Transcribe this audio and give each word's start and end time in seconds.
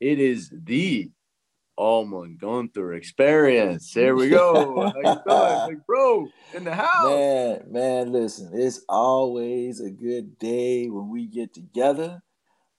It 0.00 0.20
is 0.20 0.52
the 0.52 1.10
Allman 1.76 2.38
Gunther 2.40 2.92
experience. 2.92 3.92
Here 3.92 4.14
we 4.14 4.28
go. 4.28 4.92
How 4.92 5.00
you 5.00 5.20
doing, 5.26 5.68
big 5.68 5.86
bro? 5.86 6.28
In 6.54 6.62
the 6.62 6.74
house. 6.74 7.04
Man, 7.04 7.64
man, 7.68 8.12
listen, 8.12 8.52
it's 8.54 8.84
always 8.88 9.80
a 9.80 9.90
good 9.90 10.38
day 10.38 10.88
when 10.88 11.08
we 11.08 11.26
get 11.26 11.52
together 11.52 12.22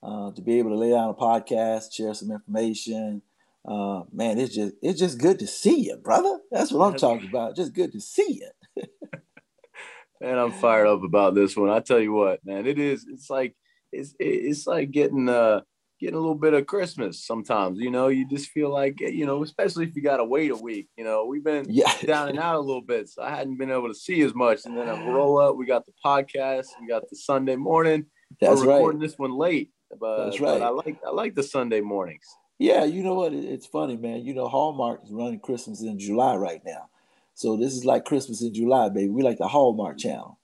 uh, 0.02 0.32
to 0.32 0.40
be 0.40 0.58
able 0.58 0.70
to 0.70 0.76
lay 0.76 0.90
down 0.90 1.10
a 1.10 1.14
podcast, 1.14 1.92
share 1.92 2.14
some 2.14 2.30
information. 2.30 3.20
Uh, 3.68 4.04
man, 4.10 4.38
it's 4.38 4.54
just 4.54 4.74
it's 4.80 4.98
just 4.98 5.18
good 5.18 5.38
to 5.40 5.46
see 5.46 5.88
you, 5.88 5.98
brother. 5.98 6.38
That's 6.50 6.72
what 6.72 6.86
I'm 6.86 6.98
talking 6.98 7.28
about. 7.28 7.54
Just 7.54 7.74
good 7.74 7.92
to 7.92 8.00
see 8.00 8.40
you. 8.40 8.82
man, 10.22 10.38
I'm 10.38 10.52
fired 10.52 10.86
up 10.86 11.02
about 11.02 11.34
this 11.34 11.54
one. 11.54 11.68
I 11.68 11.80
tell 11.80 12.00
you 12.00 12.12
what, 12.12 12.40
man, 12.46 12.66
it 12.66 12.78
is. 12.78 13.04
It's 13.06 13.28
like 13.28 13.56
it's 13.92 14.14
it's 14.18 14.66
like 14.66 14.90
getting 14.90 15.28
uh 15.28 15.60
getting 16.00 16.16
a 16.16 16.18
little 16.18 16.34
bit 16.34 16.54
of 16.54 16.66
Christmas 16.66 17.24
sometimes. 17.24 17.78
You 17.78 17.90
know, 17.90 18.08
you 18.08 18.26
just 18.26 18.50
feel 18.50 18.70
like 18.70 19.00
eh, 19.02 19.08
you 19.08 19.26
know, 19.26 19.42
especially 19.42 19.84
if 19.84 19.94
you 19.94 20.02
got 20.02 20.16
to 20.16 20.24
wait 20.24 20.50
a 20.50 20.56
week. 20.56 20.88
You 20.96 21.04
know, 21.04 21.26
we've 21.26 21.44
been 21.44 21.66
yeah. 21.68 21.92
down 22.04 22.30
and 22.30 22.38
out 22.38 22.56
a 22.56 22.60
little 22.60 22.82
bit, 22.82 23.08
so 23.08 23.22
I 23.22 23.30
hadn't 23.30 23.58
been 23.58 23.70
able 23.70 23.88
to 23.88 23.94
see 23.94 24.22
as 24.22 24.34
much. 24.34 24.64
And 24.64 24.76
then 24.76 24.88
I 24.88 25.06
roll 25.06 25.38
up. 25.38 25.56
We 25.56 25.66
got 25.66 25.86
the 25.86 25.92
podcast. 26.04 26.66
We 26.80 26.88
got 26.88 27.08
the 27.08 27.16
Sunday 27.16 27.56
morning. 27.56 28.06
That's 28.40 28.60
We're 28.60 28.72
recording 28.72 29.00
right. 29.00 29.08
this 29.08 29.18
one 29.18 29.36
late. 29.36 29.70
But, 29.98 30.24
That's 30.24 30.40
right. 30.40 30.58
But 30.58 30.62
I 30.62 30.68
like 30.70 30.98
I 31.06 31.10
like 31.10 31.34
the 31.34 31.42
Sunday 31.42 31.80
mornings. 31.80 32.26
Yeah, 32.58 32.84
you 32.84 33.02
know 33.02 33.14
what? 33.14 33.32
It's 33.32 33.66
funny, 33.66 33.96
man. 33.96 34.24
You 34.24 34.34
know, 34.34 34.48
Hallmark 34.48 35.04
is 35.04 35.12
running 35.12 35.40
Christmas 35.40 35.80
in 35.80 35.98
July 35.98 36.36
right 36.36 36.60
now, 36.64 36.88
so 37.34 37.56
this 37.56 37.74
is 37.74 37.84
like 37.84 38.04
Christmas 38.04 38.42
in 38.42 38.52
July, 38.52 38.88
baby. 38.88 39.08
We 39.08 39.22
like 39.22 39.38
the 39.38 39.48
Hallmark 39.48 39.98
channel. 39.98 40.38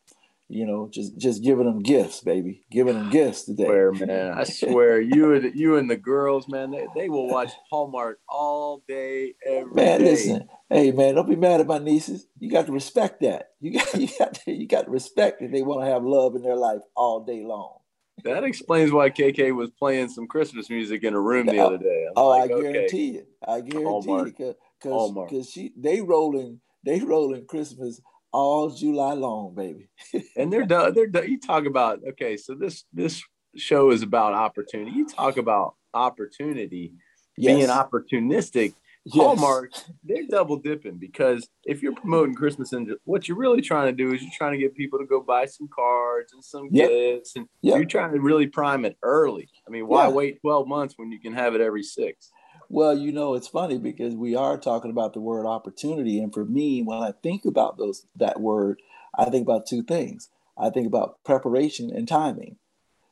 You 0.49 0.65
know, 0.65 0.89
just 0.93 1.19
just 1.19 1.43
giving 1.43 1.67
them 1.67 1.83
gifts, 1.83 2.21
baby. 2.21 2.65
Giving 2.71 2.95
them 2.95 3.11
gifts 3.11 3.43
today. 3.47 3.65
Swear, 3.65 3.93
man. 3.93 4.33
I 4.33 4.45
swear, 4.45 5.01
you 5.01 5.35
and 5.35 5.55
you 5.59 5.77
and 5.77 5.91
the 5.91 5.97
girls, 5.97 6.49
man, 6.49 6.71
they, 6.71 6.87
they 6.95 7.09
will 7.09 7.29
watch 7.29 7.53
Hallmark 7.71 8.21
all 8.29 8.85
day, 8.87 9.35
every 9.45 9.73
man, 9.73 10.01
day. 10.01 10.05
listen, 10.05 10.49
hey 10.71 10.93
man, 10.93 11.16
don't 11.16 11.29
be 11.29 11.37
mad 11.37 11.61
at 11.61 11.66
my 11.66 11.79
nieces. 11.79 12.27
You 12.38 12.51
got 12.51 12.66
to 12.66 12.73
respect 12.73 13.23
that. 13.23 13.51
You 13.61 13.73
got 13.79 13.95
you 14.01 14.09
got 14.19 14.35
to, 14.35 14.53
you 14.53 14.69
got 14.69 14.85
to 14.85 14.91
respect 14.91 15.41
that 15.41 15.51
they 15.51 15.63
want 15.63 15.85
to 15.85 15.91
have 15.91 16.05
love 16.05 16.37
in 16.37 16.43
their 16.43 16.57
life 16.57 16.81
all 16.95 17.25
day 17.25 17.43
long. 17.45 17.79
That 18.25 18.45
explains 18.45 18.93
why 18.93 19.10
KK 19.10 19.55
was 19.55 19.71
playing 19.71 20.09
some 20.09 20.27
Christmas 20.27 20.71
music 20.71 21.05
in 21.05 21.13
a 21.13 21.21
room 21.21 21.47
the 21.47 21.59
oh, 21.59 21.66
other 21.66 21.79
day. 21.79 22.07
I'm 22.09 22.13
oh, 22.16 22.29
like, 22.29 22.45
I 22.45 22.60
guarantee 22.60 23.10
okay. 23.10 23.19
it. 23.19 23.29
I 23.47 23.60
guarantee 23.60 23.85
Hallmark. 23.85 24.41
it 24.41 24.57
because 24.81 25.13
because 25.13 25.51
she 25.51 25.73
they 25.77 26.01
rolling 26.01 26.60
they 26.85 27.01
rolling 27.01 27.47
Christmas 27.47 28.01
all 28.37 28.68
July 28.68 29.15
long, 29.15 29.54
baby. 29.54 29.88
and 30.37 30.52
they're 30.52 30.66
done. 30.66 30.92
They're 30.95 31.06
done. 31.06 31.30
You 31.30 31.40
talk 31.40 31.65
about 31.65 32.01
okay, 32.10 32.37
so 32.37 32.54
this 32.54 32.84
this 32.92 33.23
show 33.56 33.90
is 33.90 34.02
about 34.02 34.34
opportunity. 34.34 34.90
You 34.90 35.06
talk 35.09 35.38
about 35.38 35.74
opportunity 35.95 36.92
yes. 37.38 37.57
being 37.57 37.68
opportunistic. 37.68 38.74
Yes. 39.09 39.14
Hallmark, 39.14 39.70
they're 40.02 40.26
double 40.29 40.57
dipping 40.57 40.96
because 40.96 41.48
if 41.64 41.80
you're 41.80 41.95
promoting 41.95 42.34
Christmas 42.34 42.73
and 42.73 42.90
what 43.04 43.29
you're 43.29 43.37
really 43.37 43.60
trying 43.62 43.87
to 43.87 43.92
do 43.92 44.12
is 44.12 44.20
you're 44.20 44.32
trying 44.37 44.51
to 44.51 44.59
get 44.59 44.74
people 44.74 44.98
to 44.98 45.07
go 45.07 45.20
buy 45.20 45.46
some 45.46 45.68
cards 45.73 46.32
and 46.32 46.45
some 46.45 46.68
yep. 46.73 46.90
gifts, 46.90 47.37
and 47.37 47.46
yep. 47.62 47.76
you're 47.76 47.84
trying 47.84 48.12
to 48.12 48.18
really 48.18 48.48
prime 48.48 48.84
it 48.84 48.96
early. 49.04 49.48
I 49.64 49.70
mean, 49.70 49.87
why 49.87 50.09
yeah. 50.09 50.12
wait 50.12 50.40
12 50.40 50.66
months 50.66 50.95
when 50.96 51.12
you 51.12 51.20
can 51.20 51.32
have 51.34 51.54
it 51.54 51.60
every 51.60 51.84
six? 51.84 52.32
Well, 52.69 52.97
you 52.97 53.13
know, 53.13 53.35
it's 53.35 53.49
funny 53.49 53.79
because 53.79 54.15
we 54.15 54.35
are 54.35 54.59
talking 54.59 54.91
about 54.91 55.15
the 55.15 55.21
word 55.21 55.47
opportunity, 55.47 56.21
and 56.21 56.33
for 56.35 56.45
me, 56.45 56.83
when 56.83 56.99
I 56.99 57.13
think 57.23 57.45
about 57.45 57.79
those 57.79 58.07
that 58.17 58.41
word, 58.41 58.83
I 59.17 59.27
think 59.27 59.47
about 59.47 59.67
two 59.67 59.83
things. 59.83 60.29
I 60.59 60.71
think 60.71 60.87
about 60.87 61.23
preparation 61.25 61.91
and 61.91 62.09
timing. 62.09 62.57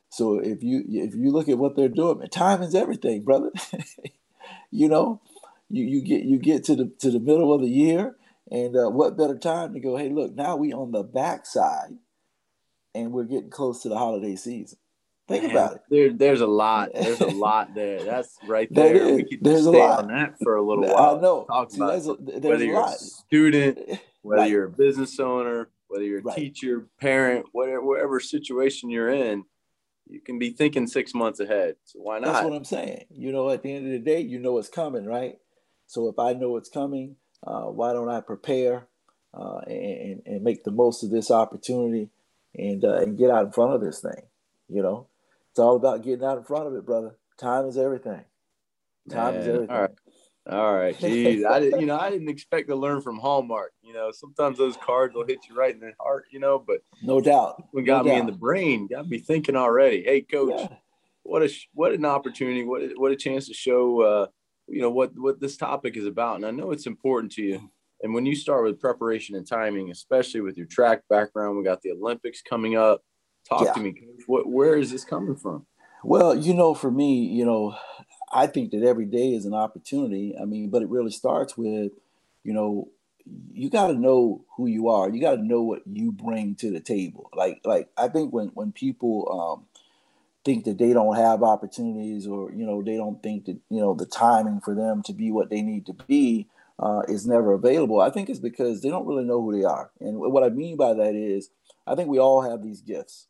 So 0.09 0.39
if 0.39 0.61
you 0.61 0.83
if 0.87 1.15
you 1.15 1.31
look 1.31 1.47
at 1.47 1.57
what 1.57 1.75
they're 1.75 1.89
doing, 1.89 2.25
timing 2.29 2.67
is 2.67 2.75
everything, 2.75 3.23
brother. 3.23 3.51
you 4.71 4.89
know, 4.89 5.21
you 5.69 5.83
you 5.85 6.01
get 6.01 6.23
you 6.23 6.37
get 6.37 6.63
to 6.65 6.75
the 6.75 6.91
to 6.99 7.11
the 7.11 7.19
middle 7.19 7.53
of 7.53 7.61
the 7.61 7.69
year, 7.69 8.15
and 8.51 8.75
uh, 8.75 8.89
what 8.89 9.17
better 9.17 9.37
time 9.37 9.73
to 9.73 9.79
go? 9.79 9.95
Hey, 9.95 10.09
look, 10.09 10.35
now 10.35 10.57
we 10.57 10.73
on 10.73 10.91
the 10.91 11.03
backside, 11.03 11.97
and 12.93 13.11
we're 13.11 13.23
getting 13.23 13.49
close 13.49 13.81
to 13.83 13.89
the 13.89 13.97
holiday 13.97 14.35
season. 14.35 14.77
Think 15.27 15.43
Man, 15.43 15.51
about 15.51 15.75
it. 15.75 15.81
There, 15.89 16.13
there's 16.13 16.41
a 16.41 16.47
lot. 16.47 16.91
There's 16.93 17.21
a 17.21 17.27
lot 17.27 17.73
there. 17.73 18.03
That's 18.03 18.37
right 18.45 18.67
there. 18.71 19.15
we 19.15 19.23
could 19.23 19.39
there's 19.41 19.63
stay 19.63 19.79
a 19.79 19.83
lot. 19.83 20.03
on 20.03 20.07
that 20.09 20.35
for 20.43 20.55
a 20.55 20.61
little 20.61 20.85
while. 20.85 21.17
I 21.17 21.21
know. 21.21 21.45
Talk 21.45 21.71
See, 21.71 21.77
about 21.77 22.05
a, 22.05 22.13
whether 22.47 22.63
you're 22.63 22.79
a, 22.79 22.85
a 22.85 22.91
student, 22.91 23.79
whether 24.21 24.41
right. 24.41 24.51
you're 24.51 24.65
a 24.65 24.69
business 24.69 25.19
owner, 25.19 25.69
whether 25.87 26.03
you're 26.03 26.19
a 26.19 26.23
right. 26.23 26.35
teacher, 26.35 26.87
parent, 26.99 27.47
whatever, 27.53 27.81
whatever 27.81 28.19
situation 28.19 28.91
you're 28.91 29.09
in, 29.09 29.45
you 30.07 30.21
can 30.21 30.37
be 30.37 30.51
thinking 30.51 30.85
six 30.85 31.15
months 31.15 31.39
ahead. 31.39 31.77
So 31.85 31.99
why 31.99 32.19
not? 32.19 32.33
That's 32.33 32.45
what 32.45 32.53
I'm 32.53 32.63
saying. 32.63 33.05
You 33.09 33.31
know, 33.31 33.49
at 33.49 33.63
the 33.63 33.73
end 33.73 33.85
of 33.87 33.91
the 33.91 33.99
day, 33.99 34.19
you 34.19 34.37
know 34.37 34.57
it's 34.59 34.69
coming, 34.69 35.05
right? 35.05 35.39
So 35.87 36.07
if 36.07 36.19
I 36.19 36.33
know 36.33 36.57
it's 36.57 36.69
coming, 36.69 37.15
uh, 37.45 37.63
why 37.63 37.93
don't 37.93 38.09
I 38.09 38.21
prepare 38.21 38.87
uh, 39.33 39.59
and, 39.67 40.21
and 40.25 40.43
make 40.43 40.63
the 40.63 40.71
most 40.71 41.03
of 41.03 41.09
this 41.09 41.31
opportunity 41.31 42.09
and 42.53 42.83
uh, 42.85 42.97
and 42.97 43.17
get 43.17 43.31
out 43.31 43.45
in 43.45 43.51
front 43.51 43.73
of 43.73 43.81
this 43.81 44.01
thing? 44.01 44.21
You 44.69 44.83
know, 44.83 45.07
it's 45.55 45.59
all 45.61 45.77
about 45.77 46.03
getting 46.03 46.25
out 46.25 46.37
in 46.37 46.43
front 46.43 46.67
of 46.67 46.75
it, 46.75 46.85
brother. 46.85 47.17
Time 47.39 47.65
is 47.65 47.77
everything. 47.77 48.19
Time 49.09 49.35
Man, 49.35 49.41
is 49.41 49.47
everything. 49.47 49.69
All 49.69 49.81
right. 49.83 49.91
All 50.47 50.75
right, 50.75 50.99
geez, 50.99 51.45
I 51.45 51.61
didn't, 51.61 51.79
you 51.79 51.87
know, 51.87 51.97
I 51.97 52.11
didn't 52.11 52.27
expect 52.29 52.67
to 52.67 52.75
learn 52.75 53.01
from 53.01 53.17
Hallmark. 53.17 53.71
You 53.81 53.93
know, 53.93 54.11
sometimes 54.11 54.59
those 54.59 54.77
cards 54.77 55.15
will 55.15 55.25
hit 55.25 55.39
you 55.49 55.55
right 55.55 55.73
in 55.73 55.79
the 55.79 55.93
heart. 55.99 56.25
You 56.29 56.39
know, 56.39 56.59
but 56.59 56.81
no 57.01 57.19
doubt, 57.19 57.63
what 57.71 57.85
got 57.85 58.05
no 58.05 58.11
me 58.11 58.11
doubt. 58.11 58.19
in 58.19 58.25
the 58.27 58.37
brain, 58.37 58.87
got 58.87 59.07
me 59.07 59.17
thinking 59.17 59.55
already. 59.55 60.03
Hey, 60.03 60.21
coach, 60.21 60.53
yeah. 60.55 60.67
what 61.23 61.41
a 61.41 61.49
what 61.73 61.93
an 61.93 62.05
opportunity! 62.05 62.63
What 62.63 62.83
what 62.97 63.11
a 63.11 63.15
chance 63.15 63.47
to 63.47 63.55
show 63.55 64.01
uh, 64.01 64.27
you 64.67 64.81
know 64.81 64.89
what 64.89 65.11
what 65.17 65.39
this 65.39 65.57
topic 65.57 65.97
is 65.97 66.05
about 66.05 66.37
and 66.37 66.45
i 66.45 66.51
know 66.51 66.71
it's 66.71 66.87
important 66.87 67.31
to 67.31 67.43
you 67.43 67.69
and 68.01 68.13
when 68.13 68.25
you 68.25 68.35
start 68.35 68.63
with 68.63 68.79
preparation 68.79 69.35
and 69.35 69.47
timing 69.47 69.91
especially 69.91 70.41
with 70.41 70.57
your 70.57 70.67
track 70.67 71.01
background 71.09 71.57
we 71.57 71.63
got 71.63 71.81
the 71.81 71.91
olympics 71.91 72.41
coming 72.41 72.75
up 72.75 73.01
talk 73.47 73.65
yeah. 73.65 73.73
to 73.73 73.79
me 73.79 73.95
what 74.27 74.47
where 74.47 74.75
is 74.75 74.91
this 74.91 75.03
coming 75.03 75.35
from? 75.35 75.65
Well 76.03 76.35
you 76.35 76.53
know 76.53 76.73
for 76.73 76.91
me 76.91 77.25
you 77.25 77.45
know 77.45 77.75
i 78.31 78.47
think 78.47 78.71
that 78.71 78.83
every 78.83 79.05
day 79.05 79.33
is 79.33 79.45
an 79.45 79.53
opportunity. 79.53 80.35
I 80.39 80.45
mean 80.45 80.69
but 80.69 80.81
it 80.81 80.89
really 80.89 81.11
starts 81.11 81.57
with 81.57 81.91
you 82.43 82.53
know 82.53 82.89
you 83.53 83.69
got 83.69 83.87
to 83.87 83.93
know 83.93 84.45
who 84.55 84.67
you 84.67 84.89
are. 84.89 85.09
You 85.09 85.19
got 85.19 85.37
to 85.37 85.43
know 85.43 85.63
what 85.63 85.81
you 85.91 86.11
bring 86.11 86.53
to 86.55 86.69
the 86.69 86.79
table. 86.79 87.29
Like 87.33 87.61
like 87.63 87.89
i 87.97 88.07
think 88.07 88.33
when 88.33 88.47
when 88.49 88.71
people 88.71 89.57
um 89.59 89.65
think 90.45 90.63
that 90.65 90.77
they 90.77 90.93
don't 90.93 91.15
have 91.15 91.41
opportunities 91.41 92.27
or 92.27 92.51
you 92.51 92.65
know 92.65 92.83
they 92.83 92.95
don't 92.95 93.21
think 93.23 93.45
that 93.45 93.57
you 93.69 93.79
know 93.79 93.95
the 93.95 94.05
timing 94.05 94.61
for 94.61 94.75
them 94.75 95.01
to 95.03 95.11
be 95.11 95.31
what 95.31 95.49
they 95.49 95.61
need 95.61 95.87
to 95.87 95.93
be 96.07 96.47
uh, 96.77 97.01
is 97.07 97.25
never 97.25 97.53
available 97.53 97.99
i 97.99 98.11
think 98.11 98.29
it's 98.29 98.39
because 98.39 98.81
they 98.81 98.89
don't 98.89 99.07
really 99.07 99.23
know 99.23 99.41
who 99.41 99.57
they 99.57 99.65
are. 99.65 99.89
And 99.99 100.19
what 100.19 100.43
i 100.43 100.49
mean 100.49 100.77
by 100.77 100.93
that 100.93 101.15
is 101.15 101.49
i 101.87 101.95
think 101.95 102.09
we 102.09 102.19
all 102.19 102.43
have 102.43 102.61
these 102.61 102.81
gifts 102.81 103.27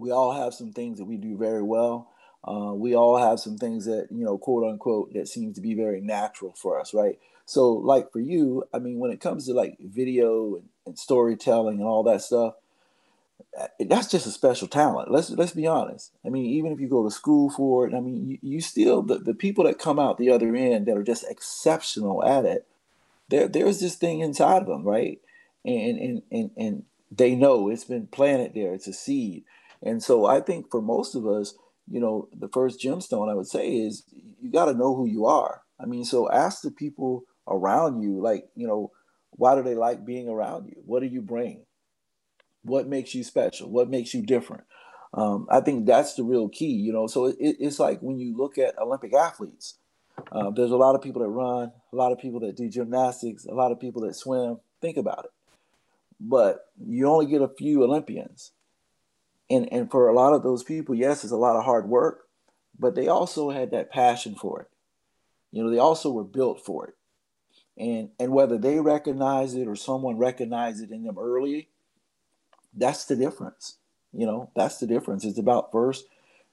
we 0.00 0.10
all 0.10 0.32
have 0.32 0.54
some 0.54 0.72
things 0.72 0.98
that 0.98 1.04
we 1.04 1.16
do 1.16 1.36
very 1.36 1.62
well 1.62 2.10
uh, 2.44 2.72
we 2.74 2.94
all 2.94 3.18
have 3.18 3.38
some 3.38 3.58
things 3.58 3.84
that 3.84 4.08
you 4.10 4.24
know 4.24 4.38
quote 4.38 4.64
unquote 4.64 5.12
that 5.12 5.28
seems 5.28 5.54
to 5.54 5.60
be 5.60 5.74
very 5.74 6.00
natural 6.00 6.52
for 6.56 6.80
us 6.80 6.94
right 6.94 7.18
so 7.44 7.72
like 7.72 8.10
for 8.12 8.20
you 8.20 8.64
i 8.72 8.78
mean 8.78 8.98
when 8.98 9.10
it 9.10 9.20
comes 9.20 9.46
to 9.46 9.52
like 9.52 9.76
video 9.80 10.56
and, 10.56 10.68
and 10.86 10.98
storytelling 10.98 11.78
and 11.78 11.86
all 11.86 12.02
that 12.02 12.22
stuff 12.22 12.54
that's 13.78 14.10
just 14.10 14.26
a 14.26 14.30
special 14.30 14.68
talent. 14.68 15.10
Let's 15.10 15.30
let's 15.30 15.52
be 15.52 15.66
honest. 15.66 16.12
I 16.24 16.28
mean, 16.28 16.46
even 16.46 16.72
if 16.72 16.80
you 16.80 16.88
go 16.88 17.04
to 17.04 17.10
school 17.10 17.50
for 17.50 17.86
it, 17.86 17.94
I 17.94 18.00
mean, 18.00 18.28
you, 18.28 18.38
you 18.42 18.60
still 18.60 19.02
the, 19.02 19.18
the 19.18 19.34
people 19.34 19.64
that 19.64 19.78
come 19.78 19.98
out 19.98 20.18
the 20.18 20.30
other 20.30 20.54
end 20.54 20.86
that 20.86 20.96
are 20.96 21.02
just 21.02 21.24
exceptional 21.28 22.24
at 22.24 22.44
it. 22.44 22.66
There 23.28 23.48
there's 23.48 23.80
this 23.80 23.96
thing 23.96 24.20
inside 24.20 24.62
of 24.62 24.68
them, 24.68 24.84
right? 24.84 25.20
And 25.64 25.98
and 25.98 26.22
and 26.30 26.50
and 26.56 26.84
they 27.10 27.34
know 27.34 27.68
it's 27.68 27.84
been 27.84 28.06
planted 28.06 28.54
there. 28.54 28.72
It's 28.72 28.86
a 28.86 28.92
seed. 28.92 29.44
And 29.82 30.02
so 30.02 30.26
I 30.26 30.40
think 30.40 30.70
for 30.70 30.82
most 30.82 31.14
of 31.14 31.26
us, 31.26 31.54
you 31.90 32.00
know, 32.00 32.28
the 32.32 32.48
first 32.48 32.80
gemstone 32.80 33.30
I 33.30 33.34
would 33.34 33.46
say 33.46 33.68
is 33.68 34.04
you 34.40 34.50
got 34.50 34.66
to 34.66 34.74
know 34.74 34.94
who 34.94 35.06
you 35.06 35.26
are. 35.26 35.62
I 35.80 35.86
mean, 35.86 36.04
so 36.04 36.30
ask 36.30 36.62
the 36.62 36.70
people 36.70 37.24
around 37.48 38.02
you, 38.02 38.20
like, 38.20 38.48
you 38.54 38.66
know, 38.66 38.92
why 39.30 39.54
do 39.54 39.62
they 39.62 39.74
like 39.74 40.04
being 40.04 40.28
around 40.28 40.66
you? 40.66 40.76
What 40.84 41.00
do 41.00 41.06
you 41.06 41.22
bring? 41.22 41.64
What 42.62 42.86
makes 42.86 43.14
you 43.14 43.24
special? 43.24 43.70
What 43.70 43.88
makes 43.88 44.12
you 44.12 44.22
different? 44.22 44.64
Um, 45.14 45.46
I 45.50 45.60
think 45.60 45.86
that's 45.86 46.14
the 46.14 46.22
real 46.22 46.48
key, 46.48 46.72
you 46.72 46.92
know. 46.92 47.06
So 47.06 47.26
it, 47.26 47.36
it's 47.38 47.80
like 47.80 48.00
when 48.00 48.18
you 48.18 48.36
look 48.36 48.58
at 48.58 48.78
Olympic 48.78 49.14
athletes, 49.14 49.78
uh, 50.30 50.50
there's 50.50 50.70
a 50.70 50.76
lot 50.76 50.94
of 50.94 51.02
people 51.02 51.22
that 51.22 51.28
run, 51.28 51.72
a 51.92 51.96
lot 51.96 52.12
of 52.12 52.18
people 52.18 52.40
that 52.40 52.56
do 52.56 52.68
gymnastics, 52.68 53.46
a 53.46 53.54
lot 53.54 53.72
of 53.72 53.80
people 53.80 54.02
that 54.02 54.14
swim. 54.14 54.58
Think 54.80 54.96
about 54.96 55.24
it. 55.24 55.30
But 56.20 56.66
you 56.78 57.08
only 57.08 57.26
get 57.26 57.40
a 57.40 57.48
few 57.48 57.82
Olympians. 57.82 58.52
And, 59.50 59.70
and 59.72 59.90
for 59.90 60.08
a 60.08 60.14
lot 60.14 60.32
of 60.32 60.42
those 60.42 60.62
people, 60.62 60.94
yes, 60.94 61.24
it's 61.24 61.32
a 61.32 61.36
lot 61.36 61.56
of 61.56 61.64
hard 61.64 61.88
work, 61.88 62.28
but 62.78 62.94
they 62.94 63.08
also 63.08 63.50
had 63.50 63.72
that 63.72 63.90
passion 63.90 64.34
for 64.34 64.60
it. 64.60 64.68
You 65.50 65.64
know, 65.64 65.70
they 65.70 65.78
also 65.78 66.10
were 66.10 66.24
built 66.24 66.64
for 66.64 66.86
it. 66.86 66.94
And, 67.76 68.10
and 68.20 68.32
whether 68.32 68.58
they 68.58 68.78
recognize 68.78 69.54
it 69.54 69.66
or 69.66 69.74
someone 69.74 70.18
recognized 70.18 70.82
it 70.82 70.90
in 70.90 71.02
them 71.02 71.18
early, 71.18 71.68
that's 72.74 73.04
the 73.06 73.16
difference. 73.16 73.78
You 74.12 74.26
know, 74.26 74.50
that's 74.54 74.78
the 74.78 74.86
difference. 74.86 75.24
It's 75.24 75.38
about 75.38 75.72
first 75.72 76.06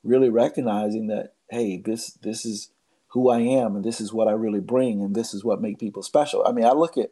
really 0.03 0.29
recognizing 0.29 1.07
that 1.07 1.33
hey, 1.49 1.77
this 1.77 2.11
this 2.13 2.45
is 2.45 2.71
who 3.09 3.29
I 3.29 3.39
am, 3.39 3.75
and 3.75 3.85
this 3.85 4.01
is 4.01 4.13
what 4.13 4.27
I 4.27 4.31
really 4.31 4.59
bring, 4.59 5.01
and 5.01 5.15
this 5.15 5.33
is 5.33 5.43
what 5.43 5.61
make 5.61 5.79
people 5.79 6.03
special. 6.03 6.45
I 6.45 6.51
mean, 6.51 6.65
I 6.65 6.71
look 6.71 6.97
at 6.97 7.11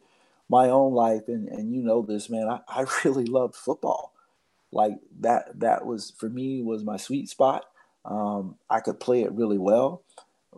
my 0.49 0.69
own 0.69 0.93
life, 0.93 1.27
and 1.27 1.47
and 1.49 1.73
you 1.73 1.81
know 1.81 2.01
this, 2.01 2.29
man. 2.29 2.47
I, 2.47 2.59
I 2.67 2.85
really 3.05 3.25
loved 3.25 3.55
football. 3.55 4.13
Like 4.75 4.99
that 5.21 5.61
that 5.61 5.85
was 5.85 6.11
for 6.17 6.29
me 6.29 6.61
was 6.61 6.83
my 6.83 6.97
sweet 6.97 7.29
spot. 7.29 7.65
Um, 8.03 8.55
I 8.69 8.81
could 8.81 8.99
play 8.99 9.23
it 9.23 9.31
really 9.31 9.57
well, 9.57 10.03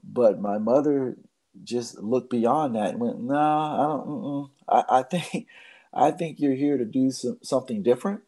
but 0.03 0.41
my 0.41 0.57
mother 0.57 1.17
just 1.63 1.99
looked 1.99 2.31
beyond 2.31 2.75
that 2.75 2.89
and 2.89 2.99
went, 2.99 3.21
"Nah, 3.21 3.73
I 3.75 3.87
don't. 3.87 4.49
I, 4.67 4.99
I, 4.99 5.03
think, 5.03 5.47
I 5.93 6.09
think 6.09 6.39
you're 6.39 6.55
here 6.55 6.79
to 6.79 6.83
do 6.83 7.11
some, 7.11 7.37
something 7.43 7.83
different." 7.83 8.21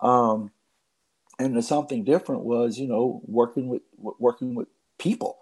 Um, 0.00 0.50
and 1.38 1.56
the 1.56 1.62
something 1.62 2.04
different 2.04 2.42
was, 2.42 2.78
you 2.78 2.86
know, 2.86 3.22
working 3.24 3.70
with 3.70 3.80
working 3.96 4.54
with 4.54 4.68
people, 4.98 5.38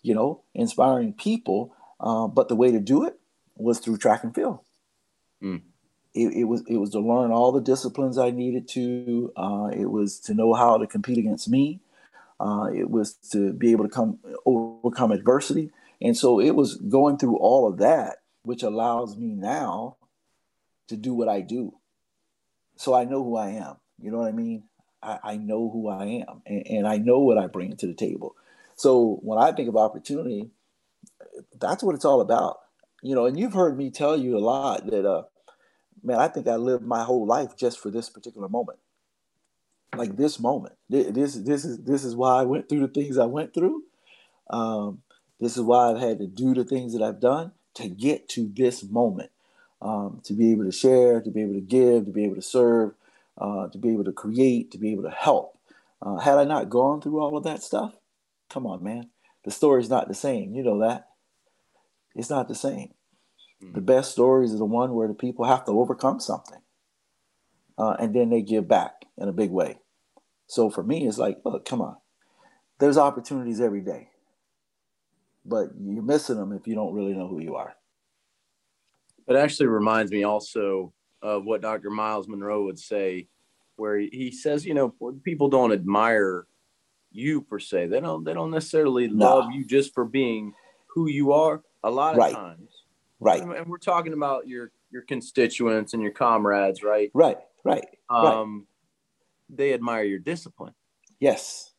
you 0.00 0.14
know, 0.14 0.40
inspiring 0.54 1.12
people. 1.12 1.76
Uh, 2.00 2.26
but 2.26 2.48
the 2.48 2.56
way 2.56 2.72
to 2.72 2.80
do 2.80 3.04
it 3.04 3.20
was 3.54 3.80
through 3.80 3.98
track 3.98 4.24
and 4.24 4.34
field. 4.34 4.60
Mm. 5.42 5.60
It, 6.14 6.32
it, 6.34 6.44
was 6.44 6.62
it 6.68 6.76
was 6.76 6.90
to 6.90 7.00
learn 7.00 7.30
all 7.30 7.52
the 7.52 7.60
disciplines 7.60 8.18
I 8.18 8.30
needed 8.30 8.68
to. 8.68 9.32
Uh, 9.36 9.70
it 9.72 9.90
was 9.90 10.20
to 10.20 10.34
know 10.34 10.52
how 10.52 10.76
to 10.76 10.86
compete 10.86 11.18
against 11.18 11.48
me. 11.48 11.80
Uh, 12.38 12.68
it 12.74 12.90
was 12.90 13.14
to 13.30 13.52
be 13.52 13.72
able 13.72 13.84
to 13.84 13.90
come 13.90 14.18
overcome 14.44 15.12
adversity, 15.12 15.70
and 16.00 16.16
so 16.16 16.40
it 16.40 16.54
was 16.54 16.76
going 16.76 17.16
through 17.16 17.36
all 17.36 17.68
of 17.68 17.78
that, 17.78 18.16
which 18.42 18.62
allows 18.62 19.16
me 19.16 19.28
now 19.28 19.96
to 20.88 20.96
do 20.96 21.14
what 21.14 21.28
I 21.28 21.40
do. 21.40 21.74
So 22.76 22.94
I 22.94 23.04
know 23.04 23.22
who 23.22 23.36
I 23.36 23.50
am. 23.50 23.76
You 24.00 24.10
know 24.10 24.18
what 24.18 24.28
I 24.28 24.32
mean? 24.32 24.64
I, 25.02 25.18
I 25.22 25.36
know 25.36 25.70
who 25.70 25.88
I 25.88 26.24
am, 26.28 26.42
and, 26.44 26.66
and 26.66 26.88
I 26.88 26.96
know 26.98 27.20
what 27.20 27.38
I 27.38 27.46
bring 27.46 27.76
to 27.76 27.86
the 27.86 27.94
table. 27.94 28.34
So 28.76 29.20
when 29.22 29.38
I 29.38 29.52
think 29.52 29.68
of 29.68 29.76
opportunity, 29.76 30.50
that's 31.58 31.82
what 31.82 31.94
it's 31.94 32.04
all 32.04 32.20
about. 32.20 32.58
You 33.02 33.14
know, 33.14 33.26
and 33.26 33.38
you've 33.38 33.54
heard 33.54 33.76
me 33.76 33.90
tell 33.90 34.16
you 34.16 34.36
a 34.36 34.40
lot 34.40 34.86
that, 34.86 35.04
uh, 35.08 35.22
man, 36.02 36.18
I 36.18 36.28
think 36.28 36.48
I 36.48 36.56
lived 36.56 36.84
my 36.84 37.04
whole 37.04 37.26
life 37.26 37.56
just 37.56 37.78
for 37.78 37.90
this 37.90 38.08
particular 38.08 38.48
moment. 38.48 38.78
Like 39.94 40.16
this 40.16 40.40
moment, 40.40 40.74
this 40.88 41.34
this 41.34 41.64
is 41.66 41.78
this 41.84 42.02
is 42.02 42.16
why 42.16 42.40
I 42.40 42.44
went 42.44 42.68
through 42.68 42.80
the 42.80 42.88
things 42.88 43.18
I 43.18 43.26
went 43.26 43.52
through. 43.52 43.82
Um, 44.48 45.02
this 45.38 45.56
is 45.56 45.62
why 45.62 45.90
I've 45.90 46.00
had 46.00 46.18
to 46.18 46.26
do 46.26 46.54
the 46.54 46.64
things 46.64 46.94
that 46.94 47.02
I've 47.02 47.20
done 47.20 47.52
to 47.74 47.88
get 47.88 48.28
to 48.30 48.50
this 48.54 48.82
moment, 48.82 49.30
um, 49.82 50.20
to 50.24 50.32
be 50.32 50.50
able 50.52 50.64
to 50.64 50.72
share, 50.72 51.20
to 51.20 51.30
be 51.30 51.42
able 51.42 51.54
to 51.54 51.60
give, 51.60 52.06
to 52.06 52.10
be 52.10 52.24
able 52.24 52.36
to 52.36 52.42
serve, 52.42 52.94
uh, 53.36 53.68
to 53.68 53.76
be 53.76 53.92
able 53.92 54.04
to 54.04 54.12
create, 54.12 54.70
to 54.70 54.78
be 54.78 54.92
able 54.92 55.02
to 55.02 55.10
help. 55.10 55.58
Uh, 56.00 56.16
had 56.16 56.38
I 56.38 56.44
not 56.44 56.70
gone 56.70 57.00
through 57.00 57.20
all 57.20 57.36
of 57.36 57.44
that 57.44 57.62
stuff, 57.62 57.94
come 58.48 58.66
on, 58.66 58.82
man, 58.82 59.10
the 59.44 59.50
story's 59.50 59.90
not 59.90 60.08
the 60.08 60.14
same. 60.14 60.54
You 60.54 60.62
know 60.62 60.78
that. 60.80 61.08
It's 62.14 62.30
not 62.30 62.48
the 62.48 62.54
same. 62.54 62.92
The 63.72 63.80
best 63.80 64.12
stories 64.12 64.52
are 64.52 64.58
the 64.58 64.64
one 64.64 64.94
where 64.94 65.08
the 65.08 65.14
people 65.14 65.44
have 65.44 65.64
to 65.66 65.72
overcome 65.72 66.20
something, 66.20 66.60
uh, 67.78 67.96
and 67.98 68.14
then 68.14 68.30
they 68.30 68.42
give 68.42 68.66
back 68.66 69.04
in 69.16 69.28
a 69.28 69.32
big 69.32 69.50
way. 69.50 69.78
So 70.46 70.68
for 70.68 70.82
me, 70.82 71.06
it's 71.06 71.18
like, 71.18 71.38
look, 71.44 71.64
come 71.64 71.80
on. 71.80 71.96
There's 72.78 72.98
opportunities 72.98 73.60
every 73.60 73.80
day, 73.80 74.08
but 75.44 75.68
you're 75.80 76.02
missing 76.02 76.36
them 76.36 76.52
if 76.52 76.66
you 76.66 76.74
don't 76.74 76.92
really 76.92 77.14
know 77.14 77.28
who 77.28 77.40
you 77.40 77.54
are. 77.54 77.74
It 79.28 79.36
actually 79.36 79.68
reminds 79.68 80.10
me 80.10 80.24
also 80.24 80.92
of 81.22 81.44
what 81.44 81.62
Dr. 81.62 81.90
Myles 81.90 82.26
Munroe 82.26 82.64
would 82.64 82.78
say, 82.78 83.28
where 83.76 83.98
he 83.98 84.32
says, 84.32 84.66
you 84.66 84.74
know, 84.74 84.94
people 85.22 85.48
don't 85.48 85.72
admire 85.72 86.46
you 87.12 87.42
per 87.42 87.58
se. 87.58 87.86
They 87.86 88.00
don't. 88.00 88.24
They 88.24 88.34
don't 88.34 88.50
necessarily 88.50 89.08
love 89.08 89.52
you 89.52 89.64
just 89.64 89.94
for 89.94 90.04
being 90.04 90.54
who 90.88 91.08
you 91.08 91.32
are. 91.32 91.62
A 91.84 91.90
lot 91.90 92.12
of 92.12 92.18
right. 92.18 92.34
times, 92.34 92.81
right? 93.22 93.42
And 93.42 93.66
we're 93.66 93.78
talking 93.78 94.12
about 94.12 94.46
your 94.48 94.72
your 94.90 95.02
constituents 95.02 95.94
and 95.94 96.02
your 96.02 96.12
comrades, 96.12 96.82
right? 96.82 97.10
Right. 97.14 97.38
Right. 97.64 97.86
Um, 98.10 98.26
right 98.26 98.66
they 99.52 99.74
admire 99.74 100.04
your 100.04 100.18
discipline. 100.18 100.74
Yes. 101.20 101.72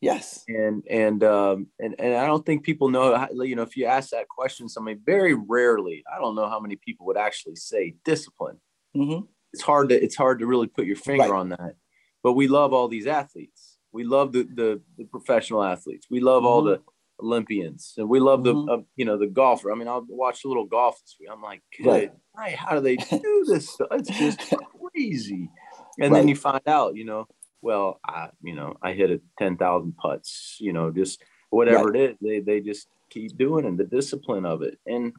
Yes. 0.00 0.44
And 0.48 0.84
and 0.88 1.24
um 1.24 1.66
and, 1.80 1.96
and 1.98 2.14
I 2.14 2.26
don't 2.26 2.46
think 2.46 2.62
people 2.62 2.88
know 2.88 3.16
how, 3.16 3.28
you 3.42 3.56
know 3.56 3.62
if 3.62 3.76
you 3.76 3.86
ask 3.86 4.10
that 4.10 4.28
question 4.28 4.68
somebody 4.68 4.98
very 5.04 5.34
rarely 5.34 6.04
I 6.12 6.18
don't 6.18 6.36
know 6.36 6.48
how 6.48 6.60
many 6.60 6.76
people 6.76 7.06
would 7.06 7.16
actually 7.16 7.56
say 7.56 7.96
discipline. 8.04 8.60
Mm-hmm. 8.96 9.24
It's 9.52 9.62
hard 9.62 9.88
to 9.88 10.02
it's 10.02 10.16
hard 10.16 10.38
to 10.38 10.46
really 10.46 10.68
put 10.68 10.86
your 10.86 10.96
finger 10.96 11.24
right. 11.24 11.32
on 11.32 11.48
that. 11.50 11.74
But 12.22 12.34
we 12.34 12.48
love 12.48 12.72
all 12.72 12.88
these 12.88 13.06
athletes. 13.06 13.78
We 13.92 14.04
love 14.04 14.32
the 14.32 14.44
the, 14.44 14.80
the 14.96 15.04
professional 15.04 15.64
athletes. 15.64 16.06
We 16.08 16.20
love 16.20 16.42
mm-hmm. 16.42 16.46
all 16.46 16.62
the 16.62 16.80
Olympians 17.20 17.94
and 17.96 18.08
we 18.08 18.20
love 18.20 18.40
mm-hmm. 18.40 18.66
the 18.66 18.72
uh, 18.72 18.82
you 18.96 19.04
know 19.04 19.18
the 19.18 19.26
golfer. 19.26 19.72
I 19.72 19.74
mean 19.74 19.88
I'll 19.88 20.06
watch 20.08 20.44
a 20.44 20.48
little 20.48 20.66
golf 20.66 21.00
this 21.00 21.16
week. 21.18 21.28
I'm 21.32 21.42
like, 21.42 21.62
good 21.82 22.12
right. 22.36 22.54
how 22.54 22.74
do 22.74 22.80
they 22.80 22.96
do 22.96 23.44
this? 23.46 23.76
It's 23.90 24.10
just 24.10 24.54
crazy 24.92 25.50
and 25.98 26.12
right. 26.12 26.20
then 26.20 26.28
you 26.28 26.36
find 26.36 26.66
out, 26.66 26.96
you 26.96 27.04
know, 27.04 27.26
well, 27.60 28.00
I, 28.06 28.28
you 28.42 28.54
know, 28.54 28.74
I 28.82 28.92
hit 28.92 29.10
a 29.10 29.20
10,000 29.38 29.96
putts, 29.96 30.56
you 30.60 30.72
know, 30.72 30.90
just 30.90 31.22
whatever 31.50 31.90
right. 31.90 32.00
it 32.00 32.10
is, 32.10 32.16
they, 32.20 32.40
they 32.40 32.60
just 32.60 32.86
keep 33.10 33.36
doing 33.36 33.64
it, 33.64 33.76
the 33.76 33.84
discipline 33.84 34.46
of 34.46 34.62
it. 34.62 34.78
And, 34.86 35.12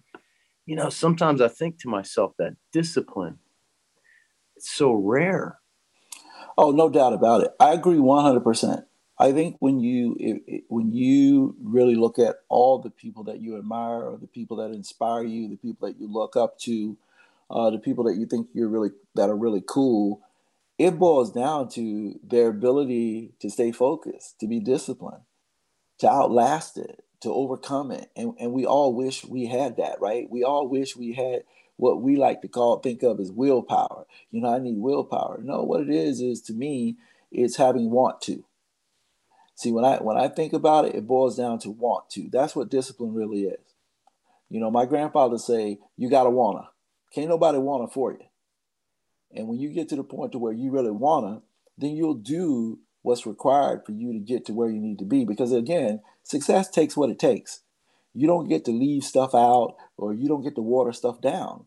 you 0.65 0.75
know, 0.75 0.89
sometimes 0.89 1.41
I 1.41 1.49
think 1.49 1.79
to 1.81 1.89
myself 1.89 2.33
that 2.39 2.55
discipline, 2.71 3.39
it's 4.55 4.71
so 4.71 4.93
rare. 4.93 5.59
Oh, 6.57 6.71
no 6.71 6.89
doubt 6.89 7.13
about 7.13 7.41
it. 7.41 7.51
I 7.59 7.73
agree 7.73 7.97
100%. 7.97 8.83
I 9.19 9.33
think 9.33 9.57
when 9.59 9.81
you 9.81 10.15
it, 10.19 10.63
when 10.69 10.93
you 10.93 11.55
really 11.61 11.95
look 11.95 12.19
at 12.19 12.37
all 12.47 12.79
the 12.79 12.89
people 12.89 13.25
that 13.25 13.41
you 13.41 13.57
admire 13.57 14.03
or 14.03 14.17
the 14.17 14.27
people 14.27 14.57
that 14.57 14.71
inspire 14.71 15.23
you, 15.23 15.49
the 15.49 15.57
people 15.57 15.87
that 15.87 15.99
you 15.99 16.07
look 16.11 16.37
up 16.37 16.57
to, 16.59 16.97
uh, 17.49 17.69
the 17.69 17.79
people 17.79 18.05
that 18.05 18.15
you 18.15 18.25
think 18.25 18.47
you're 18.53 18.69
really 18.69 18.91
that 19.15 19.29
are 19.29 19.35
really 19.35 19.63
cool, 19.67 20.21
it 20.77 20.97
boils 20.97 21.33
down 21.33 21.67
to 21.69 22.17
their 22.23 22.47
ability 22.49 23.33
to 23.41 23.49
stay 23.49 23.71
focused, 23.73 24.39
to 24.39 24.47
be 24.47 24.61
disciplined, 24.61 25.23
to 25.99 26.09
outlast 26.09 26.77
it, 26.77 27.03
to 27.21 27.33
overcome 27.33 27.91
it. 27.91 28.09
And, 28.15 28.33
and 28.39 28.53
we 28.53 28.65
all 28.65 28.93
wish 28.93 29.25
we 29.25 29.47
had 29.47 29.77
that, 29.77 29.99
right? 29.99 30.29
We 30.29 30.43
all 30.43 30.67
wish 30.69 30.95
we 30.95 31.13
had 31.13 31.43
what 31.75 32.01
we 32.01 32.15
like 32.15 32.41
to 32.41 32.47
call, 32.47 32.79
think 32.79 33.03
of 33.03 33.19
as 33.19 33.31
willpower. 33.31 34.05
You 34.31 34.41
know, 34.41 34.53
I 34.55 34.59
need 34.59 34.77
willpower. 34.77 35.39
No, 35.43 35.63
what 35.63 35.81
it 35.81 35.89
is, 35.89 36.21
is 36.21 36.41
to 36.43 36.53
me, 36.53 36.97
it's 37.31 37.57
having 37.57 37.91
want 37.91 38.21
to. 38.21 38.45
See, 39.59 39.73
when 39.73 39.83
I 39.83 39.97
when 39.97 40.15
I 40.15 40.29
think 40.29 40.53
about 40.53 40.85
it, 40.85 40.95
it 40.95 41.05
boils 41.05 41.35
down 41.35 41.59
to 41.59 41.69
want 41.69 42.09
to. 42.11 42.29
That's 42.31 42.55
what 42.55 42.69
discipline 42.69 43.13
really 43.13 43.41
is. 43.41 43.59
You 44.47 44.61
know, 44.61 44.71
my 44.71 44.85
grandfather 44.85 45.37
say, 45.37 45.79
you 45.97 46.09
gotta 46.09 46.29
wanna. 46.29 46.69
Can't 47.13 47.27
nobody 47.27 47.57
wanna 47.57 47.89
for 47.89 48.13
you. 48.13 48.23
And 49.35 49.49
when 49.49 49.59
you 49.59 49.67
get 49.67 49.89
to 49.89 49.97
the 49.97 50.03
point 50.05 50.31
to 50.31 50.39
where 50.39 50.53
you 50.53 50.71
really 50.71 50.91
wanna, 50.91 51.41
then 51.77 51.97
you'll 51.97 52.13
do 52.13 52.79
what's 53.01 53.25
required 53.25 53.85
for 53.85 53.91
you 53.91 54.13
to 54.13 54.19
get 54.19 54.45
to 54.45 54.53
where 54.53 54.69
you 54.69 54.79
need 54.79 54.97
to 54.99 55.03
be. 55.03 55.25
Because 55.25 55.51
again, 55.51 55.99
success 56.23 56.69
takes 56.69 56.95
what 56.95 57.09
it 57.09 57.19
takes. 57.19 57.59
You 58.13 58.27
don't 58.27 58.47
get 58.47 58.63
to 58.63 58.71
leave 58.71 59.03
stuff 59.03 59.35
out 59.35 59.75
or 59.97 60.13
you 60.13 60.29
don't 60.29 60.41
get 60.41 60.55
to 60.55 60.61
water 60.61 60.93
stuff 60.93 61.19
down. 61.19 61.65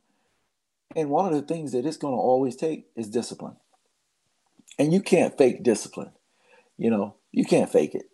And 0.97 1.11
one 1.11 1.27
of 1.27 1.35
the 1.35 1.47
things 1.47 1.73
that 1.73 1.85
it's 1.85 1.99
going 1.99 2.15
to 2.15 2.19
always 2.19 2.57
take 2.57 2.87
is 2.97 3.11
discipline. 3.11 3.57
And 4.79 4.95
you 4.95 5.03
can't 5.03 5.37
fake 5.37 5.63
discipline. 5.63 6.13
You 6.79 6.89
know, 6.89 7.17
you 7.33 7.45
can't 7.45 7.71
fake 7.71 7.95
it. 7.95 8.05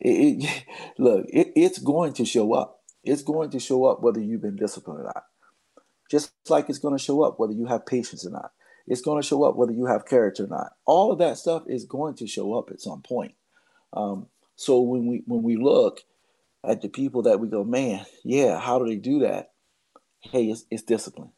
it, 0.00 0.44
it 0.44 0.64
look, 0.98 1.26
it, 1.28 1.52
it's 1.56 1.78
going 1.78 2.12
to 2.14 2.24
show 2.24 2.54
up. 2.54 2.80
It's 3.04 3.22
going 3.22 3.50
to 3.50 3.60
show 3.60 3.84
up 3.84 4.02
whether 4.02 4.20
you've 4.20 4.42
been 4.42 4.56
disciplined 4.56 5.00
or 5.00 5.04
not. 5.04 5.24
Just 6.10 6.32
like 6.48 6.68
it's 6.68 6.78
going 6.78 6.96
to 6.96 7.02
show 7.02 7.22
up 7.22 7.38
whether 7.38 7.52
you 7.52 7.66
have 7.66 7.86
patience 7.86 8.26
or 8.26 8.30
not. 8.30 8.52
It's 8.86 9.00
going 9.00 9.20
to 9.20 9.26
show 9.26 9.44
up 9.44 9.56
whether 9.56 9.72
you 9.72 9.86
have 9.86 10.06
character 10.06 10.44
or 10.44 10.48
not. 10.48 10.72
All 10.86 11.12
of 11.12 11.18
that 11.18 11.38
stuff 11.38 11.64
is 11.66 11.84
going 11.86 12.14
to 12.16 12.26
show 12.26 12.54
up 12.54 12.70
at 12.70 12.80
some 12.80 13.02
point. 13.02 13.34
Um, 13.92 14.26
so 14.56 14.80
when 14.80 15.06
we 15.06 15.22
when 15.26 15.42
we 15.42 15.56
look 15.56 16.00
at 16.64 16.82
the 16.82 16.88
people 16.88 17.22
that 17.22 17.40
we 17.40 17.48
go, 17.48 17.64
man, 17.64 18.04
yeah, 18.24 18.58
how 18.58 18.78
do 18.78 18.86
they 18.86 18.96
do 18.96 19.20
that? 19.20 19.52
Hey, 20.20 20.46
it's, 20.46 20.64
it's 20.70 20.82
discipline. 20.82 21.30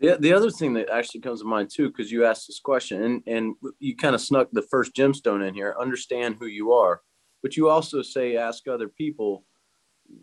The, 0.00 0.16
the 0.18 0.32
other 0.32 0.50
thing 0.50 0.74
that 0.74 0.90
actually 0.90 1.20
comes 1.20 1.40
to 1.40 1.46
mind 1.46 1.70
too, 1.70 1.88
because 1.88 2.10
you 2.10 2.24
asked 2.24 2.48
this 2.48 2.60
question 2.60 3.02
and, 3.02 3.22
and 3.26 3.54
you 3.78 3.96
kind 3.96 4.14
of 4.14 4.20
snuck 4.20 4.48
the 4.52 4.62
first 4.62 4.94
gemstone 4.94 5.46
in 5.46 5.54
here, 5.54 5.74
understand 5.78 6.36
who 6.38 6.46
you 6.46 6.72
are. 6.72 7.00
But 7.42 7.56
you 7.56 7.68
also 7.68 8.02
say, 8.02 8.36
ask 8.36 8.66
other 8.66 8.88
people, 8.88 9.44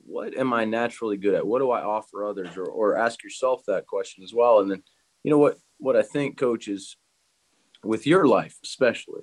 what 0.06 0.38
am 0.38 0.54
I 0.54 0.66
naturally 0.66 1.18
good 1.18 1.36
at? 1.36 1.46
What 1.46 1.60
do 1.60 1.72
I 1.72 1.82
offer 1.82 2.25
others? 2.25 2.58
Or, 2.58 2.66
or 2.66 2.98
ask 2.98 3.24
yourself 3.24 3.62
that 3.68 3.88
question 3.88 4.24
as 4.24 4.34
well. 4.34 4.60
And 4.60 4.70
then, 4.70 4.84
you 5.24 5.32
know 5.32 5.38
what, 5.38 5.58
what 5.78 5.96
I 5.96 6.01
think, 6.01 6.38
coaches, 6.38 6.98
with 7.84 8.06
your 8.06 8.28
life 8.28 8.58
especially, 8.63 9.22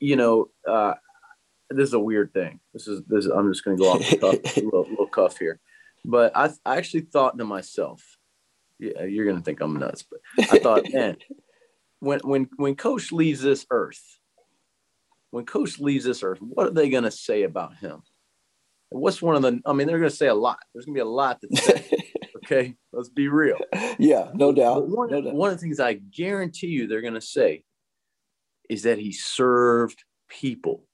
you 0.00 0.16
know, 0.16 0.50
uh, 0.66 0.94
this 1.70 1.88
is 1.88 1.94
a 1.94 2.00
weird 2.00 2.32
thing. 2.32 2.60
This 2.72 2.88
is 2.88 3.02
this. 3.06 3.26
Is, 3.26 3.30
I'm 3.30 3.52
just 3.52 3.64
going 3.64 3.76
to 3.76 3.82
go 3.82 3.90
off 3.90 4.08
the 4.08 4.16
cuff, 4.16 4.56
a 4.56 4.60
little, 4.64 4.88
little 4.88 5.06
cuff 5.06 5.38
here, 5.38 5.60
but 6.04 6.34
I, 6.36 6.50
I 6.64 6.76
actually 6.76 7.02
thought 7.02 7.36
to 7.38 7.44
myself, 7.44 8.02
yeah, 8.78 9.04
you're 9.04 9.24
going 9.24 9.36
to 9.38 9.42
think 9.42 9.60
I'm 9.60 9.76
nuts, 9.78 10.04
but 10.04 10.20
I 10.50 10.58
thought, 10.58 10.84
man, 10.92 11.16
when 12.00 12.20
when 12.20 12.48
when 12.56 12.76
Coach 12.76 13.12
leaves 13.12 13.40
this 13.42 13.66
earth, 13.70 14.02
when 15.30 15.44
Coach 15.46 15.78
leaves 15.78 16.04
this 16.04 16.22
earth, 16.22 16.38
what 16.40 16.66
are 16.66 16.72
they 16.72 16.88
going 16.88 17.04
to 17.04 17.10
say 17.10 17.42
about 17.42 17.76
him? 17.76 18.02
What's 18.90 19.20
one 19.20 19.36
of 19.36 19.42
the? 19.42 19.60
I 19.66 19.72
mean, 19.72 19.86
they're 19.86 19.98
going 19.98 20.10
to 20.10 20.16
say 20.16 20.28
a 20.28 20.34
lot. 20.34 20.58
There's 20.72 20.86
going 20.86 20.94
to 20.94 20.98
be 20.98 21.02
a 21.02 21.10
lot 21.10 21.40
to 21.42 21.56
say. 21.56 22.02
okay, 22.44 22.74
let's 22.92 23.10
be 23.10 23.28
real. 23.28 23.58
Yeah, 23.98 24.30
no 24.34 24.52
doubt. 24.52 24.88
One, 24.88 25.10
no 25.10 25.20
doubt. 25.20 25.34
one 25.34 25.50
of 25.50 25.56
the 25.56 25.60
things 25.60 25.80
I 25.80 25.94
guarantee 25.94 26.68
you 26.68 26.86
they're 26.86 27.02
going 27.02 27.14
to 27.14 27.20
say 27.20 27.64
is 28.70 28.84
that 28.84 28.98
he 28.98 29.12
served 29.12 30.04
people 30.28 30.84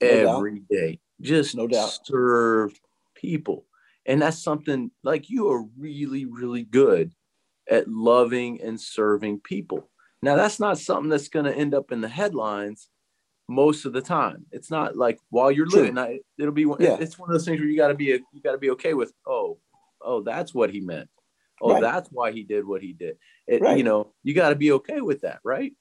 No 0.00 0.08
every 0.08 0.62
day. 0.70 1.00
Just 1.20 1.56
No 1.56 1.66
doubt. 1.66 1.98
served 2.04 2.80
people. 3.14 3.66
And 4.06 4.22
that's 4.22 4.42
something 4.42 4.90
like 5.02 5.28
you 5.28 5.50
are 5.50 5.64
really, 5.76 6.24
really 6.24 6.62
good 6.62 7.12
at 7.68 7.88
loving 7.88 8.60
and 8.62 8.80
serving 8.80 9.40
people. 9.40 9.90
Now, 10.22 10.36
that's 10.36 10.60
not 10.60 10.78
something 10.78 11.10
that's 11.10 11.28
going 11.28 11.44
to 11.44 11.54
end 11.54 11.74
up 11.74 11.92
in 11.92 12.00
the 12.00 12.08
headlines 12.08 12.88
most 13.48 13.84
of 13.84 13.92
the 13.92 14.00
time. 14.00 14.46
It's 14.52 14.70
not 14.70 14.96
like 14.96 15.18
while 15.30 15.50
you're 15.50 15.66
True. 15.66 15.82
living, 15.82 15.98
I, 15.98 16.20
it'll 16.38 16.52
be, 16.52 16.66
Yeah. 16.78 16.96
it's 17.00 17.18
one 17.18 17.28
of 17.28 17.34
those 17.34 17.44
things 17.44 17.60
where 17.60 17.68
you 17.68 17.76
got 17.76 17.88
to 17.88 17.94
be, 17.94 18.12
a, 18.12 18.18
you 18.32 18.40
got 18.42 18.52
to 18.52 18.58
be 18.58 18.70
okay 18.70 18.94
with, 18.94 19.12
oh, 19.26 19.58
oh, 20.00 20.22
that's 20.22 20.54
what 20.54 20.70
he 20.70 20.80
meant. 20.80 21.08
Oh, 21.60 21.72
Right. 21.72 21.80
that's 21.80 22.08
why 22.10 22.32
he 22.32 22.42
did 22.44 22.66
what 22.66 22.82
he 22.82 22.92
did. 22.92 23.18
It, 23.46 23.60
Right. 23.60 23.76
You 23.76 23.84
know, 23.84 24.12
you 24.22 24.34
got 24.34 24.50
to 24.50 24.56
be 24.56 24.72
okay 24.72 25.00
with 25.00 25.22
that, 25.22 25.40
right? 25.44 25.72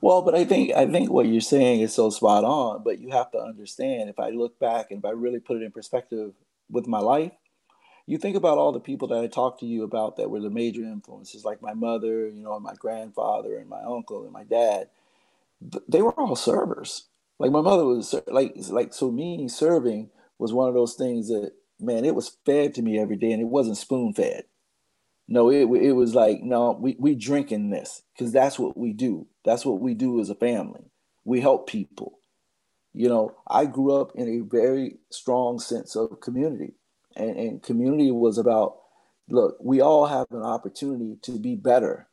Well, 0.00 0.22
but 0.22 0.34
I 0.34 0.44
think 0.44 0.72
I 0.74 0.86
think 0.86 1.10
what 1.10 1.26
you're 1.26 1.40
saying 1.40 1.80
is 1.80 1.94
so 1.94 2.10
spot 2.10 2.44
on. 2.44 2.82
But 2.82 2.98
you 2.98 3.10
have 3.10 3.30
to 3.32 3.38
understand 3.38 4.08
if 4.08 4.18
I 4.18 4.30
look 4.30 4.58
back 4.58 4.90
and 4.90 4.98
if 4.98 5.04
I 5.04 5.10
really 5.10 5.40
put 5.40 5.58
it 5.58 5.64
in 5.64 5.70
perspective 5.72 6.32
with 6.70 6.86
my 6.86 6.98
life, 6.98 7.32
you 8.06 8.18
think 8.18 8.36
about 8.36 8.58
all 8.58 8.72
the 8.72 8.80
people 8.80 9.08
that 9.08 9.22
I 9.22 9.26
talked 9.26 9.60
to 9.60 9.66
you 9.66 9.82
about 9.82 10.16
that 10.16 10.30
were 10.30 10.40
the 10.40 10.50
major 10.50 10.82
influences, 10.82 11.44
like 11.44 11.60
my 11.60 11.74
mother, 11.74 12.28
you 12.28 12.42
know, 12.42 12.54
and 12.54 12.62
my 12.62 12.74
grandfather 12.74 13.58
and 13.58 13.68
my 13.68 13.82
uncle 13.82 14.22
and 14.24 14.32
my 14.32 14.44
dad. 14.44 14.88
They 15.88 16.02
were 16.02 16.12
all 16.12 16.36
servers. 16.36 17.08
Like 17.38 17.50
my 17.50 17.60
mother 17.60 17.84
was 17.84 18.14
like 18.28 18.54
like 18.68 18.94
so 18.94 19.10
me 19.10 19.48
serving 19.48 20.10
was 20.38 20.52
one 20.52 20.68
of 20.68 20.74
those 20.74 20.94
things 20.94 21.28
that 21.28 21.52
man 21.80 22.04
it 22.04 22.14
was 22.14 22.36
fed 22.46 22.74
to 22.74 22.82
me 22.82 22.98
every 22.98 23.16
day 23.16 23.32
and 23.32 23.42
it 23.42 23.48
wasn't 23.48 23.76
spoon 23.76 24.12
fed. 24.14 24.44
No, 25.28 25.50
it 25.50 25.64
it 25.64 25.92
was 25.92 26.14
like 26.14 26.42
no, 26.42 26.72
we 26.80 26.96
we 26.98 27.14
drinking 27.14 27.70
this 27.70 28.02
because 28.14 28.32
that's 28.32 28.58
what 28.58 28.76
we 28.76 28.92
do. 28.92 29.26
That's 29.44 29.66
what 29.66 29.80
we 29.80 29.94
do 29.94 30.20
as 30.20 30.30
a 30.30 30.34
family. 30.34 30.90
We 31.24 31.40
help 31.40 31.68
people. 31.68 32.20
You 32.96 33.08
know, 33.08 33.36
I 33.46 33.66
grew 33.66 33.94
up 33.94 34.12
in 34.14 34.28
a 34.28 34.40
very 34.40 34.96
strong 35.10 35.58
sense 35.58 35.96
of 35.96 36.20
community, 36.20 36.74
and, 37.14 37.36
and 37.36 37.62
community 37.62 38.10
was 38.10 38.38
about 38.38 38.78
look, 39.28 39.56
we 39.60 39.80
all 39.80 40.06
have 40.06 40.26
an 40.30 40.42
opportunity 40.42 41.16
to 41.22 41.38
be 41.38 41.56
better. 41.56 42.06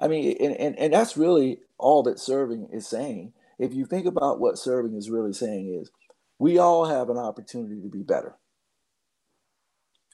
I 0.00 0.08
mean, 0.08 0.36
and, 0.40 0.54
and, 0.56 0.78
and 0.78 0.92
that's 0.92 1.16
really 1.16 1.60
all 1.78 2.02
that 2.02 2.18
serving 2.18 2.68
is 2.72 2.86
saying. 2.86 3.32
If 3.58 3.72
you 3.72 3.86
think 3.86 4.06
about 4.06 4.40
what 4.40 4.58
serving 4.58 4.94
is 4.94 5.10
really 5.10 5.32
saying 5.32 5.74
is 5.74 5.90
we 6.38 6.58
all 6.58 6.86
have 6.86 7.08
an 7.08 7.16
opportunity 7.16 7.80
to 7.80 7.88
be 7.88 8.02
better 8.02 8.36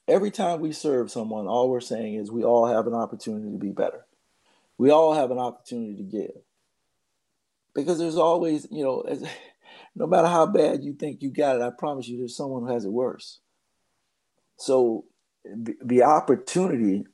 every 0.09 0.31
time 0.31 0.61
we 0.61 0.73
serve 0.73 1.11
someone, 1.11 1.47
all 1.47 1.69
we're 1.69 1.81
saying 1.81 2.15
is 2.15 2.33
we 2.33 2.43
all 2.43 2.67
have 2.67 2.87
an 2.87 2.95
opportunity 2.95 3.53
to 3.53 3.59
be 3.59 3.71
better. 3.71 4.07
We 4.79 4.91
all 4.91 5.15
have 5.15 5.31
an 5.31 5.39
opportunity 5.39 5.97
to 5.97 6.03
give. 6.03 6.43
Because 7.75 7.99
there's 7.99 8.17
always, 8.17 8.67
you 8.71 8.83
know, 8.83 9.03
as, 9.03 9.23
no 9.99 10.07
matter 10.07 10.28
how 10.28 10.47
bad 10.47 10.85
you 10.85 10.93
think 10.93 11.23
you 11.23 11.31
got 11.31 11.57
it, 11.57 11.62
I 11.62 11.71
promise 11.71 12.07
you 12.07 12.19
there's 12.19 12.37
someone 12.37 12.62
who 12.62 12.73
has 12.73 12.85
it 12.85 12.93
worse. 12.93 13.40
So 14.57 15.07
the, 15.45 16.02
opportunity 16.02 17.05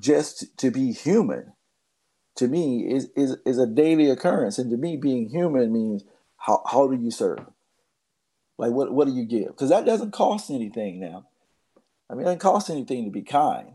just 0.00 0.56
to 0.58 0.70
be 0.70 0.92
human 0.92 1.52
to 2.36 2.48
me 2.48 2.90
is, 2.90 3.10
is, 3.14 3.36
is 3.44 3.58
a 3.58 3.66
daily 3.66 4.08
occurrence. 4.08 4.58
And 4.58 4.70
to 4.70 4.76
me, 4.76 4.96
being 4.96 5.28
human 5.28 5.72
means 5.72 6.04
how, 6.38 6.62
how 6.70 6.88
do 6.88 6.96
you 6.96 7.10
serve? 7.10 7.44
Like, 8.56 8.72
what, 8.72 8.92
what 8.92 9.06
do 9.06 9.12
you 9.12 9.24
give? 9.24 9.48
Because 9.48 9.68
that 9.68 9.84
doesn't 9.84 10.12
cost 10.12 10.50
anything 10.50 11.00
now. 11.00 11.26
I 12.08 12.14
mean, 12.14 12.22
it 12.22 12.24
doesn't 12.24 12.38
cost 12.38 12.70
anything 12.70 13.04
to 13.04 13.10
be 13.10 13.22
kind. 13.22 13.74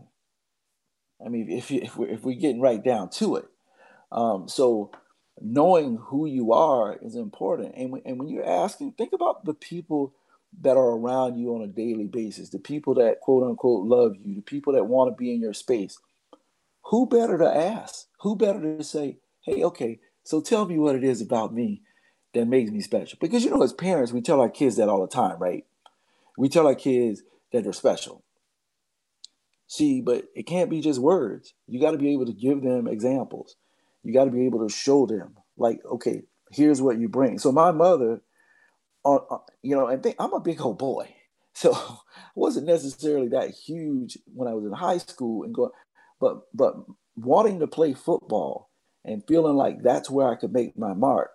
I 1.24 1.28
mean, 1.28 1.50
if 1.50 1.70
if 1.70 1.96
we're, 1.96 2.08
if 2.08 2.24
we're 2.24 2.38
getting 2.38 2.60
right 2.60 2.82
down 2.82 3.08
to 3.10 3.36
it, 3.36 3.46
um, 4.12 4.48
so 4.48 4.90
knowing 5.40 5.96
who 5.96 6.26
you 6.26 6.52
are 6.52 6.96
is 7.02 7.14
important. 7.14 7.74
And 7.76 7.90
when, 7.90 8.02
and 8.04 8.18
when 8.18 8.28
you're 8.28 8.48
asking, 8.48 8.92
think 8.92 9.12
about 9.12 9.44
the 9.44 9.54
people 9.54 10.14
that 10.62 10.76
are 10.76 10.96
around 10.96 11.38
you 11.38 11.54
on 11.54 11.62
a 11.62 11.66
daily 11.66 12.06
basis, 12.06 12.50
the 12.50 12.58
people 12.58 12.94
that 12.94 13.20
quote 13.20 13.44
unquote 13.44 13.86
love 13.86 14.16
you, 14.22 14.34
the 14.34 14.42
people 14.42 14.72
that 14.72 14.86
want 14.86 15.10
to 15.10 15.16
be 15.16 15.32
in 15.32 15.40
your 15.40 15.52
space. 15.52 15.98
Who 16.86 17.06
better 17.06 17.36
to 17.38 17.46
ask? 17.46 18.06
Who 18.20 18.36
better 18.36 18.60
to 18.60 18.84
say, 18.84 19.18
"Hey, 19.42 19.62
okay, 19.64 20.00
so 20.22 20.40
tell 20.40 20.66
me 20.66 20.78
what 20.78 20.94
it 20.94 21.04
is 21.04 21.20
about 21.20 21.52
me 21.52 21.82
that 22.32 22.46
makes 22.46 22.70
me 22.70 22.80
special?" 22.80 23.18
Because 23.20 23.44
you 23.44 23.50
know, 23.50 23.62
as 23.62 23.72
parents, 23.72 24.12
we 24.12 24.22
tell 24.22 24.40
our 24.40 24.48
kids 24.48 24.76
that 24.76 24.88
all 24.88 25.00
the 25.00 25.08
time, 25.08 25.38
right? 25.38 25.66
We 26.38 26.48
tell 26.48 26.66
our 26.66 26.74
kids 26.74 27.22
that 27.52 27.64
they're 27.64 27.72
special. 27.72 28.22
See, 29.66 30.00
but 30.00 30.26
it 30.34 30.44
can't 30.44 30.70
be 30.70 30.80
just 30.80 31.00
words. 31.00 31.54
You 31.66 31.80
got 31.80 31.90
to 31.90 31.98
be 31.98 32.12
able 32.12 32.26
to 32.26 32.32
give 32.32 32.62
them 32.62 32.86
examples. 32.86 33.56
You 34.06 34.12
got 34.12 34.26
to 34.26 34.30
be 34.30 34.46
able 34.46 34.66
to 34.66 34.72
show 34.72 35.04
them, 35.06 35.34
like, 35.56 35.80
okay, 35.84 36.22
here's 36.52 36.80
what 36.80 36.98
you 36.98 37.08
bring. 37.08 37.38
So 37.40 37.50
my 37.50 37.72
mother, 37.72 38.20
uh, 39.04 39.16
uh, 39.16 39.38
you 39.62 39.74
know, 39.74 39.88
and 39.88 40.00
think, 40.00 40.14
I'm 40.20 40.32
a 40.32 40.40
big 40.40 40.60
old 40.60 40.78
boy, 40.78 41.12
so 41.54 41.72
I 41.74 41.96
wasn't 42.36 42.66
necessarily 42.66 43.28
that 43.28 43.50
huge 43.50 44.16
when 44.32 44.46
I 44.48 44.54
was 44.54 44.64
in 44.64 44.72
high 44.72 44.98
school 44.98 45.42
and 45.42 45.52
going, 45.52 45.72
but 46.20 46.42
but 46.54 46.76
wanting 47.16 47.58
to 47.60 47.66
play 47.66 47.94
football 47.94 48.70
and 49.04 49.26
feeling 49.26 49.56
like 49.56 49.82
that's 49.82 50.08
where 50.08 50.28
I 50.28 50.36
could 50.36 50.52
make 50.52 50.78
my 50.78 50.94
mark, 50.94 51.32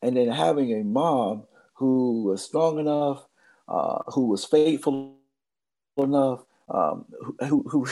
and 0.00 0.16
then 0.16 0.28
having 0.28 0.72
a 0.72 0.84
mom 0.84 1.44
who 1.74 2.22
was 2.22 2.42
strong 2.44 2.78
enough, 2.78 3.26
uh, 3.68 3.98
who 4.08 4.26
was 4.28 4.44
faithful 4.44 5.16
enough, 5.96 6.44
um, 6.68 7.04
who, 7.48 7.64
who 7.68 7.86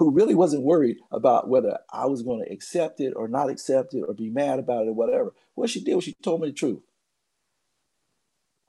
who 0.00 0.10
really 0.10 0.34
wasn't 0.34 0.62
worried 0.62 0.96
about 1.12 1.50
whether 1.50 1.78
I 1.92 2.06
was 2.06 2.22
going 2.22 2.42
to 2.42 2.50
accept 2.50 3.00
it 3.00 3.12
or 3.14 3.28
not 3.28 3.50
accept 3.50 3.92
it 3.92 4.00
or 4.00 4.14
be 4.14 4.30
mad 4.30 4.58
about 4.58 4.86
it 4.86 4.88
or 4.88 4.94
whatever. 4.94 5.34
What 5.54 5.68
she 5.68 5.84
did 5.84 5.94
was 5.94 6.04
she 6.04 6.14
told 6.22 6.40
me 6.40 6.48
the 6.48 6.54
truth. 6.54 6.80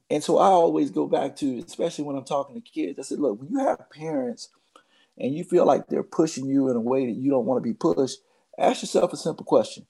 And 0.10 0.22
so 0.22 0.40
I 0.40 0.48
always 0.48 0.92
go 0.92 1.08
back 1.08 1.38
to, 1.38 1.64
especially 1.66 2.04
when 2.04 2.18
I'm 2.18 2.26
talking 2.26 2.54
to 2.56 2.62
kids, 2.62 3.00
I 3.00 3.04
said, 3.04 3.20
look, 3.20 3.40
when 3.40 3.50
you 3.50 3.60
have 3.60 3.90
parents 3.90 4.50
and 5.18 5.34
you 5.34 5.46
feel 5.46 5.66
like 5.66 5.88
they're 5.88 6.04
pushing 6.04 6.48
you 6.48 6.70
in 6.70 6.76
a 6.76 6.82
way 6.82 7.06
that 7.06 7.16
you 7.16 7.32
don't 7.32 7.46
want 7.46 7.64
to 7.64 7.70
be 7.70 7.74
pushed, 7.74 8.20
ask 8.60 8.82
yourself 8.82 9.14
a 9.14 9.18
simple 9.18 9.46
question. 9.46 9.86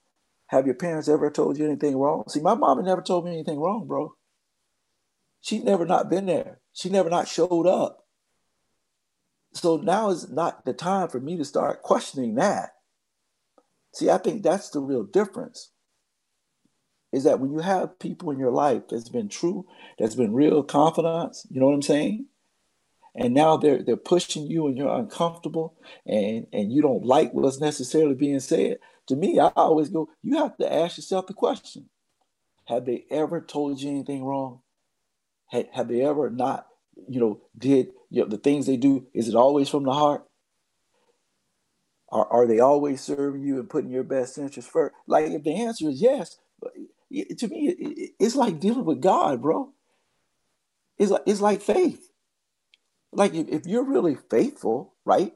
Have 0.50 0.68
your 0.68 0.76
parents 0.76 1.10
ever 1.10 1.32
told 1.32 1.58
you 1.58 1.66
anything 1.66 1.98
wrong? 1.98 2.24
See, 2.28 2.40
my 2.40 2.54
mom 2.54 2.86
never 2.86 3.02
told 3.02 3.26
me 3.26 3.32
anything 3.32 3.60
wrong, 3.60 3.88
bro. 3.88 4.14
She'd 5.42 5.64
never 5.64 5.88
not 5.88 6.08
been 6.08 6.28
there. 6.28 6.60
She 6.72 6.90
never 6.90 7.10
not 7.10 7.28
showed 7.28 7.66
up. 7.66 8.01
So 9.54 9.78
now 9.78 10.10
is 10.10 10.30
not 10.30 10.66
the 10.66 10.74
time 10.74 11.10
for 11.10 11.20
me 11.20 11.38
to 11.38 11.46
start 11.46 11.82
questioning 11.82 12.36
that. 12.36 12.70
See, 13.94 14.10
I 14.10 14.18
think 14.18 14.44
that's 14.44 14.70
the 14.70 14.80
real 14.80 15.04
difference. 15.04 15.72
Is 17.12 17.26
that 17.26 17.42
when 17.42 17.52
you 17.52 17.60
have 17.60 18.00
people 18.00 18.32
in 18.32 18.40
your 18.40 18.52
life 18.52 18.84
that's 18.90 19.10
been 19.10 19.28
true, 19.28 19.66
that's 20.00 20.16
been 20.16 20.34
real 20.34 20.64
confidence, 20.64 21.46
you 21.50 21.60
know 21.60 21.66
what 21.66 21.76
I'm 21.76 21.82
saying? 21.82 22.28
And 23.14 23.34
now 23.34 23.58
they're 23.58 23.84
they're 23.84 23.98
pushing 23.98 24.48
you 24.48 24.68
and 24.68 24.78
you're 24.78 24.98
uncomfortable 24.98 25.76
and 26.06 26.48
and 26.54 26.72
you 26.72 26.82
don't 26.82 27.06
like 27.06 27.34
what's 27.34 27.60
necessarily 27.60 28.16
being 28.16 28.40
said. 28.40 28.78
To 29.08 29.18
me, 29.18 29.40
I 29.40 29.52
always 29.58 29.90
go, 29.90 30.08
you 30.24 30.38
have 30.38 30.56
to 30.58 30.74
ask 30.74 30.98
yourself 30.98 31.28
the 31.28 31.34
question. 31.34 31.90
Have 32.68 32.86
they 32.86 33.04
ever 33.12 33.42
told 33.42 33.82
you 33.82 33.90
anything 33.90 34.24
wrong? 34.24 34.62
Have, 35.48 35.66
have 35.74 35.88
they 35.90 36.06
ever 36.06 36.30
not, 36.30 36.68
you 37.10 37.20
know, 37.20 37.42
did 37.58 37.90
you 38.12 38.22
know, 38.22 38.28
the 38.28 38.38
things 38.38 38.68
they 38.68 38.78
do, 38.78 39.08
is 39.14 39.30
it 39.30 39.36
always 39.36 39.70
from 39.70 39.84
the 39.84 39.94
heart? 39.94 40.26
Are, 42.10 42.28
are 42.28 42.46
they 42.46 42.60
always 42.60 43.00
serving 43.00 43.42
you 43.42 43.58
and 43.58 43.70
putting 43.70 43.90
your 43.90 44.04
best 44.04 44.38
interest 44.38 44.70
first? 44.70 44.94
Like, 45.08 45.28
if 45.28 45.44
the 45.44 45.56
answer 45.56 45.88
is 45.88 46.02
yes, 46.02 46.38
to 46.60 47.48
me, 47.48 47.70
it, 47.70 48.12
it's 48.20 48.36
like 48.36 48.60
dealing 48.60 48.84
with 48.84 49.02
God, 49.02 49.42
bro. 49.42 49.72
It's 51.00 51.10
like, 51.10 51.24
it's 51.26 51.40
like 51.40 51.62
faith. 51.62 52.12
Like, 53.14 53.34
if 53.34 53.66
you're 53.66 53.86
really 53.86 54.18
faithful, 54.30 54.94
right? 55.06 55.34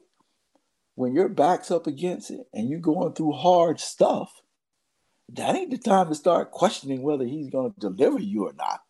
When 0.95 1.13
your 1.13 1.29
back's 1.29 1.71
up 1.71 1.87
against 1.87 2.29
it 2.29 2.41
and 2.53 2.69
you're 2.69 2.79
going 2.79 3.13
through 3.13 3.33
hard 3.33 3.79
stuff, 3.79 4.41
that 5.29 5.55
ain't 5.55 5.71
the 5.71 5.77
time 5.77 6.09
to 6.09 6.15
start 6.15 6.51
questioning 6.51 7.01
whether 7.01 7.25
he's 7.25 7.49
going 7.49 7.73
to 7.73 7.79
deliver 7.79 8.19
you 8.19 8.47
or 8.47 8.53
not. 8.53 8.81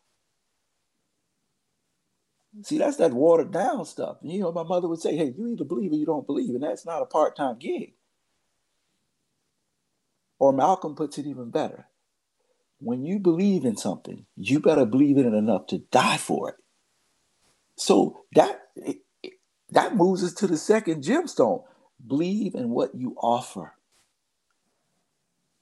See, 2.64 2.78
that's 2.78 2.98
that 2.98 3.14
watered 3.14 3.52
down 3.52 3.86
stuff. 3.86 4.18
You 4.22 4.42
know, 4.42 4.52
my 4.52 4.64
mother 4.64 4.88
would 4.88 5.02
say, 5.02 5.16
hey, 5.16 5.34
you 5.38 5.48
either 5.48 5.66
believe 5.66 5.92
or 5.92 5.96
you 5.96 6.06
don't 6.06 6.26
believe, 6.26 6.52
and 6.52 6.64
that's 6.64 6.86
not 6.86 7.02
a 7.02 7.06
part 7.06 7.36
time 7.36 7.58
gig. 7.60 7.94
Or 10.40 10.54
Malcolm 10.54 10.96
puts 10.96 11.18
it 11.18 11.26
even 11.26 11.50
better. 11.50 11.88
When 12.80 13.06
you 13.06 13.20
believe 13.20 13.66
in 13.66 13.78
something, 13.78 14.26
you 14.36 14.60
better 14.60 14.86
believe 14.86 15.18
in 15.18 15.26
it 15.26 15.38
enough 15.38 15.68
to 15.68 15.80
die 15.80 16.18
for 16.18 16.50
it. 16.50 16.56
So 17.78 18.26
that 18.36 18.62
that 19.72 19.96
moves 19.96 20.24
us 20.24 20.34
to 20.36 20.48
the 20.48 20.58
second 20.58 21.04
gemstone. 21.04 21.64
Believe 22.06 22.56
in 22.56 22.70
what 22.70 22.96
you 22.96 23.16
offer. 23.22 23.74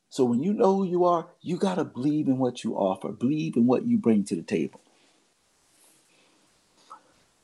So 0.09 0.25
when 0.25 0.43
you 0.43 0.53
know 0.53 0.77
who 0.77 0.85
you 0.85 1.05
are, 1.05 1.29
you 1.41 1.57
got 1.57 1.75
to 1.75 1.83
believe 1.85 2.27
in 2.27 2.37
what 2.37 2.63
you 2.63 2.75
offer. 2.75 3.09
Believe 3.09 3.55
in 3.55 3.65
what 3.65 3.85
you 3.85 3.97
bring 3.97 4.23
to 4.25 4.35
the 4.35 4.43
table. 4.43 4.81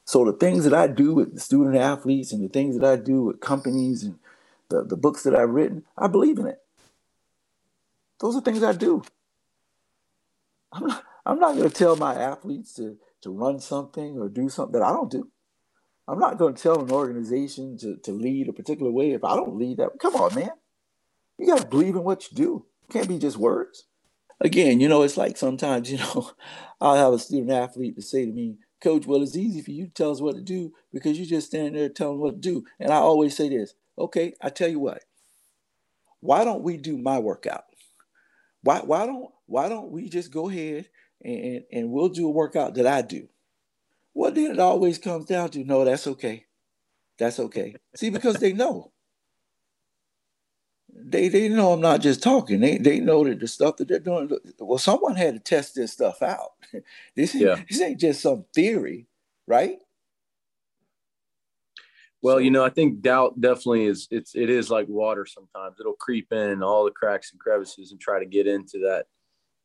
So 0.09 0.25
the 0.25 0.33
things 0.33 0.63
that 0.63 0.73
I 0.73 0.87
do 0.87 1.13
with 1.13 1.39
student 1.39 1.75
athletes 1.75 2.33
and 2.33 2.43
the 2.43 2.47
things 2.47 2.75
that 2.79 2.83
I 2.83 2.95
do 2.95 3.25
with 3.25 3.41
companies 3.41 4.01
and 4.01 4.17
the, 4.69 4.83
the 4.83 4.97
books 4.97 5.21
that 5.21 5.35
I've 5.35 5.51
written, 5.51 5.83
I 5.95 6.07
believe 6.07 6.39
in 6.39 6.47
it. 6.47 6.59
Those 8.19 8.35
are 8.35 8.41
things 8.41 8.63
I 8.63 8.71
do. 8.71 9.03
I'm 10.73 10.87
not, 10.87 11.03
I'm 11.27 11.39
not 11.39 11.55
going 11.57 11.69
to 11.69 11.75
tell 11.75 11.95
my 11.95 12.15
athletes 12.15 12.73
to, 12.77 12.97
to 13.21 13.29
run 13.29 13.59
something 13.59 14.17
or 14.17 14.29
do 14.29 14.49
something 14.49 14.79
that 14.79 14.83
I 14.83 14.93
don't 14.93 15.11
do. 15.11 15.29
I'm 16.07 16.17
not 16.17 16.39
going 16.39 16.55
to 16.55 16.63
tell 16.63 16.83
an 16.83 16.89
organization 16.89 17.77
to, 17.77 17.97
to 17.97 18.11
lead 18.11 18.49
a 18.49 18.53
particular 18.53 18.91
way 18.91 19.11
if 19.11 19.23
I 19.23 19.35
don't 19.35 19.57
lead 19.57 19.77
that. 19.77 19.91
Come 20.01 20.15
on, 20.15 20.33
man. 20.33 20.49
You 21.37 21.45
got 21.45 21.59
to 21.61 21.67
believe 21.67 21.95
in 21.95 22.03
what 22.03 22.31
you 22.31 22.35
do. 22.35 22.65
It 22.89 22.93
can't 22.93 23.07
be 23.07 23.19
just 23.19 23.37
words. 23.37 23.83
Again, 24.41 24.79
you 24.79 24.89
know, 24.89 25.03
it's 25.03 25.17
like 25.17 25.37
sometimes, 25.37 25.91
you 25.91 25.99
know, 25.99 26.31
I'll 26.81 26.95
have 26.95 27.13
a 27.13 27.19
student 27.19 27.51
athlete 27.51 27.95
to 27.97 28.01
say 28.01 28.25
to 28.25 28.31
me, 28.31 28.57
Coach, 28.81 29.05
well, 29.05 29.21
it's 29.21 29.35
easy 29.35 29.61
for 29.61 29.71
you 29.71 29.87
to 29.87 29.93
tell 29.93 30.11
us 30.11 30.21
what 30.21 30.35
to 30.35 30.41
do 30.41 30.73
because 30.93 31.17
you're 31.17 31.27
just 31.27 31.47
standing 31.47 31.73
there 31.73 31.89
telling 31.89 32.19
what 32.19 32.41
to 32.41 32.49
do. 32.49 32.65
And 32.79 32.91
I 32.91 32.97
always 32.97 33.35
say 33.35 33.49
this, 33.49 33.73
okay, 33.97 34.33
I 34.41 34.49
tell 34.49 34.69
you 34.69 34.79
what, 34.79 35.03
why 36.21 36.43
don't 36.43 36.63
we 36.63 36.77
do 36.77 36.97
my 36.97 37.19
workout? 37.19 37.65
Why, 38.61 38.79
why 38.79 39.05
don't 39.05 39.31
why 39.45 39.69
don't 39.69 39.91
we 39.91 40.09
just 40.09 40.31
go 40.31 40.49
ahead 40.49 40.89
and, 41.23 41.63
and 41.71 41.91
we'll 41.91 42.09
do 42.09 42.27
a 42.27 42.31
workout 42.31 42.75
that 42.75 42.85
I 42.85 43.01
do? 43.01 43.27
Well, 44.13 44.31
then 44.31 44.51
it 44.51 44.59
always 44.59 44.97
comes 44.97 45.25
down 45.25 45.49
to 45.51 45.63
no, 45.63 45.85
that's 45.85 46.07
okay. 46.07 46.45
That's 47.17 47.39
okay. 47.39 47.75
See, 47.95 48.09
because 48.09 48.37
they 48.37 48.53
know. 48.53 48.91
They 51.01 51.29
they 51.29 51.47
know 51.47 51.71
I'm 51.71 51.81
not 51.81 52.01
just 52.01 52.21
talking. 52.21 52.59
They 52.59 52.77
they 52.77 52.99
know 52.99 53.23
that 53.23 53.39
the 53.39 53.47
stuff 53.47 53.77
that 53.77 53.87
they're 53.87 53.99
doing. 53.99 54.29
Well, 54.59 54.77
someone 54.77 55.15
had 55.15 55.33
to 55.33 55.39
test 55.39 55.75
this 55.75 55.93
stuff 55.93 56.21
out. 56.21 56.51
this, 57.15 57.33
yeah. 57.33 57.61
this 57.69 57.81
ain't 57.81 57.99
just 57.99 58.21
some 58.21 58.45
theory, 58.53 59.07
right? 59.47 59.77
Well, 62.21 62.35
so, 62.35 62.39
you 62.39 62.51
know, 62.51 62.65
I 62.65 62.69
think 62.69 63.01
doubt 63.01 63.39
definitely 63.39 63.85
is 63.85 64.07
it's 64.11 64.35
it 64.35 64.49
is 64.49 64.69
like 64.69 64.87
water 64.89 65.25
sometimes. 65.25 65.77
It'll 65.79 65.93
creep 65.93 66.33
in 66.33 66.61
all 66.61 66.83
the 66.83 66.91
cracks 66.91 67.31
and 67.31 67.39
crevices 67.39 67.91
and 67.91 67.99
try 67.99 68.19
to 68.19 68.25
get 68.25 68.45
into 68.45 68.79
that 68.79 69.05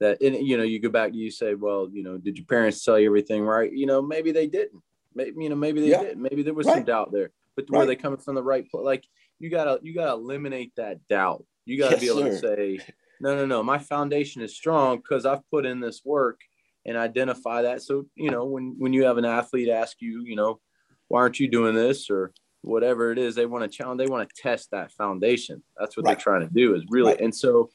that 0.01 0.21
and 0.21 0.47
you 0.47 0.57
know, 0.57 0.63
you 0.63 0.81
go 0.81 0.89
back 0.89 1.11
to 1.11 1.17
you 1.17 1.31
say, 1.31 1.55
well, 1.55 1.89
you 1.93 2.05
know, 2.05 2.17
did 2.17 2.39
your 2.39 2.47
parents 2.47 2.85
tell 2.85 2.99
you 2.99 3.07
everything 3.07 3.43
right? 3.43 3.73
You 3.73 3.87
know, 3.87 4.01
maybe 4.01 4.31
they 4.31 4.47
didn't. 4.47 4.83
Maybe 5.15 5.43
you 5.43 5.49
know, 5.49 5.57
maybe 5.57 5.81
they 5.81 5.91
yeah. 5.91 6.03
did. 6.03 6.19
Maybe 6.19 6.43
there 6.43 6.55
was 6.55 6.67
right. 6.67 6.77
some 6.77 6.85
doubt 6.85 7.13
there. 7.13 7.31
But 7.57 7.67
right. 7.69 7.81
were 7.81 7.87
they 7.87 7.97
coming 7.97 8.19
from 8.19 8.35
the 8.35 8.43
right 8.43 8.69
place? 8.69 8.85
Like 8.85 9.05
you 9.39 9.51
gotta 9.51 9.79
you 9.83 9.95
gotta 9.95 10.13
eliminate 10.13 10.73
that 10.77 11.07
doubt. 11.09 11.45
You 11.65 11.79
gotta 11.79 11.97
yes, 11.97 12.01
be 12.01 12.09
able 12.09 12.23
sir. 12.23 12.57
to 12.57 12.79
say, 12.79 12.79
no, 13.21 13.37
no, 13.37 13.47
no, 13.47 13.63
my 13.63 13.79
foundation 13.79 14.43
is 14.43 14.55
strong 14.55 14.99
because 14.99 15.27
I've 15.27 15.49
put 15.51 15.67
in 15.67 15.81
this 15.81 16.03
work 16.05 16.41
and 16.87 16.97
identify 16.97 17.63
that. 17.63 17.83
So, 17.83 18.07
you 18.15 18.31
know, 18.31 18.45
when 18.45 18.77
when 18.79 18.93
you 18.93 19.05
have 19.05 19.19
an 19.19 19.25
athlete 19.25 19.69
ask 19.69 20.01
you, 20.01 20.23
you 20.25 20.37
know, 20.37 20.61
why 21.09 21.21
aren't 21.21 21.41
you 21.41 21.49
doing 21.49 21.75
this 21.75 22.11
or 22.11 22.33
whatever 22.65 23.13
it 23.13 23.19
is 23.19 23.35
they 23.35 23.47
want 23.47 23.63
to 23.63 23.77
challenge 23.77 23.99
they 23.99 24.07
want 24.07 24.29
to 24.29 24.43
test 24.43 24.71
that 24.71 24.91
foundation 24.93 25.63
that's 25.79 25.97
what 25.97 26.07
right. 26.07 26.17
they're 26.17 26.23
trying 26.23 26.41
to 26.41 26.53
do 26.53 26.75
is 26.75 26.83
really 26.89 27.13
right. 27.13 27.21
and 27.21 27.35
so 27.35 27.69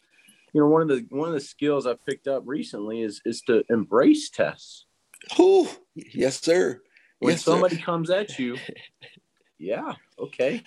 you 0.51 0.59
know 0.59 0.67
one 0.67 0.81
of 0.81 0.87
the 0.87 1.05
one 1.09 1.27
of 1.27 1.33
the 1.33 1.39
skills 1.39 1.85
i've 1.85 2.03
picked 2.05 2.27
up 2.27 2.43
recently 2.45 3.01
is 3.01 3.21
is 3.23 3.41
to 3.41 3.63
embrace 3.69 4.29
tests 4.29 4.85
oh 5.37 5.71
yes 5.95 6.41
sir 6.41 6.81
when 7.19 7.33
yes, 7.33 7.43
somebody 7.43 7.75
sir. 7.75 7.83
comes 7.83 8.09
at 8.09 8.39
you 8.39 8.57
yeah 9.59 9.93
okay 10.17 10.63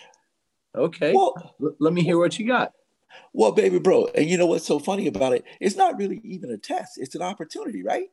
okay 0.75 1.13
well, 1.15 1.55
L- 1.61 1.77
let 1.79 1.93
me 1.93 2.03
hear 2.03 2.19
what 2.19 2.39
you 2.39 2.47
got 2.47 2.73
well 3.33 3.53
baby 3.53 3.79
bro 3.79 4.07
and 4.15 4.29
you 4.29 4.39
know 4.39 4.47
what's 4.47 4.67
so 4.67 4.79
funny 4.79 5.07
about 5.07 5.33
it 5.33 5.45
it's 5.61 5.77
not 5.77 5.99
really 5.99 6.21
even 6.25 6.51
a 6.51 6.57
test 6.57 6.99
it's 6.99 7.15
an 7.15 7.23
opportunity 7.23 7.83
right 7.83 8.11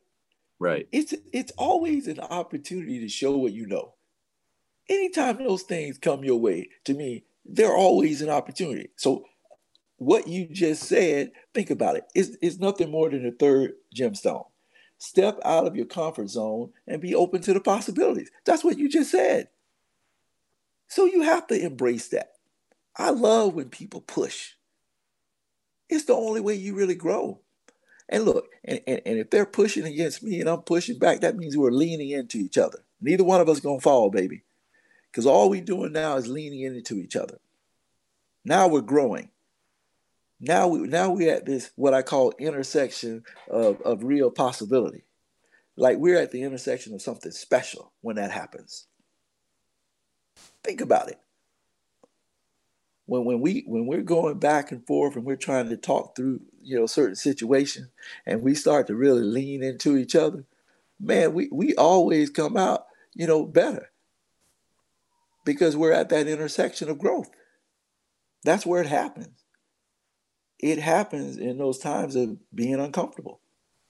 right 0.58 0.88
it's 0.92 1.14
it's 1.32 1.52
always 1.52 2.06
an 2.06 2.20
opportunity 2.20 3.00
to 3.00 3.08
show 3.08 3.36
what 3.36 3.52
you 3.52 3.66
know 3.66 3.94
anytime 4.90 5.38
those 5.38 5.62
things 5.62 5.96
come 5.96 6.24
your 6.24 6.38
way, 6.38 6.68
to 6.84 6.92
me, 6.92 7.24
they're 7.46 7.74
always 7.74 8.20
an 8.20 8.28
opportunity. 8.28 8.90
So 8.96 9.24
what 9.96 10.28
you 10.28 10.46
just 10.46 10.82
said, 10.84 11.32
think 11.54 11.70
about 11.70 11.96
it. 11.96 12.04
It's, 12.14 12.36
it's 12.42 12.58
nothing 12.58 12.90
more 12.90 13.08
than 13.08 13.24
a 13.24 13.30
third 13.30 13.74
gemstone. 13.94 14.46
Step 14.98 15.38
out 15.44 15.66
of 15.66 15.76
your 15.76 15.86
comfort 15.86 16.28
zone 16.28 16.72
and 16.86 17.00
be 17.00 17.14
open 17.14 17.40
to 17.42 17.54
the 17.54 17.60
possibilities. 17.60 18.30
That's 18.44 18.64
what 18.64 18.78
you 18.78 18.88
just 18.88 19.10
said. 19.10 19.48
So 20.88 21.06
you 21.06 21.22
have 21.22 21.46
to 21.46 21.58
embrace 21.58 22.08
that. 22.08 22.32
I 22.96 23.10
love 23.10 23.54
when 23.54 23.68
people 23.68 24.00
push. 24.00 24.52
It's 25.88 26.04
the 26.04 26.14
only 26.14 26.40
way 26.40 26.54
you 26.54 26.74
really 26.74 26.94
grow. 26.94 27.40
And 28.08 28.24
look, 28.24 28.48
and, 28.64 28.80
and, 28.86 29.00
and 29.06 29.18
if 29.18 29.30
they're 29.30 29.46
pushing 29.46 29.84
against 29.84 30.22
me 30.22 30.40
and 30.40 30.48
I'm 30.48 30.62
pushing 30.62 30.98
back, 30.98 31.20
that 31.20 31.36
means 31.36 31.56
we're 31.56 31.70
leaning 31.70 32.10
into 32.10 32.38
each 32.38 32.58
other. 32.58 32.78
Neither 33.00 33.24
one 33.24 33.40
of 33.40 33.48
us 33.48 33.60
gonna 33.60 33.80
fall, 33.80 34.10
baby. 34.10 34.42
Because 35.10 35.26
all 35.26 35.48
we're 35.48 35.60
doing 35.60 35.92
now 35.92 36.16
is 36.16 36.28
leaning 36.28 36.60
into 36.60 36.96
each 36.96 37.16
other. 37.16 37.38
Now 38.44 38.68
we're 38.68 38.80
growing. 38.80 39.30
Now 40.40 40.68
we 40.68 40.80
now 40.80 41.10
we're 41.10 41.34
at 41.34 41.44
this 41.44 41.70
what 41.76 41.92
I 41.92 42.02
call 42.02 42.32
intersection 42.38 43.24
of, 43.48 43.80
of 43.82 44.02
real 44.02 44.30
possibility. 44.30 45.04
Like 45.76 45.98
we're 45.98 46.18
at 46.18 46.30
the 46.30 46.42
intersection 46.42 46.94
of 46.94 47.02
something 47.02 47.32
special 47.32 47.92
when 48.00 48.16
that 48.16 48.30
happens. 48.30 48.86
Think 50.64 50.80
about 50.80 51.10
it. 51.10 51.18
When 53.10 53.24
when 53.24 53.40
we 53.40 53.64
when 53.66 53.86
we're 53.86 54.02
going 54.02 54.38
back 54.38 54.70
and 54.70 54.86
forth 54.86 55.16
and 55.16 55.24
we're 55.24 55.34
trying 55.34 55.68
to 55.70 55.76
talk 55.76 56.14
through, 56.14 56.42
you 56.62 56.78
know, 56.78 56.86
certain 56.86 57.16
situations 57.16 57.88
and 58.24 58.40
we 58.40 58.54
start 58.54 58.86
to 58.86 58.94
really 58.94 59.24
lean 59.24 59.64
into 59.64 59.96
each 59.96 60.14
other, 60.14 60.44
man, 61.00 61.34
we, 61.34 61.48
we 61.50 61.74
always 61.74 62.30
come 62.30 62.56
out, 62.56 62.86
you 63.12 63.26
know, 63.26 63.44
better 63.44 63.90
because 65.44 65.76
we're 65.76 65.90
at 65.90 66.08
that 66.10 66.28
intersection 66.28 66.88
of 66.88 67.00
growth. 67.00 67.28
That's 68.44 68.64
where 68.64 68.80
it 68.80 68.86
happens. 68.86 69.44
It 70.60 70.78
happens 70.78 71.36
in 71.36 71.58
those 71.58 71.80
times 71.80 72.14
of 72.14 72.36
being 72.54 72.78
uncomfortable. 72.78 73.40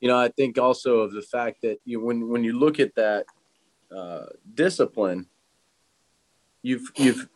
You 0.00 0.08
know, 0.08 0.16
I 0.16 0.28
think 0.28 0.56
also 0.56 1.00
of 1.00 1.12
the 1.12 1.20
fact 1.20 1.60
that 1.60 1.76
you 1.84 2.00
when 2.02 2.30
when 2.30 2.42
you 2.42 2.58
look 2.58 2.80
at 2.80 2.94
that 2.94 3.26
uh, 3.94 4.28
discipline, 4.54 5.26
you've 6.62 6.90
you've 6.96 7.28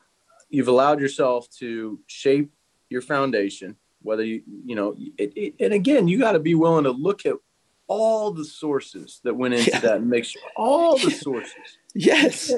you've 0.49 0.69
allowed 0.69 1.01
yourself 1.01 1.49
to 1.59 1.99
shape 2.07 2.53
your 2.89 3.03
foundation. 3.03 3.77
Whether 4.03 4.25
you 4.25 4.43
you 4.65 4.75
know, 4.75 4.95
it, 5.17 5.33
it, 5.37 5.55
and 5.61 5.73
again, 5.73 6.09
you 6.09 6.19
got 6.19 6.33
to 6.33 6.39
be 6.39 6.55
willing 6.55 6.85
to 6.85 6.91
look 6.91 7.25
at 7.27 7.35
all 7.87 8.31
the 8.31 8.45
sources 8.45 9.21
that 9.25 9.35
went 9.35 9.55
into 9.55 9.71
yeah. 9.71 9.81
that 9.81 9.97
and 9.97 10.09
make 10.09 10.25
sure 10.25 10.43
all 10.57 10.99
the 10.99 11.11
sources. 11.27 11.79
yes. 11.95 12.53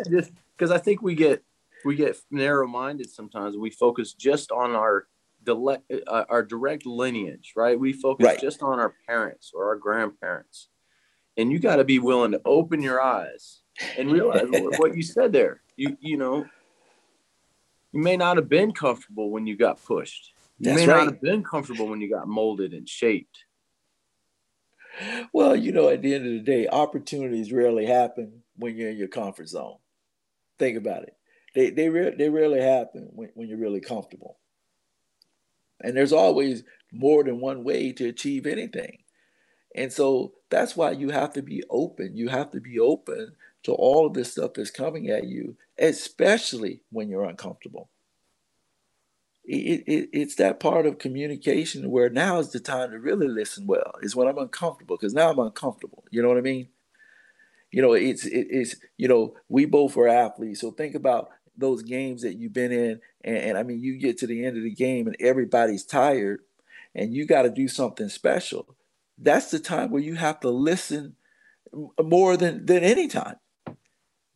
Because 0.57 0.71
I 0.71 0.79
think 0.79 1.03
we 1.03 1.15
get 1.15 1.43
we 1.85 1.95
get 1.95 2.17
narrow 2.31 2.67
minded 2.67 3.11
sometimes. 3.11 3.57
We 3.57 3.71
focus 3.71 4.13
just 4.13 4.51
on 4.51 4.75
our 4.75 5.07
uh, 5.49 6.25
our 6.29 6.43
direct 6.43 6.87
lineage, 6.87 7.53
right? 7.55 7.79
We 7.79 7.93
focus 7.93 8.27
right. 8.27 8.41
just 8.41 8.63
on 8.63 8.81
our 8.81 8.95
parents 9.07 9.53
or 9.55 9.69
our 9.69 9.77
grandparents. 9.77 10.69
And 11.37 11.53
you 11.53 11.59
got 11.59 11.77
to 11.77 11.85
be 11.85 11.99
willing 11.99 12.33
to 12.33 12.41
open 12.45 12.83
your 12.83 13.01
eyes 13.01 13.61
and 13.97 14.11
realize 14.11 14.49
what 14.79 14.97
you 14.97 15.03
said 15.03 15.33
there. 15.33 15.61
You 15.77 15.97
you 16.01 16.17
know, 16.17 16.47
you 17.97 18.03
may 18.03 18.17
not 18.17 18.37
have 18.37 18.49
been 18.51 18.73
comfortable 18.73 19.31
when 19.31 19.47
you 19.47 19.57
got 19.57 19.83
pushed. 19.83 20.35
You 20.59 20.71
That's 20.71 20.87
may 20.87 20.93
right. 20.93 20.99
not 20.99 21.13
have 21.15 21.23
been 21.23 21.43
comfortable 21.43 21.89
when 21.89 22.03
you 22.03 22.11
got 22.11 22.29
molded 22.29 22.75
and 22.75 22.87
shaped. 22.87 23.45
Well, 25.33 25.57
you 25.57 25.73
know, 25.73 25.89
at 25.89 26.03
the 26.03 26.15
end 26.15 26.27
of 26.27 26.33
the 26.33 26.41
day, 26.41 26.69
opportunities 26.69 27.53
rarely 27.53 27.87
happen 27.87 28.43
when 28.57 28.77
you're 28.77 28.91
in 28.91 28.99
your 28.99 29.09
comfort 29.09 29.49
zone. 29.49 29.79
Think 30.59 30.77
about 30.77 31.05
it. 31.05 31.17
They 31.55 31.71
they 31.71 31.89
re- 31.89 32.15
they 32.17 32.29
rarely 32.29 32.61
happen 32.61 33.09
when, 33.15 33.31
when 33.33 33.49
you're 33.49 33.57
really 33.57 33.81
comfortable. 33.81 34.39
And 35.81 35.97
there's 35.97 36.13
always 36.13 36.65
more 36.93 37.25
than 37.25 37.41
one 37.41 37.65
way 37.65 37.93
to 37.93 38.09
achieve 38.09 38.47
anything. 38.47 38.99
And 39.75 39.91
so 39.91 40.35
that's 40.51 40.77
why 40.77 40.91
you 40.91 41.09
have 41.11 41.33
to 41.35 41.43
be 41.43 41.63
open. 41.71 42.15
You 42.15 42.29
have 42.29 42.51
to 42.51 42.61
be 42.61 42.79
open 42.79 43.37
to 43.67 43.73
all 43.73 44.07
of 44.07 44.15
this 44.15 44.33
stuff 44.33 44.53
that's 44.55 44.71
coming 44.71 45.11
at 45.11 45.27
you, 45.27 45.57
especially 45.79 46.83
when 46.91 47.09
you're 47.09 47.25
uncomfortable. 47.25 47.91
It, 49.45 49.85
it, 49.87 50.09
it's 50.13 50.37
that 50.37 50.59
part 50.59 50.87
of 50.87 50.99
communication 50.99 51.91
where 51.91 52.09
now 52.09 52.39
is 52.39 52.51
the 52.51 52.59
time 52.59 52.91
to 52.91 52.99
really 52.99 53.29
listen 53.29 53.67
well, 53.67 53.93
is 54.03 54.17
when 54.17 54.29
I'm 54.29 54.39
uncomfortable, 54.39 54.97
because 54.97 55.15
now 55.15 55.31
I'm 55.31 55.39
uncomfortable. 55.39 56.05
You 56.11 56.23
know 56.23 56.29
what 56.29 56.39
I 56.39 56.43
mean? 56.43 56.69
You 57.73 57.83
know, 57.83 57.93
it's, 57.93 58.25
it, 58.25 58.47
it's, 58.51 58.77
you 58.97 59.09
know, 59.09 59.35
we 59.49 59.65
both 59.65 59.97
are 59.97 60.09
athletes. 60.09 60.61
So 60.61 60.71
think 60.71 60.95
about 60.95 61.31
those 61.57 61.83
games 61.83 62.23
that 62.23 62.35
you've 62.35 62.53
been 62.53 62.73
in, 62.73 63.01
and, 63.25 63.37
and 63.37 63.59
I 63.59 63.63
mean, 63.65 63.81
you 63.81 63.99
get 63.99 64.19
to 64.19 64.27
the 64.27 64.45
end 64.45 64.57
of 64.57 64.63
the 64.63 64.75
game 64.75 65.07
and 65.07 65.17
everybody's 65.21 65.85
tired, 65.85 66.41
and 66.95 67.15
you 67.15 67.27
got 67.27 67.43
to 67.43 67.51
do 67.51 67.67
something 67.67 68.09
special. 68.09 68.77
That's 69.19 69.51
the 69.51 69.59
time 69.59 69.91
where 69.91 70.03
you 70.03 70.15
have 70.15 70.41
to 70.41 70.51
listen 70.51 71.17
more 72.03 72.37
than 72.37 72.65
than 72.65 72.83
any 72.85 73.09
time, 73.09 73.37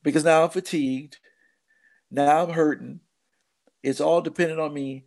because 0.02 0.24
now 0.24 0.44
I'm 0.44 0.50
fatigued, 0.50 1.18
now 2.10 2.42
I'm 2.42 2.50
hurting. 2.50 3.00
It's 3.82 4.00
all 4.00 4.20
dependent 4.20 4.60
on 4.60 4.74
me. 4.74 5.04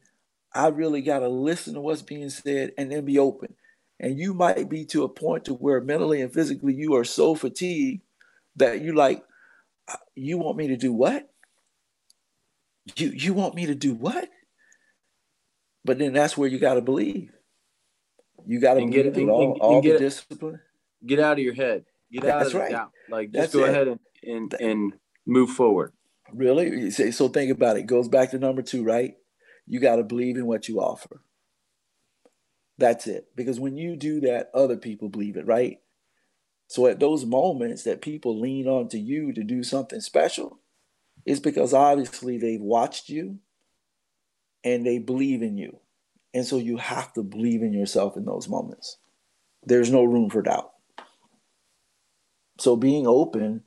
I 0.54 0.68
really 0.68 1.02
got 1.02 1.20
to 1.20 1.28
listen 1.28 1.74
to 1.74 1.82
what's 1.82 2.02
being 2.02 2.30
said 2.30 2.74
and 2.78 2.92
then 2.92 3.06
be 3.06 3.20
open. 3.20 3.56
And 4.00 4.20
you 4.20 4.34
might 4.34 4.70
be 4.70 4.86
to 4.86 5.04
a 5.04 5.10
point 5.10 5.46
to 5.46 5.54
where 5.54 5.82
mentally 5.82 6.22
and 6.22 6.34
physically 6.34 6.74
you 6.74 6.96
are 6.96 7.04
so 7.04 7.36
fatigued 7.36 8.02
that 8.56 8.82
you 8.82 8.94
like, 8.94 9.24
uh, 9.88 9.98
you 10.16 10.38
want 10.38 10.58
me 10.58 10.68
to 10.68 10.78
do 10.78 10.94
what? 10.94 11.30
You 12.96 13.10
you 13.10 13.34
want 13.34 13.56
me 13.56 13.66
to 13.68 13.76
do 13.76 13.94
what? 13.94 14.30
But 15.86 16.00
then 16.00 16.14
that's 16.14 16.38
where 16.38 16.50
you 16.50 16.60
got 16.60 16.74
to 16.76 16.82
believe. 16.82 17.32
You 18.46 18.60
got 18.60 18.74
to 18.76 18.86
get, 18.86 19.06
in 19.06 19.30
all, 19.30 19.54
and, 19.54 19.62
all 19.62 19.82
the 19.82 19.98
discipline. 19.98 20.60
Get 21.06 21.20
out 21.20 21.34
of 21.34 21.40
your 21.40 21.54
head. 21.54 21.86
Get 22.12 22.24
that's 22.24 22.48
out 22.48 22.48
of 22.48 22.54
right. 22.56 22.72
doubt. 22.72 22.92
Like 23.10 23.32
just 23.32 23.40
that's 23.40 23.54
go 23.54 23.64
it. 23.64 23.70
ahead 23.70 23.88
and, 23.88 24.00
and 24.24 24.54
and 24.60 24.94
move 25.26 25.50
forward. 25.50 25.94
Really? 26.34 26.90
So 26.92 27.28
think 27.28 27.52
about 27.52 27.78
it. 27.78 27.82
it 27.82 27.88
goes 27.88 28.08
back 28.08 28.32
to 28.32 28.40
number 28.40 28.62
two, 28.62 28.84
right? 28.84 29.16
You 29.68 29.80
got 29.80 29.98
to 29.98 30.04
believe 30.04 30.38
in 30.38 30.46
what 30.46 30.68
you 30.68 30.80
offer. 30.80 31.22
That's 32.78 33.08
it. 33.08 33.28
Because 33.36 33.60
when 33.60 33.78
you 33.78 33.96
do 33.96 34.20
that, 34.22 34.50
other 34.54 34.78
people 34.78 35.10
believe 35.10 35.38
it, 35.38 35.46
right? 35.46 35.80
So 36.68 36.88
at 36.88 37.00
those 37.00 37.26
moments 37.26 37.84
that 37.84 38.02
people 38.02 38.40
lean 38.40 38.68
on 38.68 38.90
to 38.90 39.00
you 39.00 39.32
to 39.34 39.44
do 39.44 39.64
something 39.64 40.02
special, 40.02 40.60
it's 41.26 41.40
because 41.40 41.74
obviously 41.74 42.38
they've 42.38 42.62
watched 42.62 43.10
you 43.10 43.40
and 44.64 44.86
they 44.86 44.98
believe 44.98 45.42
in 45.42 45.58
you. 45.58 45.80
And 46.34 46.46
so 46.46 46.58
you 46.58 46.78
have 46.78 47.14
to 47.14 47.22
believe 47.22 47.62
in 47.62 47.74
yourself 47.74 48.18
in 48.18 48.26
those 48.26 48.50
moments. 48.50 48.98
There's 49.64 49.92
no 49.92 50.04
room 50.04 50.30
for 50.30 50.42
doubt. 50.42 50.72
So 52.60 52.76
being 52.76 53.06
open 53.06 53.64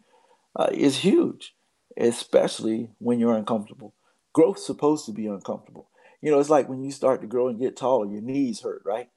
uh, 0.57 0.69
is 0.73 0.99
huge, 0.99 1.55
especially 1.97 2.90
when 2.99 3.21
you're 3.21 3.37
uncomfortable. 3.37 3.95
Growth's 4.33 4.66
supposed 4.66 5.07
to 5.07 5.12
be 5.12 5.27
uncomfortable. 5.27 5.88
You 6.23 6.31
know, 6.31 6.40
it's 6.40 6.51
like 6.51 6.69
when 6.69 6.83
you 6.83 6.90
start 6.90 7.21
to 7.21 7.27
grow 7.27 7.49
and 7.49 7.61
get 7.61 7.77
taller, 7.77 8.07
your 8.07 8.23
knees 8.23 8.62
hurt, 8.62 8.83
right? 8.85 9.09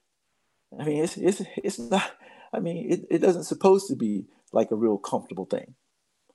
I 0.78 0.84
mean, 0.84 1.02
it's 1.02 1.16
it's 1.16 1.42
it's 1.56 1.78
not. 1.78 2.12
I 2.52 2.60
mean, 2.60 2.90
it, 2.90 3.00
it 3.10 3.18
doesn't 3.18 3.44
supposed 3.44 3.88
to 3.88 3.96
be 3.96 4.26
like 4.52 4.70
a 4.70 4.76
real 4.76 4.98
comfortable 4.98 5.46
thing. 5.46 5.74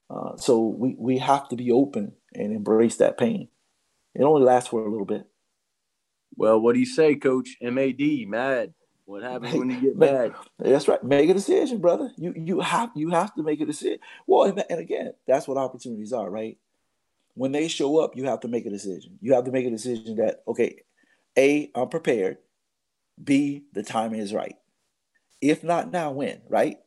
Uh, 0.10 0.38
so 0.38 0.60
we 0.60 0.96
we 0.98 1.18
have 1.20 1.48
to 1.50 1.56
be 1.56 1.72
open 1.72 2.14
and 2.34 2.54
embrace 2.54 2.98
that 2.98 3.18
pain. 3.18 3.50
It 4.14 4.24
only 4.24 4.44
lasts 4.44 4.70
for 4.70 4.86
a 4.86 4.90
little 4.90 5.06
bit. 5.06 5.28
Well, 6.36 6.60
what 6.60 6.74
do 6.74 6.80
you 6.80 6.86
say, 6.86 7.16
Coach? 7.16 7.58
MAD, 7.62 8.28
mad. 8.28 8.74
What 9.06 9.22
happens 9.22 9.54
when 9.54 9.70
you 9.70 9.80
get 9.80 9.98
mad? 9.98 10.34
That's 10.58 10.88
right. 10.88 11.04
Make 11.04 11.30
a 11.30 11.34
decision, 11.34 11.80
brother. 11.80 12.12
You 12.18 12.34
you 12.36 12.60
have 12.60 12.92
you 12.96 13.12
have 13.12 13.34
to 13.36 13.44
make 13.44 13.62
a 13.62 13.66
decision. 13.66 14.00
Well, 14.26 14.50
and, 14.50 14.64
and 14.70 14.80
again, 14.80 15.14
that's 15.28 15.48
what 15.48 15.58
opportunities 15.58 16.12
are, 16.12 16.30
right? 16.30 16.58
When 17.36 17.52
they 17.52 17.68
show 17.68 18.00
up, 18.00 18.16
you 18.16 18.26
have 18.26 18.40
to 18.42 18.48
make 18.48 18.66
a 18.66 18.70
decision. 18.70 19.20
You 19.22 19.34
have 19.36 19.46
to 19.46 19.52
make 19.52 19.66
a 19.66 19.70
decision 19.70 20.16
that 20.16 20.42
okay, 20.48 20.82
a 21.38 21.70
I'm 21.76 21.90
prepared. 21.90 22.38
B 23.24 23.66
the 23.74 23.84
timing 23.84 24.20
is 24.20 24.34
right. 24.34 24.56
If 25.40 25.64
not 25.64 25.92
now, 25.92 26.12
when? 26.12 26.42
Right. 26.50 26.78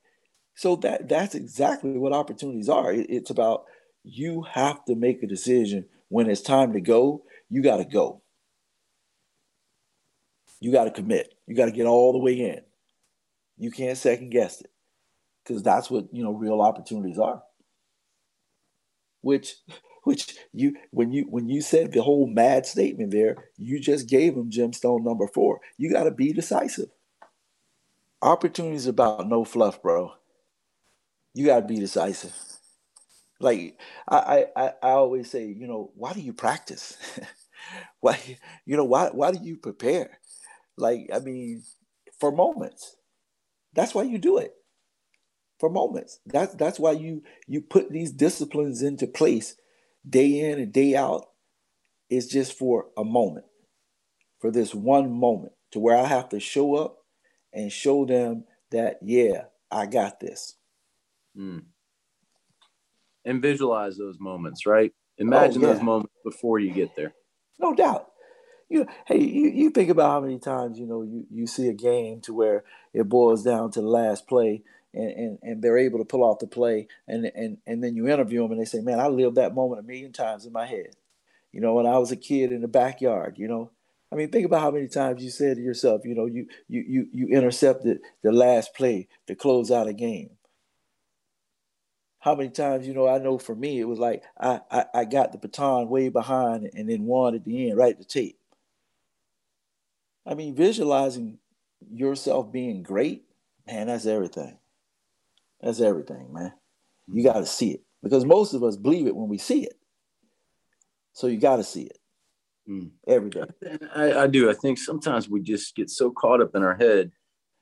So 0.56 0.74
that 0.76 1.08
that's 1.08 1.36
exactly 1.36 1.98
what 1.98 2.12
opportunities 2.12 2.68
are. 2.68 2.92
It, 2.92 3.06
it's 3.08 3.30
about 3.30 3.64
you 4.02 4.42
have 4.42 4.84
to 4.86 4.96
make 4.96 5.22
a 5.22 5.26
decision 5.28 5.86
when 6.08 6.28
it's 6.28 6.40
time 6.40 6.72
to 6.72 6.80
go. 6.80 7.22
You 7.48 7.62
got 7.62 7.76
to 7.76 7.84
go 7.84 8.22
you 10.60 10.72
got 10.72 10.84
to 10.84 10.90
commit. 10.90 11.34
You 11.48 11.56
got 11.56 11.64
to 11.64 11.72
get 11.72 11.86
all 11.86 12.12
the 12.12 12.18
way 12.18 12.38
in. 12.38 12.60
You 13.56 13.70
can't 13.70 13.96
second 13.96 14.28
guess 14.28 14.60
it 14.60 14.70
because 15.42 15.62
that's 15.62 15.90
what 15.90 16.06
you 16.12 16.22
know 16.22 16.32
real 16.32 16.60
opportunities 16.60 17.18
are. 17.18 17.42
Which, 19.22 19.54
which 20.04 20.36
you 20.52 20.76
when 20.90 21.10
you 21.10 21.24
when 21.30 21.48
you 21.48 21.62
said 21.62 21.92
the 21.92 22.02
whole 22.02 22.26
mad 22.26 22.66
statement 22.66 23.12
there, 23.12 23.46
you 23.56 23.80
just 23.80 24.08
gave 24.10 24.34
them 24.34 24.50
gemstone 24.50 25.02
number 25.02 25.26
four. 25.26 25.60
You 25.78 25.90
got 25.90 26.04
to 26.04 26.10
be 26.10 26.34
decisive. 26.34 26.90
Opportunities 28.20 28.86
about 28.86 29.26
no 29.26 29.42
fluff, 29.44 29.80
bro. 29.80 30.12
You 31.32 31.46
got 31.46 31.60
to 31.60 31.66
be 31.66 31.78
decisive. 31.78 32.34
Like 33.40 33.78
I, 34.06 34.48
I 34.54 34.72
I 34.82 34.90
always 34.90 35.30
say, 35.30 35.46
you 35.46 35.66
know, 35.66 35.92
why 35.94 36.12
do 36.12 36.20
you 36.20 36.34
practice? 36.34 36.98
why 38.00 38.18
you 38.66 38.76
know 38.76 38.84
why 38.84 39.08
why 39.08 39.32
do 39.32 39.38
you 39.42 39.56
prepare? 39.56 40.18
Like, 40.78 41.10
I 41.12 41.18
mean, 41.18 41.62
for 42.18 42.32
moments. 42.32 42.96
That's 43.74 43.94
why 43.94 44.04
you 44.04 44.18
do 44.18 44.38
it. 44.38 44.54
For 45.58 45.68
moments. 45.68 46.20
That's 46.26 46.54
that's 46.54 46.78
why 46.78 46.92
you 46.92 47.22
you 47.46 47.60
put 47.60 47.90
these 47.90 48.12
disciplines 48.12 48.82
into 48.82 49.06
place 49.06 49.56
day 50.08 50.40
in 50.40 50.58
and 50.58 50.72
day 50.72 50.94
out. 50.94 51.26
It's 52.08 52.26
just 52.26 52.56
for 52.56 52.86
a 52.96 53.04
moment. 53.04 53.46
For 54.40 54.50
this 54.50 54.74
one 54.74 55.12
moment 55.12 55.52
to 55.72 55.80
where 55.80 55.96
I 55.96 56.06
have 56.06 56.28
to 56.30 56.40
show 56.40 56.76
up 56.76 56.98
and 57.52 57.72
show 57.72 58.04
them 58.06 58.44
that, 58.70 58.98
yeah, 59.02 59.44
I 59.70 59.86
got 59.86 60.20
this. 60.20 60.54
Mm. 61.36 61.64
And 63.24 63.42
visualize 63.42 63.96
those 63.96 64.18
moments, 64.20 64.64
right? 64.64 64.92
Imagine 65.18 65.64
oh, 65.64 65.66
yeah. 65.66 65.74
those 65.74 65.82
moments 65.82 66.14
before 66.24 66.60
you 66.60 66.70
get 66.70 66.94
there. 66.94 67.12
No 67.58 67.74
doubt 67.74 68.10
you 68.68 68.86
hey 69.06 69.20
you, 69.20 69.48
you 69.50 69.70
think 69.70 69.90
about 69.90 70.10
how 70.10 70.20
many 70.20 70.38
times 70.38 70.78
you 70.78 70.86
know 70.86 71.02
you, 71.02 71.26
you 71.30 71.46
see 71.46 71.68
a 71.68 71.74
game 71.74 72.20
to 72.20 72.34
where 72.34 72.64
it 72.92 73.08
boils 73.08 73.42
down 73.42 73.70
to 73.70 73.80
the 73.80 73.88
last 73.88 74.26
play 74.26 74.62
and, 74.94 75.10
and, 75.10 75.38
and 75.42 75.62
they're 75.62 75.78
able 75.78 75.98
to 75.98 76.04
pull 76.04 76.22
off 76.22 76.38
the 76.38 76.46
play 76.46 76.86
and, 77.06 77.30
and 77.34 77.58
and 77.66 77.82
then 77.82 77.94
you 77.94 78.08
interview 78.08 78.42
them 78.42 78.52
and 78.52 78.60
they 78.60 78.64
say 78.64 78.80
man 78.80 79.00
i 79.00 79.06
lived 79.06 79.36
that 79.36 79.54
moment 79.54 79.80
a 79.80 79.84
million 79.84 80.12
times 80.12 80.46
in 80.46 80.52
my 80.52 80.66
head. 80.66 80.90
You 81.52 81.60
know 81.60 81.74
when 81.74 81.86
i 81.86 81.98
was 81.98 82.12
a 82.12 82.16
kid 82.16 82.52
in 82.52 82.60
the 82.60 82.68
backyard 82.68 83.34
you 83.38 83.48
know? 83.48 83.70
I 84.12 84.16
mean 84.16 84.30
think 84.30 84.46
about 84.46 84.60
how 84.60 84.70
many 84.70 84.88
times 84.88 85.22
you 85.22 85.30
said 85.30 85.56
to 85.56 85.62
yourself 85.62 86.02
you 86.04 86.14
know 86.14 86.26
you 86.26 86.46
you 86.68 86.84
you, 86.86 87.08
you 87.12 87.28
intercepted 87.28 88.00
the 88.22 88.32
last 88.32 88.74
play 88.74 89.08
to 89.26 89.34
close 89.34 89.70
out 89.70 89.88
a 89.88 89.92
game. 89.92 90.30
How 92.20 92.34
many 92.34 92.50
times, 92.50 92.86
you 92.86 92.94
know, 92.94 93.06
I 93.08 93.18
know 93.18 93.38
for 93.38 93.54
me, 93.54 93.78
it 93.78 93.84
was 93.84 94.00
like 94.00 94.24
I, 94.38 94.60
I, 94.70 94.84
I 94.92 95.04
got 95.04 95.30
the 95.30 95.38
baton 95.38 95.88
way 95.88 96.08
behind 96.08 96.68
and 96.74 96.88
then 96.90 97.04
won 97.04 97.36
at 97.36 97.44
the 97.44 97.70
end, 97.70 97.78
right 97.78 97.92
at 97.92 97.98
the 97.98 98.04
tape. 98.04 98.37
I 100.28 100.34
mean, 100.34 100.54
visualizing 100.54 101.38
yourself 101.90 102.52
being 102.52 102.82
great, 102.82 103.24
man, 103.66 103.86
that's 103.86 104.04
everything. 104.04 104.58
That's 105.62 105.80
everything, 105.80 106.32
man. 106.34 106.52
You 107.10 107.24
got 107.24 107.38
to 107.38 107.46
see 107.46 107.70
it 107.70 107.80
because 108.02 108.26
most 108.26 108.52
of 108.52 108.62
us 108.62 108.76
believe 108.76 109.06
it 109.06 109.16
when 109.16 109.28
we 109.28 109.38
see 109.38 109.64
it. 109.64 109.78
So 111.14 111.28
you 111.28 111.38
got 111.38 111.56
to 111.56 111.64
see 111.64 111.84
it 111.84 111.98
mm. 112.68 112.90
every 113.08 113.30
day. 113.30 113.44
I, 113.94 114.12
I 114.12 114.26
do. 114.26 114.50
I 114.50 114.52
think 114.52 114.78
sometimes 114.78 115.30
we 115.30 115.40
just 115.40 115.74
get 115.74 115.88
so 115.88 116.10
caught 116.10 116.42
up 116.42 116.54
in 116.54 116.62
our 116.62 116.76
head 116.76 117.10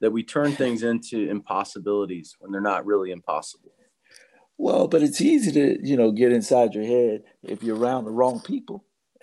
that 0.00 0.10
we 0.10 0.24
turn 0.24 0.50
things 0.52 0.82
into 0.82 1.30
impossibilities 1.30 2.34
when 2.40 2.50
they're 2.50 2.60
not 2.60 2.84
really 2.84 3.12
impossible. 3.12 3.72
Well, 4.58 4.88
but 4.88 5.02
it's 5.02 5.20
easy 5.20 5.52
to, 5.52 5.78
you 5.86 5.96
know, 5.96 6.10
get 6.10 6.32
inside 6.32 6.74
your 6.74 6.84
head 6.84 7.22
if 7.44 7.62
you're 7.62 7.78
around 7.78 8.06
the 8.06 8.10
wrong 8.10 8.40
people. 8.40 8.84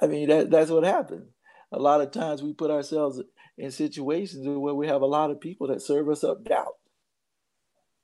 I 0.00 0.06
mean, 0.06 0.28
that, 0.28 0.50
that's 0.50 0.70
what 0.70 0.84
happens 0.84 1.32
a 1.72 1.78
lot 1.78 2.00
of 2.00 2.10
times 2.10 2.42
we 2.42 2.52
put 2.52 2.70
ourselves 2.70 3.20
in 3.56 3.70
situations 3.70 4.46
where 4.46 4.74
we 4.74 4.86
have 4.86 5.02
a 5.02 5.06
lot 5.06 5.30
of 5.30 5.40
people 5.40 5.66
that 5.68 5.82
serve 5.82 6.08
us 6.08 6.24
up 6.24 6.44
doubt. 6.44 6.76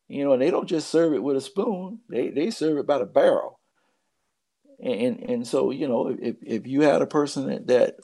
You 0.09 0.25
know, 0.25 0.33
and 0.35 0.43
they 0.43 0.51
don't 0.51 0.69
just 0.69 0.91
serve 0.91 1.15
it 1.15 1.23
with 1.23 1.37
a 1.37 1.41
spoon; 1.41 2.01
they 2.11 2.29
they 2.29 2.51
serve 2.51 2.77
it 2.79 2.87
by 2.87 2.99
the 2.99 3.07
barrel. 3.07 3.59
And 4.83 5.21
and 5.21 5.47
so 5.47 5.71
you 5.71 5.89
know, 5.89 6.15
if 6.21 6.37
if 6.43 6.67
you 6.67 6.83
had 6.83 7.01
a 7.01 7.07
person 7.07 7.47
that, 7.47 7.67
that 7.69 7.97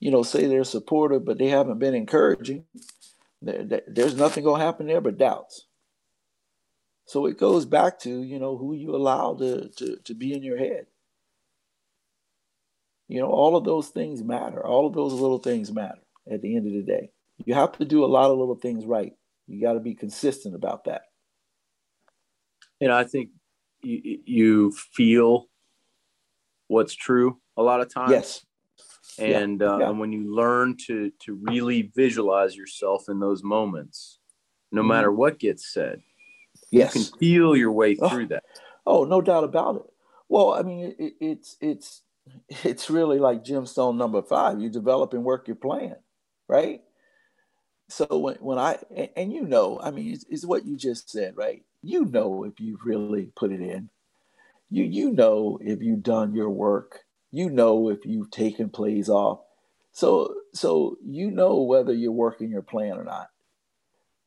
you 0.00 0.10
know 0.10 0.24
say 0.24 0.46
they're 0.46 0.64
supportive, 0.64 1.24
but 1.24 1.38
they 1.38 1.48
haven't 1.48 1.78
been 1.78 1.94
encouraging, 1.94 2.64
there, 3.40 3.82
there's 3.86 4.16
nothing 4.16 4.42
gonna 4.42 4.64
happen 4.64 4.86
there 4.86 5.00
but 5.00 5.18
doubts. 5.18 5.66
So 7.04 7.26
it 7.26 7.38
goes 7.38 7.64
back 7.64 8.00
to 8.00 8.22
you 8.22 8.40
know 8.40 8.56
who 8.56 8.74
you 8.74 8.96
allow 8.96 9.34
to 9.34 9.68
to, 9.76 9.96
to 10.02 10.14
be 10.14 10.32
in 10.32 10.42
your 10.42 10.58
head. 10.58 10.86
You 13.08 13.20
know, 13.20 13.28
all 13.28 13.56
of 13.56 13.64
those 13.64 13.88
things 13.88 14.22
matter. 14.22 14.64
All 14.64 14.86
of 14.86 14.94
those 14.94 15.12
little 15.12 15.38
things 15.38 15.72
matter 15.72 16.00
at 16.30 16.42
the 16.42 16.56
end 16.56 16.66
of 16.66 16.72
the 16.72 16.82
day. 16.82 17.10
You 17.44 17.54
have 17.54 17.72
to 17.78 17.84
do 17.84 18.04
a 18.04 18.06
lot 18.06 18.30
of 18.30 18.38
little 18.38 18.56
things 18.56 18.84
right. 18.84 19.12
You 19.46 19.60
got 19.60 19.74
to 19.74 19.80
be 19.80 19.94
consistent 19.94 20.54
about 20.54 20.84
that. 20.84 21.02
You 22.80 22.88
know, 22.88 22.96
I 22.96 23.04
think 23.04 23.30
you, 23.82 24.18
you 24.24 24.72
feel 24.72 25.46
what's 26.66 26.94
true 26.94 27.38
a 27.56 27.62
lot 27.62 27.80
of 27.80 27.92
times. 27.92 28.10
Yes. 28.10 28.46
And, 29.18 29.60
yeah. 29.60 29.66
Uh, 29.66 29.78
yeah. 29.78 29.88
and 29.90 30.00
when 30.00 30.12
you 30.12 30.34
learn 30.34 30.76
to 30.86 31.10
to 31.20 31.38
really 31.42 31.90
visualize 31.94 32.56
yourself 32.56 33.08
in 33.08 33.20
those 33.20 33.42
moments, 33.42 34.18
no 34.72 34.80
mm-hmm. 34.80 34.88
matter 34.88 35.12
what 35.12 35.38
gets 35.38 35.72
said, 35.72 36.00
yes. 36.70 36.94
you 36.94 37.02
can 37.02 37.18
feel 37.18 37.56
your 37.56 37.72
way 37.72 37.94
through 37.94 38.24
oh. 38.24 38.28
that. 38.28 38.44
Oh, 38.84 39.04
no 39.04 39.20
doubt 39.20 39.44
about 39.44 39.76
it. 39.76 39.82
Well, 40.28 40.52
I 40.52 40.62
mean, 40.62 40.94
it, 40.98 41.14
it's 41.20 41.56
it's 41.60 42.02
it's 42.48 42.90
really 42.90 43.18
like 43.18 43.44
gemstone 43.44 43.96
number 43.96 44.22
five. 44.22 44.60
You 44.60 44.70
develop 44.70 45.12
and 45.12 45.24
work 45.24 45.46
your 45.46 45.56
plan, 45.56 45.96
right? 46.48 46.82
So 47.88 48.06
when, 48.18 48.36
when 48.36 48.58
I 48.58 48.78
and, 48.94 49.08
and 49.16 49.32
you 49.32 49.42
know, 49.42 49.80
I 49.82 49.90
mean, 49.90 50.12
it's, 50.12 50.24
it's, 50.28 50.44
what 50.44 50.66
you 50.66 50.76
just 50.76 51.10
said, 51.10 51.36
right? 51.36 51.62
You 51.82 52.04
know 52.04 52.44
if 52.44 52.58
you've 52.58 52.84
really 52.84 53.30
put 53.36 53.52
it 53.52 53.60
in. 53.60 53.90
You 54.70 54.84
you 54.84 55.12
know 55.12 55.58
if 55.62 55.82
you've 55.82 56.02
done 56.02 56.34
your 56.34 56.50
work. 56.50 57.04
You 57.30 57.50
know 57.50 57.90
if 57.90 58.04
you've 58.04 58.30
taken 58.30 58.70
plays 58.70 59.08
off. 59.08 59.40
So 59.92 60.34
so 60.52 60.98
you 61.04 61.30
know 61.30 61.62
whether 61.62 61.92
you're 61.92 62.12
working 62.12 62.50
your 62.50 62.62
plan 62.62 62.98
or 62.98 63.04
not. 63.04 63.28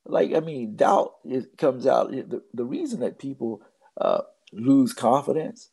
Like 0.05 0.33
I 0.33 0.39
mean, 0.39 0.75
doubt 0.75 1.15
it 1.25 1.57
comes 1.57 1.85
out. 1.85 2.11
The, 2.11 2.41
the 2.53 2.65
reason 2.65 3.01
that 3.01 3.19
people 3.19 3.61
uh, 3.99 4.21
lose 4.53 4.93
confidence 4.93 5.69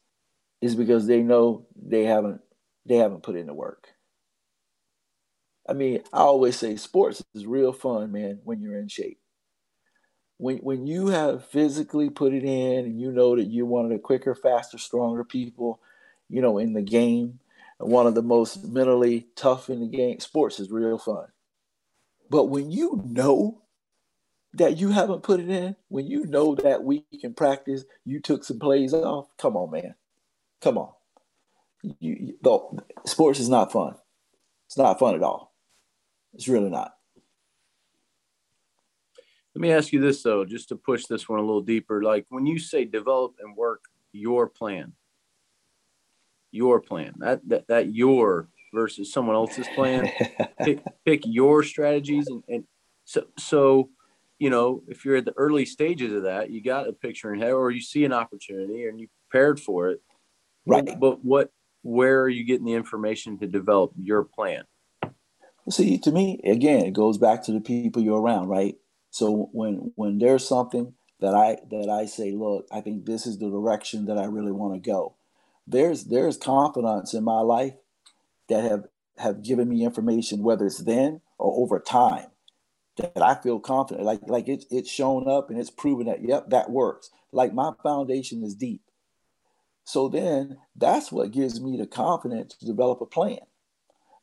is 0.61 0.75
because 0.75 1.07
they 1.07 1.23
know 1.23 1.67
they 1.77 2.05
haven't 2.05 2.41
they 2.87 2.97
haven't 2.97 3.23
put 3.23 3.37
in 3.37 3.47
the 3.47 3.55
work. 3.55 3.89
I 5.69 5.73
mean, 5.73 6.03
I 6.13 6.19
always 6.21 6.57
say 6.57 6.77
sports 6.77 7.25
is 7.35 7.47
real 7.47 7.73
fun, 7.73 8.13
man, 8.13 8.41
when 8.45 8.61
you're 8.61 8.79
in 8.79 8.89
shape. 8.89 9.19
When 10.39 10.59
when 10.59 10.87
you 10.87 11.09
have 11.09 11.47
physically 11.47 12.11
put 12.11 12.35
it 12.35 12.45
in 12.45 12.85
and 12.85 13.01
you 13.01 13.11
know 13.11 13.37
that 13.37 13.45
you're 13.47 13.67
one 13.67 13.85
of 13.85 13.91
the 13.91 13.99
quicker, 13.99 14.35
faster, 14.35 14.79
stronger 14.79 15.25
people, 15.25 15.81
you 16.29 16.43
know, 16.43 16.59
in 16.59 16.75
the 16.75 16.83
game, 16.83 17.41
one 17.79 18.07
of 18.07 18.15
the 18.15 18.23
most 18.23 18.65
mentally 18.65 19.29
tough 19.35 19.71
in 19.71 19.81
the 19.81 19.87
game, 19.89 20.21
sports 20.21 20.61
is 20.61 20.71
real 20.71 20.99
fun. 20.99 21.27
But 22.31 22.45
when 22.47 22.71
you 22.71 23.03
know 23.05 23.63
that 24.55 24.79
you 24.79 24.91
haven't 24.91 25.23
put 25.23 25.41
it 25.41 25.49
in, 25.49 25.77
when 25.89 26.07
you 26.07 26.27
know 26.27 26.55
that 26.57 26.85
week 26.85 27.07
in 27.23 27.35
practice 27.35 27.85
you 28.05 28.21
took 28.21 28.45
some 28.45 28.59
plays 28.59 28.95
off, 28.95 29.29
come 29.39 29.57
on, 29.57 29.71
man. 29.71 29.95
Come 30.63 30.79
on. 30.79 30.91
You, 31.83 31.95
you, 32.01 32.39
the, 32.43 32.83
sports 33.05 33.39
is 33.39 33.49
not 33.49 33.73
fun. 33.73 33.95
It's 34.67 34.79
not 34.79 34.99
fun 34.99 35.15
at 35.15 35.23
all. 35.23 35.55
It's 36.35 36.49
really 36.49 36.71
not. 36.71 36.93
Let 39.55 39.63
me 39.63 39.73
ask 39.73 39.91
you 39.93 40.01
this 40.01 40.23
though, 40.23 40.45
just 40.45 40.69
to 40.69 40.77
push 40.77 41.07
this 41.07 41.29
one 41.31 41.39
a 41.39 41.43
little 41.43 41.63
deeper. 41.63 42.03
Like 42.03 42.27
when 42.29 42.45
you 42.45 42.59
say 42.59 42.85
develop 42.85 43.37
and 43.41 43.57
work 43.57 43.85
your 44.13 44.49
plan, 44.49 44.93
your 46.51 46.79
plan, 46.81 47.15
that 47.21 47.41
that, 47.49 47.67
that 47.69 47.95
your 47.95 48.51
versus 48.75 49.11
someone 49.11 49.35
else's 49.35 49.67
plan, 49.75 50.11
pick, 50.63 50.83
pick 51.07 51.23
your 51.25 51.63
strategies 51.63 52.27
and, 52.27 52.43
and 52.49 52.65
so 53.07 53.25
so 53.39 53.89
you 54.39 54.51
know 54.51 54.83
if 54.89 55.07
you're 55.07 55.17
at 55.17 55.25
the 55.25 55.33
early 55.39 55.65
stages 55.65 56.13
of 56.13 56.25
that, 56.25 56.51
you 56.51 56.63
got 56.63 56.87
a 56.87 56.93
picture 56.93 57.33
in 57.33 57.41
head 57.41 57.53
or 57.53 57.71
you 57.71 57.81
see 57.81 58.05
an 58.05 58.13
opportunity 58.13 58.85
and 58.85 59.01
you 59.01 59.09
prepared 59.31 59.59
for 59.59 59.89
it. 59.89 60.03
Right. 60.67 60.99
But 60.99 61.25
what 61.25 61.53
where 61.83 62.23
are 62.23 62.29
you 62.29 62.45
getting 62.45 62.67
the 62.67 62.73
information 62.73 63.39
to 63.39 63.47
develop 63.47 63.93
your 63.97 64.25
plan? 64.25 64.65
See, 65.71 65.99
to 65.99 66.13
me, 66.13 66.41
again, 66.45 66.85
it 66.85 66.93
goes 66.93 67.19
back 67.19 67.45
to 67.45 67.53
the 67.53 67.61
people 67.61 68.03
you're 68.03 68.21
around, 68.21 68.49
right? 68.49 68.77
So 69.11 69.49
when 69.53 69.93
when 69.95 70.19
there's 70.19 70.47
something 70.47 70.95
that 71.21 71.35
I 71.35 71.59
that 71.71 71.89
I 71.89 72.07
say, 72.07 72.33
look, 72.33 72.67
I 72.71 72.81
think 72.81 73.07
this 73.07 73.27
is 73.27 73.39
the 73.39 73.51
direction 73.51 74.07
that 74.07 74.19
I 74.19 74.25
really 74.25 74.53
want 74.53 74.75
to 74.75 74.91
go. 74.91 75.17
There's 75.67 76.05
there's 76.05 76.37
confidence 76.37 77.15
in 77.15 77.25
my 77.25 77.41
life 77.41 77.75
that 78.49 78.65
have 78.65 78.85
have 79.19 79.43
given 79.43 79.69
me 79.69 79.85
information, 79.85 80.43
whether 80.43 80.67
it's 80.67 80.79
then 80.79 81.21
or 81.39 81.63
over 81.63 81.81
time, 81.81 82.27
that 82.97 83.23
I 83.23 83.35
feel 83.35 83.59
confident. 83.59 84.07
Like 84.07 84.21
like 84.27 84.49
it's 84.49 84.67
it's 84.71 84.91
shown 84.91 85.29
up 85.29 85.51
and 85.51 85.59
it's 85.59 85.71
proven 85.71 86.07
that 86.07 86.23
yep, 86.23 86.51
that 86.51 86.71
works. 86.71 87.11
Like 87.33 87.55
my 87.55 87.73
foundation 87.83 88.45
is 88.45 88.55
deep. 88.55 88.83
So 89.87 90.09
then 90.09 90.59
that's 90.75 91.13
what 91.13 91.31
gives 91.31 91.61
me 91.61 91.77
the 91.79 91.87
confidence 91.87 92.55
to 92.57 92.67
develop 92.67 93.01
a 93.01 93.07
plan. 93.07 93.39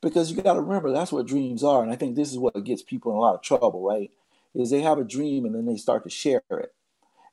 Because 0.02 0.30
you 0.30 0.42
got 0.42 0.54
to 0.56 0.62
remember 0.62 0.92
that's 0.92 1.14
what 1.14 1.28
dreams 1.28 1.64
are 1.64 1.82
and 1.82 1.92
i 1.92 1.96
think 1.96 2.16
this 2.16 2.32
is 2.32 2.38
what 2.38 2.64
gets 2.66 2.84
people 2.84 3.12
in 3.12 3.18
a 3.18 3.22
lot 3.22 3.36
of 3.36 3.42
trouble 3.42 3.82
right? 3.84 4.12
Is 4.54 4.70
they 4.70 4.82
have 4.82 5.00
a 5.00 5.06
dream 5.06 5.46
and 5.46 5.56
then 5.56 5.66
they 5.66 5.78
start 5.78 6.04
to 6.04 6.10
share 6.10 6.44
it. 6.52 6.74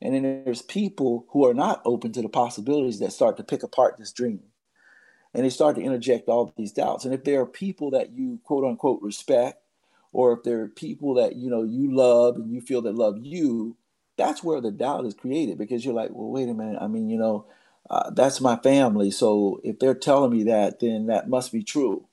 And 0.01 0.15
then 0.15 0.45
there's 0.45 0.63
people 0.63 1.27
who 1.31 1.47
are 1.47 1.55
not 1.55 1.83
open 1.85 2.13
to 2.13 2.23
the 2.23 2.29
possibilities 2.29 3.01
that 3.01 3.13
start 3.13 3.37
to 3.39 3.45
pick 3.45 3.63
apart 3.65 3.97
this 3.99 4.13
dream. 4.13 4.41
And 5.35 5.45
they 5.45 5.51
start 5.51 5.77
to 5.77 5.83
interject 5.83 6.29
all 6.29 6.53
these 6.57 6.73
doubts. 6.73 7.05
And 7.05 7.15
if 7.15 7.25
there 7.25 7.41
are 7.41 7.47
people 7.47 7.91
that 7.93 8.13
you 8.13 8.41
quote 8.45 8.65
unquote 8.65 9.03
respect 9.03 9.63
or 10.13 10.33
if 10.33 10.43
there 10.45 10.61
are 10.63 10.69
people 10.69 11.15
that 11.15 11.37
you 11.37 11.51
know 11.51 11.63
you 11.65 11.95
love 11.95 12.37
and 12.37 12.53
you 12.53 12.61
feel 12.61 12.83
that 12.83 12.95
love 12.95 13.19
you 13.23 13.77
that's 14.17 14.45
where 14.45 14.61
the 14.61 14.71
doubt 14.73 15.07
is 15.07 15.15
created 15.15 15.57
because 15.59 15.85
you're 15.85 15.95
like 15.95 16.11
well 16.13 16.31
wait 16.31 16.49
a 16.49 16.55
minute. 16.55 16.79
I 16.81 16.87
mean 16.89 17.09
you 17.11 17.19
know 17.19 17.47
uh, 17.91 18.11
that's 18.11 18.41
my 18.41 18.57
family 18.57 19.11
so 19.11 19.61
if 19.65 19.79
they're 19.79 19.95
telling 19.95 20.31
me 20.31 20.45
that 20.45 20.81
then 20.81 21.07
that 21.07 21.29
must 21.29 21.53
be 21.53 21.63
true 21.63 22.07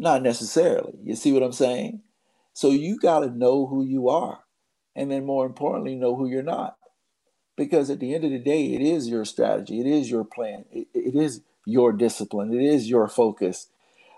not 0.00 0.22
necessarily. 0.22 0.94
You 1.04 1.14
see 1.14 1.30
what 1.30 1.42
I'm 1.42 1.52
saying? 1.52 2.00
So 2.54 2.70
you 2.70 2.98
got 2.98 3.20
to 3.20 3.28
know 3.28 3.66
who 3.66 3.84
you 3.84 4.08
are. 4.08 4.40
And 4.96 5.10
then 5.10 5.26
more 5.26 5.44
importantly, 5.44 5.94
know 5.94 6.16
who 6.16 6.26
you're 6.26 6.42
not. 6.42 6.78
Because 7.54 7.90
at 7.90 8.00
the 8.00 8.14
end 8.14 8.24
of 8.24 8.30
the 8.30 8.38
day, 8.38 8.72
it 8.72 8.80
is 8.80 9.08
your 9.08 9.26
strategy, 9.26 9.80
it 9.80 9.86
is 9.86 10.10
your 10.10 10.24
plan, 10.24 10.64
it, 10.72 10.88
it 10.94 11.14
is 11.14 11.42
your 11.66 11.92
discipline, 11.92 12.54
it 12.54 12.62
is 12.62 12.88
your 12.88 13.06
focus. 13.06 13.68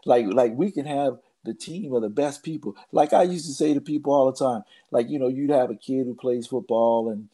Like, 0.05 0.27
like 0.27 0.53
we 0.55 0.71
can 0.71 0.87
have 0.87 1.19
the 1.45 1.53
team 1.53 1.93
of 1.93 2.03
the 2.03 2.09
best 2.09 2.45
people. 2.45 2.77
Like 2.93 3.13
I 3.13 3.25
used 3.25 3.47
to 3.47 3.53
say 3.53 3.75
to 3.75 3.81
people 3.81 4.13
all 4.13 4.31
the 4.31 4.39
time, 4.39 4.63
like, 4.93 5.11
you 5.11 5.19
know, 5.19 5.27
you'd 5.27 5.51
have 5.51 5.71
a 5.71 5.75
kid 5.75 6.07
who 6.07 6.15
plays 6.15 6.47
football 6.47 7.11
and 7.11 7.29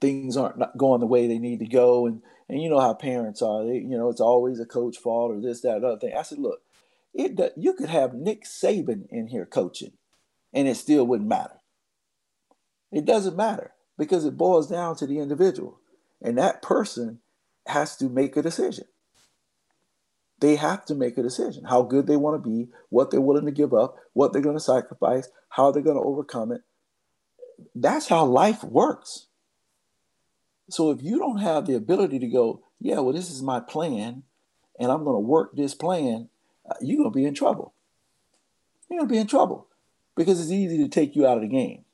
things 0.00 0.36
aren't 0.36 0.76
going 0.76 1.00
the 1.00 1.06
way 1.06 1.26
they 1.26 1.38
need 1.38 1.60
to 1.60 1.66
go. 1.66 2.06
And, 2.06 2.22
and 2.48 2.62
you 2.62 2.68
know 2.68 2.80
how 2.80 2.94
parents 2.94 3.42
are, 3.42 3.64
they, 3.64 3.76
you 3.76 3.96
know, 3.96 4.08
it's 4.08 4.20
always 4.20 4.60
a 4.60 4.66
coach 4.66 4.96
fault 4.96 5.32
or 5.32 5.40
this, 5.40 5.60
that, 5.62 5.84
other 5.84 5.98
thing. 5.98 6.14
I 6.16 6.22
said, 6.22 6.38
look, 6.38 6.60
it 7.14 7.52
you 7.56 7.72
could 7.72 7.88
have 7.88 8.14
Nick 8.14 8.44
Saban 8.44 9.08
in 9.10 9.28
here 9.28 9.46
coaching, 9.46 9.92
and 10.52 10.68
it 10.68 10.76
still 10.76 11.06
wouldn't 11.06 11.28
matter. 11.28 11.60
It 12.92 13.04
doesn't 13.04 13.36
matter 13.36 13.72
because 13.96 14.24
it 14.24 14.36
boils 14.36 14.68
down 14.68 14.96
to 14.96 15.06
the 15.06 15.18
individual, 15.18 15.80
and 16.22 16.38
that 16.38 16.62
person 16.62 17.20
has 17.66 17.96
to 17.96 18.08
make 18.08 18.36
a 18.36 18.42
decision. 18.42 18.84
They 20.40 20.56
have 20.56 20.84
to 20.86 20.94
make 20.94 21.18
a 21.18 21.22
decision 21.22 21.64
how 21.64 21.82
good 21.82 22.06
they 22.06 22.16
want 22.16 22.42
to 22.42 22.48
be, 22.48 22.68
what 22.90 23.10
they're 23.10 23.20
willing 23.20 23.46
to 23.46 23.50
give 23.50 23.74
up, 23.74 23.96
what 24.12 24.32
they're 24.32 24.42
going 24.42 24.56
to 24.56 24.60
sacrifice, 24.60 25.28
how 25.48 25.72
they're 25.72 25.82
going 25.82 25.96
to 25.96 26.02
overcome 26.02 26.52
it. 26.52 26.60
That's 27.74 28.06
how 28.06 28.24
life 28.24 28.62
works. 28.62 29.26
So 30.68 30.90
if 30.90 31.02
you 31.02 31.18
don't 31.18 31.38
have 31.38 31.66
the 31.66 31.74
ability 31.74 32.18
to 32.18 32.26
go, 32.26 32.62
yeah, 32.80 33.00
well, 33.00 33.14
this 33.14 33.30
is 33.30 33.42
my 33.42 33.60
plan, 33.60 34.22
and 34.78 34.92
I'm 34.92 35.04
going 35.04 35.16
to 35.16 35.20
work 35.20 35.56
this 35.56 35.74
plan, 35.74 36.28
uh, 36.68 36.74
you're 36.80 36.98
going 36.98 37.10
to 37.10 37.16
be 37.16 37.24
in 37.24 37.34
trouble. 37.34 37.74
You're 38.88 39.00
going 39.00 39.08
to 39.08 39.12
be 39.12 39.18
in 39.18 39.26
trouble 39.26 39.66
because 40.16 40.40
it's 40.40 40.50
easy 40.50 40.78
to 40.78 40.88
take 40.88 41.16
you 41.16 41.26
out 41.26 41.36
of 41.36 41.42
the 41.42 41.48
game. 41.48 41.84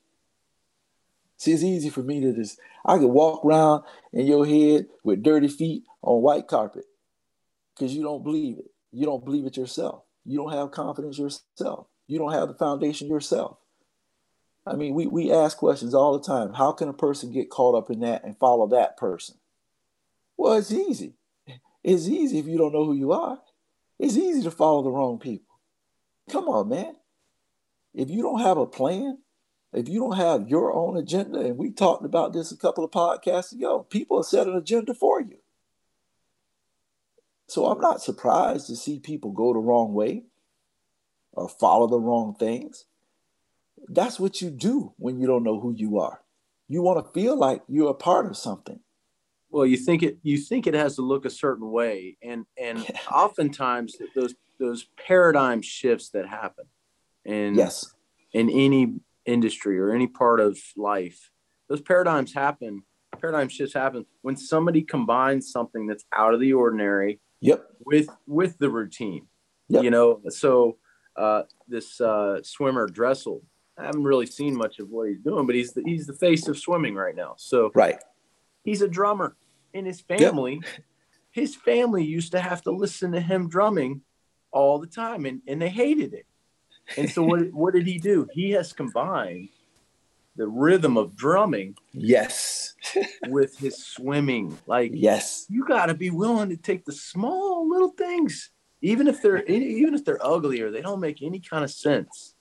See, 1.37 1.51
it's 1.51 1.63
easy 1.63 1.89
for 1.89 2.01
me 2.01 2.21
to 2.21 2.33
just, 2.33 2.59
I 2.85 2.97
could 2.97 3.07
walk 3.07 3.43
around 3.45 3.83
in 4.13 4.25
your 4.25 4.45
head 4.45 4.87
with 5.03 5.23
dirty 5.23 5.47
feet 5.47 5.83
on 6.01 6.21
white 6.21 6.47
carpet 6.47 6.85
because 7.73 7.93
you 7.93 8.03
don't 8.03 8.23
believe 8.23 8.59
it. 8.59 8.71
You 8.91 9.05
don't 9.05 9.25
believe 9.25 9.45
it 9.45 9.57
yourself. 9.57 10.03
You 10.25 10.37
don't 10.37 10.53
have 10.53 10.71
confidence 10.71 11.19
yourself. 11.19 11.87
You 12.07 12.19
don't 12.19 12.31
have 12.31 12.47
the 12.47 12.53
foundation 12.53 13.09
yourself. 13.09 13.57
I 14.65 14.73
mean, 14.73 14.95
we, 14.95 15.05
we 15.05 15.31
ask 15.31 15.57
questions 15.57 15.93
all 15.93 16.17
the 16.17 16.25
time. 16.25 16.53
How 16.53 16.71
can 16.71 16.89
a 16.89 16.93
person 16.93 17.31
get 17.31 17.49
caught 17.49 17.77
up 17.77 17.91
in 17.91 17.99
that 17.99 18.23
and 18.23 18.37
follow 18.37 18.67
that 18.67 18.97
person? 18.97 19.37
Well, 20.37 20.53
it's 20.53 20.71
easy. 20.71 21.13
It's 21.83 22.07
easy 22.07 22.39
if 22.39 22.47
you 22.47 22.57
don't 22.57 22.73
know 22.73 22.85
who 22.85 22.95
you 22.95 23.11
are. 23.11 23.39
It's 23.99 24.17
easy 24.17 24.41
to 24.43 24.51
follow 24.51 24.81
the 24.81 24.89
wrong 24.89 25.19
people. 25.19 25.59
Come 26.29 26.49
on, 26.49 26.69
man. 26.69 26.95
If 27.93 28.09
you 28.09 28.23
don't 28.23 28.41
have 28.41 28.57
a 28.57 28.65
plan, 28.65 29.19
if 29.71 29.87
you 29.87 29.99
don't 29.99 30.17
have 30.17 30.49
your 30.49 30.73
own 30.73 30.97
agenda, 30.97 31.39
and 31.39 31.57
we 31.57 31.71
talked 31.71 32.03
about 32.03 32.33
this 32.33 32.51
a 32.51 32.57
couple 32.57 32.83
of 32.83 32.91
podcasts 32.91 33.53
ago, 33.53 33.83
people 33.89 34.17
have 34.17 34.25
set 34.25 34.47
an 34.47 34.55
agenda 34.55 34.93
for 34.93 35.21
you. 35.21 35.37
So 37.47 37.67
I'm 37.67 37.79
not 37.79 38.01
surprised 38.01 38.67
to 38.67 38.75
see 38.75 38.99
people 38.99 39.31
go 39.31 39.53
the 39.53 39.59
wrong 39.59 39.93
way 39.93 40.23
or 41.33 41.47
follow 41.47 41.87
the 41.87 41.99
wrong 41.99 42.35
things. 42.35 42.85
That's 43.87 44.19
what 44.19 44.41
you 44.41 44.49
do 44.49 44.93
when 44.97 45.19
you 45.19 45.27
don't 45.27 45.43
know 45.43 45.59
who 45.59 45.73
you 45.75 45.99
are. 45.99 46.21
You 46.67 46.81
want 46.81 47.05
to 47.05 47.11
feel 47.11 47.37
like 47.37 47.61
you're 47.67 47.91
a 47.91 47.95
part 47.95 48.25
of 48.25 48.35
something 48.35 48.79
well 49.55 49.65
you 49.65 49.77
think 49.77 50.03
it 50.03 50.17
you 50.21 50.37
think 50.37 50.67
it 50.67 50.73
has 50.73 50.95
to 50.95 51.01
look 51.01 51.23
a 51.23 51.29
certain 51.29 51.71
way 51.71 52.17
and 52.21 52.45
and 52.61 52.79
yeah. 52.79 52.97
oftentimes 53.11 53.95
those 54.13 54.35
those 54.59 54.87
paradigm 55.07 55.61
shifts 55.61 56.09
that 56.09 56.27
happen 56.27 56.65
in 57.23 57.55
yes 57.55 57.93
in 58.33 58.49
any 58.49 58.95
industry 59.25 59.79
or 59.79 59.91
any 59.91 60.07
part 60.07 60.41
of 60.41 60.59
life 60.75 61.31
those 61.69 61.81
paradigms 61.81 62.33
happen 62.33 62.83
paradigm 63.19 63.47
shifts 63.47 63.73
happen 63.73 64.05
when 64.23 64.35
somebody 64.35 64.81
combines 64.81 65.49
something 65.49 65.87
that's 65.87 66.03
out 66.11 66.33
of 66.33 66.41
the 66.41 66.51
ordinary 66.51 67.21
yep 67.39 67.65
with 67.85 68.09
with 68.27 68.57
the 68.59 68.69
routine 68.69 69.25
yep. 69.69 69.83
you 69.83 69.89
know 69.89 70.21
so 70.29 70.77
uh, 71.15 71.43
this 71.69 72.01
uh, 72.01 72.41
swimmer 72.43 72.87
Dressel 72.87 73.41
i 73.77 73.85
haven't 73.85 74.03
really 74.03 74.25
seen 74.25 74.55
much 74.55 74.79
of 74.79 74.89
what 74.89 75.07
he's 75.07 75.19
doing 75.19 75.45
but 75.45 75.55
he's 75.55 75.73
the, 75.73 75.83
he's 75.83 76.07
the 76.07 76.13
face 76.13 76.47
of 76.47 76.57
swimming 76.57 76.95
right 76.95 77.15
now 77.15 77.33
so 77.37 77.71
right 77.73 77.97
he's 78.63 78.81
a 78.81 78.87
drummer 78.87 79.35
in 79.75 79.85
his 79.85 80.01
family, 80.01 80.61
yep. 80.63 80.83
his 81.31 81.53
family 81.53 82.03
used 82.03 82.31
to 82.31 82.39
have 82.39 82.63
to 82.63 82.71
listen 82.71 83.11
to 83.11 83.19
him 83.19 83.49
drumming 83.49 84.01
all 84.51 84.79
the 84.79 84.87
time, 84.87 85.25
and, 85.25 85.41
and 85.47 85.61
they 85.61 85.69
hated 85.69 86.13
it. 86.13 86.25
And 86.97 87.09
so 87.09 87.23
what 87.23 87.41
what 87.53 87.73
did 87.73 87.85
he 87.85 87.99
do? 87.99 88.27
He 88.33 88.51
has 88.51 88.73
combined 88.73 89.49
the 90.37 90.47
rhythm 90.47 90.97
of 90.97 91.15
drumming, 91.15 91.75
yes, 91.93 92.73
with 93.27 93.57
his 93.57 93.77
swimming. 93.77 94.57
Like 94.65 94.91
yes, 94.93 95.45
you 95.49 95.65
got 95.65 95.87
to 95.87 95.93
be 95.93 96.09
willing 96.09 96.49
to 96.49 96.57
take 96.57 96.85
the 96.85 96.93
small 96.93 97.69
little 97.69 97.91
things, 97.91 98.51
even 98.81 99.07
if 99.07 99.21
they're 99.21 99.43
even 99.45 99.93
if 99.93 100.05
they're 100.05 100.25
ugly 100.25 100.61
or 100.61 100.71
they 100.71 100.81
don't 100.81 101.01
make 101.01 101.21
any 101.21 101.41
kind 101.41 101.65
of 101.65 101.71
sense, 101.71 102.34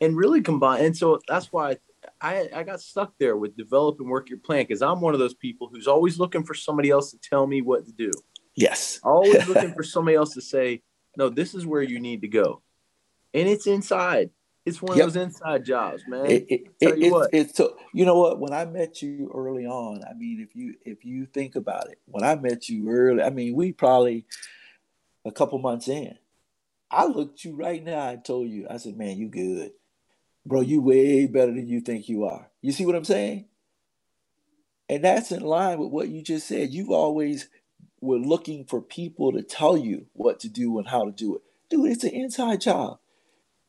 and 0.00 0.16
really 0.16 0.40
combine. 0.40 0.84
And 0.84 0.96
so 0.96 1.20
that's 1.28 1.52
why 1.52 1.78
I 2.20 2.48
I 2.54 2.62
got 2.62 2.80
stuck 2.80 3.14
there 3.18 3.36
with 3.36 3.56
develop 3.56 4.00
and 4.00 4.08
work 4.08 4.28
your 4.28 4.38
plan 4.38 4.62
because 4.62 4.82
I'm 4.82 5.00
one 5.00 5.14
of 5.14 5.20
those 5.20 5.34
people 5.34 5.68
who's 5.70 5.86
always 5.86 6.18
looking 6.18 6.44
for 6.44 6.54
somebody 6.54 6.90
else 6.90 7.10
to 7.10 7.18
tell 7.18 7.46
me 7.46 7.62
what 7.62 7.86
to 7.86 7.92
do. 7.92 8.10
Yes. 8.54 9.00
always 9.04 9.46
looking 9.48 9.74
for 9.74 9.82
somebody 9.82 10.16
else 10.16 10.34
to 10.34 10.40
say, 10.40 10.82
no, 11.16 11.28
this 11.28 11.54
is 11.54 11.66
where 11.66 11.82
you 11.82 12.00
need 12.00 12.22
to 12.22 12.28
go. 12.28 12.62
And 13.32 13.48
it's 13.48 13.66
inside. 13.66 14.30
It's 14.66 14.82
one 14.82 14.96
yep. 14.96 15.06
of 15.06 15.14
those 15.14 15.22
inside 15.22 15.64
jobs, 15.64 16.02
man. 16.06 16.26
It, 16.26 16.46
it, 16.48 16.60
it, 16.80 16.98
you 16.98 17.18
it's, 17.22 17.28
it's 17.32 17.56
so 17.56 17.76
you 17.94 18.04
know 18.04 18.18
what? 18.18 18.38
When 18.38 18.52
I 18.52 18.66
met 18.66 19.00
you 19.00 19.30
early 19.34 19.66
on, 19.66 20.02
I 20.08 20.12
mean, 20.12 20.40
if 20.46 20.54
you 20.54 20.74
if 20.84 21.04
you 21.04 21.26
think 21.26 21.56
about 21.56 21.88
it, 21.88 21.98
when 22.04 22.24
I 22.24 22.34
met 22.34 22.68
you 22.68 22.88
early, 22.90 23.22
I 23.22 23.30
mean, 23.30 23.54
we 23.54 23.72
probably 23.72 24.26
a 25.24 25.32
couple 25.32 25.58
months 25.58 25.88
in. 25.88 26.16
I 26.90 27.06
looked 27.06 27.44
you 27.44 27.54
right 27.54 27.82
now. 27.82 28.06
I 28.06 28.16
told 28.16 28.50
you, 28.50 28.66
I 28.68 28.76
said, 28.76 28.98
man, 28.98 29.16
you 29.16 29.28
good, 29.28 29.70
bro. 30.46 30.60
You 30.60 30.80
way 30.80 31.26
better 31.26 31.52
than 31.52 31.68
you 31.68 31.80
think 31.80 32.08
you 32.08 32.24
are. 32.24 32.50
You 32.60 32.72
see 32.72 32.86
what 32.86 32.94
I'm 32.94 33.04
saying? 33.04 33.46
And 34.88 35.04
that's 35.04 35.30
in 35.30 35.42
line 35.42 35.78
with 35.78 35.90
what 35.90 36.08
you 36.08 36.22
just 36.22 36.48
said. 36.48 36.72
You've 36.72 36.90
always 36.90 37.48
were 38.00 38.18
looking 38.18 38.64
for 38.64 38.80
people 38.80 39.32
to 39.32 39.42
tell 39.42 39.76
you 39.76 40.06
what 40.12 40.40
to 40.40 40.48
do 40.48 40.78
and 40.78 40.88
how 40.88 41.04
to 41.04 41.12
do 41.12 41.36
it. 41.36 41.42
Dude, 41.68 41.90
it's 41.90 42.04
an 42.04 42.10
inside 42.10 42.60
job. 42.60 42.98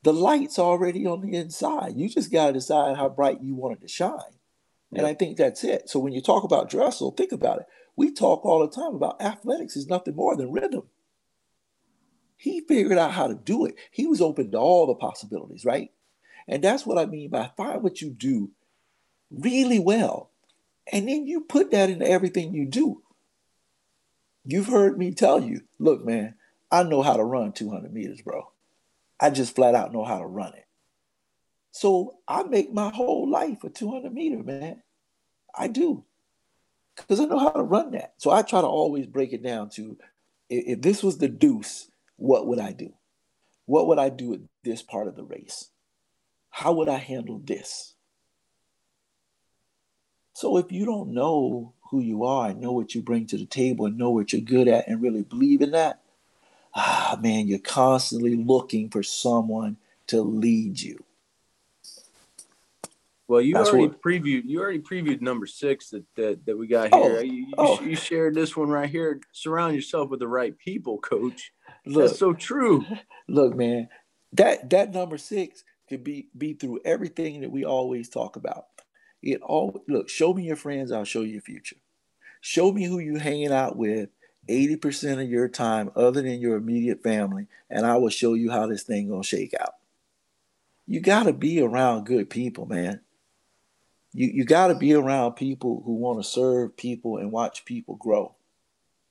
The 0.04 0.14
light's 0.14 0.58
already 0.58 1.06
on 1.06 1.22
the 1.22 1.36
inside. 1.36 1.96
You 1.96 2.10
just 2.10 2.32
got 2.32 2.48
to 2.48 2.54
decide 2.54 2.98
how 2.98 3.10
bright 3.10 3.42
you 3.42 3.54
want 3.54 3.78
it 3.78 3.82
to 3.82 3.88
shine. 3.88 4.18
Yep. 4.92 4.98
And 4.98 5.06
I 5.06 5.14
think 5.14 5.38
that's 5.38 5.64
it. 5.64 5.90
So 5.90 6.00
when 6.00 6.14
you 6.14 6.22
talk 6.22 6.44
about 6.44 6.70
Dressel, 6.70 7.12
think 7.12 7.32
about 7.32 7.60
it. 7.60 7.66
We 7.96 8.12
talk 8.12 8.44
all 8.44 8.60
the 8.60 8.74
time 8.74 8.96
about 8.96 9.22
athletics 9.22 9.76
is 9.76 9.88
nothing 9.88 10.16
more 10.16 10.36
than 10.36 10.52
rhythm. 10.52 10.84
He 12.36 12.62
figured 12.62 12.98
out 12.98 13.12
how 13.12 13.28
to 13.28 13.36
do 13.36 13.66
it. 13.66 13.76
He 13.92 14.08
was 14.08 14.22
open 14.22 14.50
to 14.52 14.58
all 14.58 14.88
the 14.88 14.96
possibilities, 14.96 15.66
right? 15.66 15.92
And 16.52 16.62
that's 16.62 16.86
what 16.86 16.98
I 16.98 17.06
mean 17.06 17.30
by 17.30 17.50
find 17.56 17.82
what 17.82 18.02
you 18.02 18.10
do 18.10 18.52
really 19.32 19.80
well. 19.80 20.30
And 20.92 21.08
then 21.08 21.26
you 21.26 21.42
put 21.42 21.72
that 21.72 21.90
into 21.90 22.06
everything 22.06 22.54
you 22.54 22.66
do. 22.66 23.02
You've 24.44 24.68
heard 24.68 24.98
me 24.98 25.14
tell 25.14 25.42
you, 25.42 25.62
look, 25.80 26.06
man, 26.06 26.36
I 26.70 26.84
know 26.84 27.04
how 27.04 27.16
to 27.16 27.24
run 27.24 27.54
200 27.54 27.94
meters, 27.94 28.22
bro. 28.22 28.52
I 29.18 29.30
just 29.30 29.56
flat 29.56 29.76
out 29.76 29.94
know 29.94 30.04
how 30.04 30.20
to 30.20 30.26
run 30.26 30.54
it. 30.54 30.66
So 31.72 32.18
I 32.28 32.44
make 32.44 32.74
my 32.74 32.90
whole 32.90 33.30
life 33.30 33.64
a 33.64 33.70
200 33.70 34.14
meter, 34.14 34.44
man. 34.44 34.84
I 35.56 35.70
do. 35.70 36.04
Because 36.98 37.22
I 37.22 37.26
know 37.26 37.40
how 37.40 37.52
to 37.52 37.64
run 37.64 37.92
that. 37.92 38.16
So 38.18 38.30
I 38.30 38.42
try 38.42 38.60
to 38.60 38.68
always 38.68 39.08
break 39.08 39.32
it 39.32 39.42
down 39.42 39.70
to 39.72 39.98
if 40.50 40.82
this 40.82 41.02
was 41.02 41.18
the 41.18 41.30
deuce, 41.30 41.88
what 42.18 42.46
would 42.48 42.60
I 42.60 42.74
do? 42.74 42.92
What 43.68 43.88
would 43.88 44.00
I 44.00 44.10
do 44.10 44.34
at 44.34 44.42
this 44.66 44.82
part 44.82 45.08
of 45.08 45.16
the 45.16 45.24
race? 45.24 45.70
How 46.52 46.74
would 46.74 46.90
I 46.90 46.98
handle 46.98 47.42
this? 47.44 47.96
So 50.34 50.58
if 50.58 50.72
you 50.72 50.86
don't 50.86 51.14
know 51.14 51.74
who 51.90 52.00
you 52.00 52.24
are 52.24 52.50
and 52.50 52.62
know 52.62 52.72
what 52.72 52.94
you 52.94 53.02
bring 53.02 53.26
to 53.28 53.38
the 53.38 53.46
table 53.46 53.86
and 53.86 53.98
know 53.98 54.12
what 54.12 54.32
you're 54.32 54.42
good 54.42 54.68
at 54.68 54.88
and 54.88 55.02
really 55.02 55.24
believe 55.24 55.62
in 55.62 55.72
that, 55.72 56.02
ah, 56.76 57.18
man, 57.22 57.48
you're 57.48 57.60
constantly 57.60 58.36
looking 58.36 58.90
for 58.90 59.04
someone 59.04 59.78
to 60.08 60.22
lead 60.22 60.80
you. 60.80 61.04
Well, 63.28 63.40
you 63.40 63.54
That's 63.54 63.70
already 63.70 63.88
what, 63.88 64.02
previewed. 64.02 64.44
You 64.46 64.60
already 64.60 64.80
previewed 64.80 65.22
number 65.22 65.46
six 65.46 65.92
that 65.92 66.04
that, 66.16 66.46
that 66.46 66.58
we 66.58 66.68
got 66.68 66.94
here. 66.94 67.18
Oh, 67.18 67.22
you, 67.22 67.32
you, 67.32 67.54
oh. 67.58 67.82
you, 67.82 67.96
shared 67.96 68.36
this 68.36 68.58
one 68.58 68.68
right 68.68 68.90
here. 68.90 69.22
Surround 69.32 69.74
yourself 69.74 70.10
with 70.10 70.20
the 70.20 70.28
right 70.28 70.58
people, 70.58 70.98
Coach. 70.98 71.54
Look, 71.86 72.08
That's 72.08 72.20
so 72.20 72.34
true. 72.34 72.86
Look, 73.30 73.56
man, 73.56 73.88
that 74.34 74.70
that 74.72 74.94
number 74.94 75.18
six 75.18 75.64
could 75.92 76.06
be 76.06 76.30
be 76.38 76.54
through 76.54 76.80
everything 76.86 77.42
that 77.42 77.52
we 77.52 77.66
always 77.66 78.08
talk 78.08 78.38
about. 78.38 78.68
It 79.22 79.42
all 79.42 79.84
look, 79.90 80.08
show 80.08 80.34
me 80.34 80.44
your 80.44 80.56
friends, 80.56 80.90
I'll 80.90 81.04
show 81.04 81.20
you 81.20 81.34
your 81.34 81.42
future. 81.42 81.76
Show 82.40 82.72
me 82.72 82.86
who 82.86 82.98
you 82.98 83.18
hanging 83.18 83.52
out 83.52 83.76
with 83.76 84.10
80% 84.50 85.22
of 85.22 85.30
your 85.30 85.50
time 85.50 85.92
other 85.96 86.22
than 86.22 86.40
your 86.40 86.56
immediate 86.56 87.04
family, 87.04 87.48
and 87.70 87.86
I 87.86 87.98
will 87.98 88.10
show 88.10 88.36
you 88.36 88.50
how 88.50 88.68
this 88.68 88.84
thing 88.84 89.10
gonna 89.10 89.22
shake 89.22 89.54
out. 89.60 89.76
You 90.88 91.02
gotta 91.02 91.34
be 91.34 91.62
around 91.62 92.06
good 92.06 92.30
people, 92.30 92.66
man. 92.66 93.02
You 94.14 94.28
you 94.28 94.46
gotta 94.46 94.76
be 94.76 94.94
around 94.94 95.34
people 95.34 95.84
who 95.86 95.96
want 95.96 96.24
to 96.24 96.28
serve 96.28 96.78
people 96.78 97.18
and 97.18 97.34
watch 97.34 97.66
people 97.66 97.96
grow. 97.96 98.34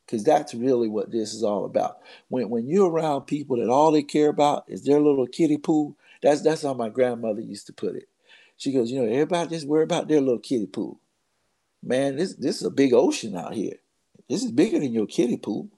Cause 0.08 0.24
that's 0.24 0.54
really 0.54 0.88
what 0.88 1.12
this 1.12 1.34
is 1.34 1.44
all 1.44 1.66
about. 1.66 1.98
When 2.28 2.48
when 2.48 2.66
you're 2.66 2.90
around 2.90 3.26
people 3.26 3.58
that 3.58 3.68
all 3.68 3.92
they 3.92 4.02
care 4.02 4.30
about 4.30 4.64
is 4.66 4.82
their 4.82 4.98
little 4.98 5.26
kiddie 5.26 5.58
pool, 5.58 5.96
that's 6.22 6.42
that's 6.42 6.62
how 6.62 6.74
my 6.74 6.88
grandmother 6.88 7.40
used 7.40 7.66
to 7.66 7.72
put 7.72 7.96
it. 7.96 8.08
She 8.56 8.72
goes, 8.72 8.90
you 8.90 9.00
know, 9.00 9.10
everybody 9.10 9.50
just 9.50 9.66
worry 9.66 9.84
about 9.84 10.08
their 10.08 10.20
little 10.20 10.38
kiddie 10.38 10.66
pool. 10.66 11.00
Man, 11.82 12.16
this 12.16 12.34
this 12.34 12.56
is 12.56 12.66
a 12.66 12.70
big 12.70 12.92
ocean 12.92 13.36
out 13.36 13.54
here. 13.54 13.76
This 14.28 14.44
is 14.44 14.52
bigger 14.52 14.78
than 14.78 14.92
your 14.92 15.06
kiddie 15.06 15.38
pool. 15.38 15.68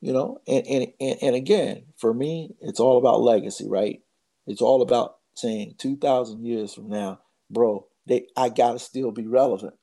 You 0.00 0.12
know, 0.12 0.40
and 0.46 0.66
and 0.66 0.86
and, 1.00 1.18
and 1.22 1.34
again, 1.34 1.84
for 1.96 2.14
me, 2.14 2.54
it's 2.60 2.80
all 2.80 2.98
about 2.98 3.20
legacy, 3.20 3.68
right? 3.68 4.02
It's 4.46 4.62
all 4.62 4.82
about 4.82 5.16
saying 5.34 5.74
2,000 5.78 6.44
years 6.44 6.74
from 6.74 6.88
now, 6.88 7.20
bro, 7.50 7.86
they 8.06 8.28
I 8.36 8.48
gotta 8.50 8.78
still 8.78 9.10
be 9.10 9.26
relevant. 9.26 9.74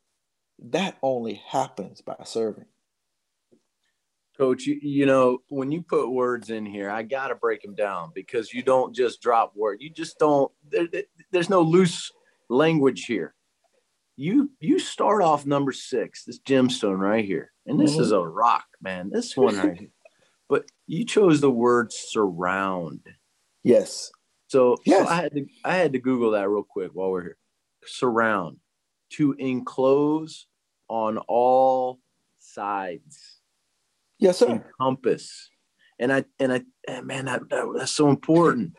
That 0.59 0.97
only 1.01 1.41
happens 1.47 2.01
by 2.01 2.15
serving. 2.23 2.65
Coach, 4.41 4.65
you, 4.65 4.79
you 4.81 5.05
know, 5.05 5.37
when 5.49 5.71
you 5.71 5.83
put 5.83 6.09
words 6.09 6.49
in 6.49 6.65
here, 6.65 6.89
I 6.89 7.03
got 7.03 7.27
to 7.27 7.35
break 7.35 7.61
them 7.61 7.75
down 7.75 8.11
because 8.15 8.51
you 8.51 8.63
don't 8.63 8.91
just 8.91 9.21
drop 9.21 9.55
word. 9.55 9.77
You 9.81 9.91
just 9.91 10.17
don't, 10.17 10.51
there, 10.67 10.87
there's 11.31 11.51
no 11.51 11.61
loose 11.61 12.11
language 12.49 13.05
here. 13.05 13.35
You 14.17 14.49
you 14.59 14.79
start 14.79 15.21
off 15.21 15.45
number 15.45 15.71
six, 15.71 16.23
this 16.23 16.39
gemstone 16.39 16.97
right 16.97 17.23
here. 17.23 17.51
And 17.67 17.79
this 17.79 17.91
mm-hmm. 17.91 18.01
is 18.01 18.11
a 18.13 18.19
rock, 18.19 18.65
man. 18.81 19.11
This 19.13 19.37
one 19.37 19.57
right 19.57 19.77
here. 19.77 19.89
But 20.49 20.65
you 20.87 21.05
chose 21.05 21.39
the 21.39 21.51
word 21.51 21.93
surround. 21.93 23.01
Yes. 23.63 24.09
So, 24.47 24.75
yes. 24.85 25.07
so 25.07 25.13
I 25.13 25.15
had 25.17 25.33
to 25.35 25.45
I 25.63 25.75
had 25.75 25.93
to 25.93 25.99
Google 25.99 26.31
that 26.31 26.49
real 26.49 26.65
quick 26.67 26.89
while 26.93 27.11
we're 27.11 27.21
here. 27.21 27.37
Surround. 27.85 28.57
To 29.11 29.33
enclose 29.33 30.47
on 30.89 31.19
all 31.19 31.99
sides 32.39 33.40
Yes, 34.21 34.37
sir. 34.37 34.47
Encompass. 34.79 35.49
And 35.99 36.13
I 36.13 36.25
and 36.39 36.53
I 36.53 36.61
and 36.87 37.05
man, 37.05 37.25
that, 37.25 37.49
that, 37.49 37.73
that's 37.75 37.91
so 37.91 38.09
important. 38.09 38.73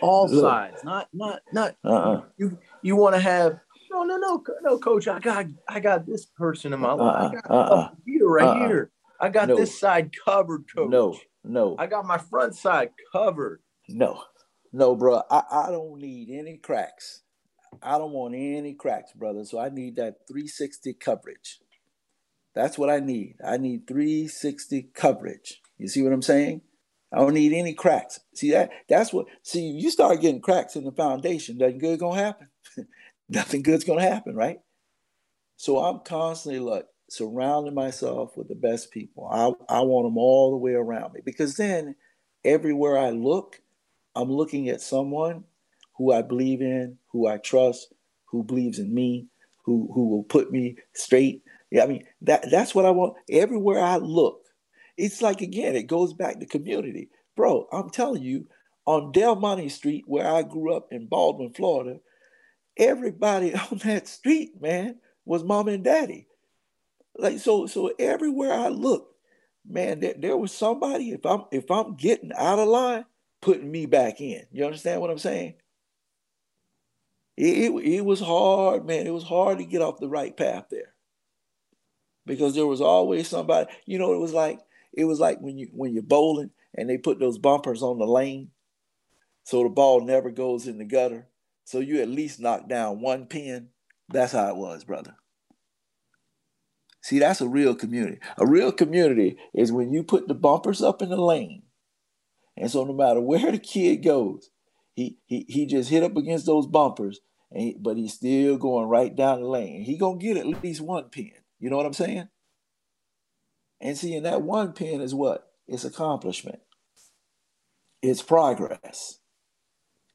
All 0.00 0.28
Look. 0.28 0.42
sides, 0.42 0.82
not 0.84 1.08
not 1.12 1.40
not. 1.52 1.76
Uh-uh. 1.84 2.22
You 2.38 2.58
you 2.82 2.96
want 2.96 3.16
to 3.16 3.20
have 3.20 3.58
no 3.90 4.04
no 4.04 4.16
no 4.16 4.42
no, 4.62 4.78
coach. 4.78 5.08
I 5.08 5.18
got 5.18 5.46
I 5.68 5.80
got 5.80 6.06
this 6.06 6.26
person 6.26 6.72
in 6.72 6.80
my 6.80 6.90
uh-uh, 6.90 6.96
life. 6.96 7.14
Uh-uh. 7.14 7.28
I 7.28 7.40
got 7.40 7.50
uh-uh. 7.50 7.90
here 8.06 8.28
right 8.28 8.44
uh-uh. 8.44 8.68
here. 8.68 8.90
I 9.20 9.28
got 9.28 9.48
no. 9.48 9.56
this 9.56 9.78
side 9.78 10.10
covered, 10.24 10.64
coach. 10.74 10.90
No, 10.90 11.18
no. 11.44 11.76
I 11.78 11.86
got 11.86 12.06
my 12.06 12.18
front 12.18 12.56
side 12.56 12.90
covered. 13.12 13.60
No, 13.88 14.22
no, 14.72 14.96
bro. 14.96 15.22
I, 15.30 15.42
I 15.50 15.70
don't 15.70 16.00
need 16.00 16.30
any 16.30 16.56
cracks. 16.56 17.22
I 17.82 17.98
don't 17.98 18.12
want 18.12 18.34
any 18.34 18.74
cracks, 18.74 19.12
brother. 19.12 19.44
So 19.44 19.58
I 19.58 19.70
need 19.70 19.96
that 19.96 20.26
360 20.28 20.94
coverage. 20.94 21.60
That's 22.54 22.78
what 22.78 22.90
I 22.90 23.00
need. 23.00 23.36
I 23.44 23.56
need 23.56 23.86
360 23.86 24.90
coverage. 24.94 25.60
You 25.78 25.88
see 25.88 26.02
what 26.02 26.12
I'm 26.12 26.22
saying? 26.22 26.62
I 27.12 27.18
don't 27.18 27.34
need 27.34 27.52
any 27.52 27.74
cracks. 27.74 28.20
See 28.34 28.50
that? 28.52 28.70
That's 28.88 29.12
what. 29.12 29.26
See, 29.42 29.66
you 29.66 29.90
start 29.90 30.20
getting 30.20 30.40
cracks 30.40 30.76
in 30.76 30.84
the 30.84 30.92
foundation. 30.92 31.58
Nothing 31.58 31.78
good 31.78 31.98
gonna 31.98 32.20
happen. 32.20 32.48
Nothing 33.28 33.62
good's 33.62 33.84
gonna 33.84 34.02
happen, 34.02 34.34
right? 34.34 34.60
So 35.56 35.78
I'm 35.78 36.00
constantly 36.00 36.60
like 36.60 36.86
surrounding 37.08 37.74
myself 37.74 38.36
with 38.36 38.48
the 38.48 38.54
best 38.54 38.90
people. 38.90 39.28
I 39.30 39.52
I 39.72 39.80
want 39.82 40.06
them 40.06 40.16
all 40.16 40.50
the 40.50 40.56
way 40.56 40.72
around 40.72 41.12
me 41.12 41.20
because 41.24 41.56
then 41.56 41.96
everywhere 42.44 42.96
I 42.96 43.10
look, 43.10 43.60
I'm 44.14 44.32
looking 44.32 44.68
at 44.70 44.80
someone 44.80 45.44
who 45.96 46.12
I 46.12 46.22
believe 46.22 46.62
in, 46.62 46.98
who 47.12 47.28
I 47.28 47.36
trust, 47.36 47.92
who 48.26 48.42
believes 48.42 48.78
in 48.78 48.94
me, 48.94 49.26
who 49.64 49.90
who 49.94 50.08
will 50.08 50.24
put 50.24 50.50
me 50.50 50.76
straight, 50.94 51.41
yeah, 51.72 51.84
I 51.84 51.86
mean 51.86 52.04
that 52.20 52.50
that's 52.50 52.74
what 52.74 52.84
I 52.84 52.90
want. 52.90 53.14
Everywhere 53.30 53.80
I 53.80 53.96
look, 53.96 54.44
it's 54.98 55.22
like 55.22 55.40
again, 55.40 55.74
it 55.74 55.84
goes 55.84 56.12
back 56.12 56.38
to 56.38 56.46
community, 56.46 57.08
bro. 57.34 57.66
I'm 57.72 57.88
telling 57.88 58.22
you, 58.22 58.46
on 58.84 59.10
Del 59.10 59.36
Monte 59.36 59.70
Street, 59.70 60.04
where 60.06 60.28
I 60.28 60.42
grew 60.42 60.74
up 60.74 60.88
in 60.92 61.06
Baldwin, 61.06 61.54
Florida, 61.54 61.98
everybody 62.76 63.54
on 63.70 63.78
that 63.84 64.06
street, 64.06 64.60
man, 64.60 64.96
was 65.24 65.44
mom 65.44 65.68
and 65.68 65.82
daddy. 65.82 66.26
Like 67.16 67.38
so, 67.38 67.66
so 67.66 67.90
everywhere 67.98 68.52
I 68.52 68.68
look, 68.68 69.08
man, 69.66 70.00
there, 70.00 70.14
there 70.18 70.36
was 70.36 70.52
somebody. 70.52 71.12
If 71.12 71.24
I'm 71.24 71.44
if 71.52 71.70
I'm 71.70 71.96
getting 71.96 72.32
out 72.36 72.58
of 72.58 72.68
line, 72.68 73.06
putting 73.40 73.70
me 73.70 73.86
back 73.86 74.20
in. 74.20 74.42
You 74.52 74.66
understand 74.66 75.00
what 75.00 75.10
I'm 75.10 75.16
saying? 75.16 75.54
It, 77.38 77.72
it, 77.72 77.94
it 77.94 78.04
was 78.04 78.20
hard, 78.20 78.86
man. 78.86 79.06
It 79.06 79.14
was 79.14 79.24
hard 79.24 79.56
to 79.56 79.64
get 79.64 79.80
off 79.80 80.00
the 80.00 80.08
right 80.10 80.36
path 80.36 80.66
there 80.70 80.92
because 82.26 82.54
there 82.54 82.66
was 82.66 82.80
always 82.80 83.28
somebody. 83.28 83.70
You 83.86 83.98
know, 83.98 84.12
it 84.12 84.18
was 84.18 84.32
like 84.32 84.60
it 84.92 85.04
was 85.04 85.20
like 85.20 85.40
when 85.40 85.58
you 85.58 85.68
when 85.72 85.92
you're 85.92 86.02
bowling 86.02 86.50
and 86.74 86.88
they 86.88 86.98
put 86.98 87.18
those 87.18 87.38
bumpers 87.38 87.82
on 87.82 87.98
the 87.98 88.06
lane, 88.06 88.50
so 89.44 89.62
the 89.62 89.68
ball 89.68 90.00
never 90.00 90.30
goes 90.30 90.66
in 90.66 90.78
the 90.78 90.84
gutter. 90.84 91.28
So 91.64 91.80
you 91.80 92.00
at 92.00 92.08
least 92.08 92.40
knock 92.40 92.68
down 92.68 93.00
one 93.00 93.26
pin. 93.26 93.68
That's 94.08 94.32
how 94.32 94.48
it 94.48 94.56
was, 94.56 94.84
brother. 94.84 95.16
See, 97.02 97.18
that's 97.18 97.40
a 97.40 97.48
real 97.48 97.74
community. 97.74 98.18
A 98.38 98.46
real 98.46 98.70
community 98.70 99.36
is 99.54 99.72
when 99.72 99.92
you 99.92 100.04
put 100.04 100.28
the 100.28 100.34
bumpers 100.34 100.82
up 100.82 101.02
in 101.02 101.08
the 101.08 101.16
lane. 101.16 101.62
And 102.56 102.70
so 102.70 102.84
no 102.84 102.92
matter 102.92 103.20
where 103.20 103.50
the 103.50 103.58
kid 103.58 104.04
goes, 104.04 104.50
he 104.94 105.18
he, 105.24 105.44
he 105.48 105.66
just 105.66 105.90
hit 105.90 106.02
up 106.02 106.16
against 106.16 106.46
those 106.46 106.66
bumpers, 106.66 107.20
and 107.50 107.62
he, 107.62 107.76
but 107.80 107.96
he's 107.96 108.14
still 108.14 108.56
going 108.56 108.88
right 108.88 109.14
down 109.14 109.40
the 109.40 109.48
lane. 109.48 109.82
He 109.82 109.96
gonna 109.96 110.18
get 110.18 110.36
at 110.36 110.46
least 110.46 110.80
one 110.80 111.04
pin. 111.04 111.32
You 111.62 111.70
know 111.70 111.76
what 111.76 111.86
I'm 111.86 111.92
saying? 111.92 112.28
And 113.80 113.96
seeing 113.96 114.24
that 114.24 114.42
one 114.42 114.72
pin 114.72 115.00
is 115.00 115.14
what? 115.14 115.46
It's 115.68 115.84
accomplishment. 115.84 116.58
It's 118.02 118.20
progress. 118.20 119.20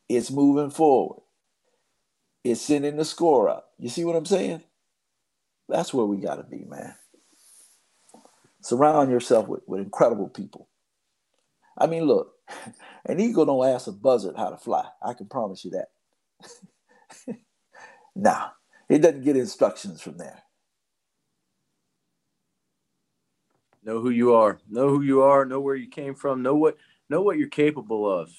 It's 0.09 0.29
moving 0.29 0.71
forward. 0.71 1.21
It's 2.43 2.59
sending 2.59 2.97
the 2.97 3.05
score 3.05 3.47
up. 3.47 3.69
You 3.79 3.87
see 3.87 4.03
what 4.03 4.17
I'm 4.17 4.25
saying? 4.25 4.61
That's 5.69 5.93
where 5.93 6.05
we 6.05 6.17
got 6.17 6.35
to 6.35 6.43
be, 6.43 6.65
man. 6.65 6.95
Surround 8.61 9.09
yourself 9.09 9.47
with, 9.47 9.61
with 9.67 9.79
incredible 9.79 10.27
people. 10.27 10.67
I 11.77 11.87
mean, 11.87 12.03
look, 12.03 12.33
an 13.05 13.21
eagle 13.21 13.45
don't 13.45 13.67
ask 13.73 13.87
a 13.87 13.93
buzzard 13.93 14.35
how 14.35 14.49
to 14.49 14.57
fly. 14.57 14.85
I 15.01 15.13
can 15.13 15.27
promise 15.27 15.63
you 15.63 15.71
that. 15.71 17.37
nah, 18.17 18.49
it 18.89 18.99
doesn't 18.99 19.23
get 19.23 19.37
instructions 19.37 20.01
from 20.01 20.17
there. 20.17 20.43
Know 23.87 24.01
who 24.01 24.09
you 24.09 24.33
are. 24.35 24.59
Know 24.69 24.89
who 24.89 25.01
you 25.01 25.21
are. 25.21 25.45
Know 25.45 25.61
where 25.61 25.77
you 25.77 25.87
came 25.87 26.13
from. 26.13 26.41
Know 26.41 26.55
what 26.55 26.75
know 27.09 27.21
what 27.21 27.37
you're 27.37 27.47
capable 27.47 28.11
of. 28.11 28.29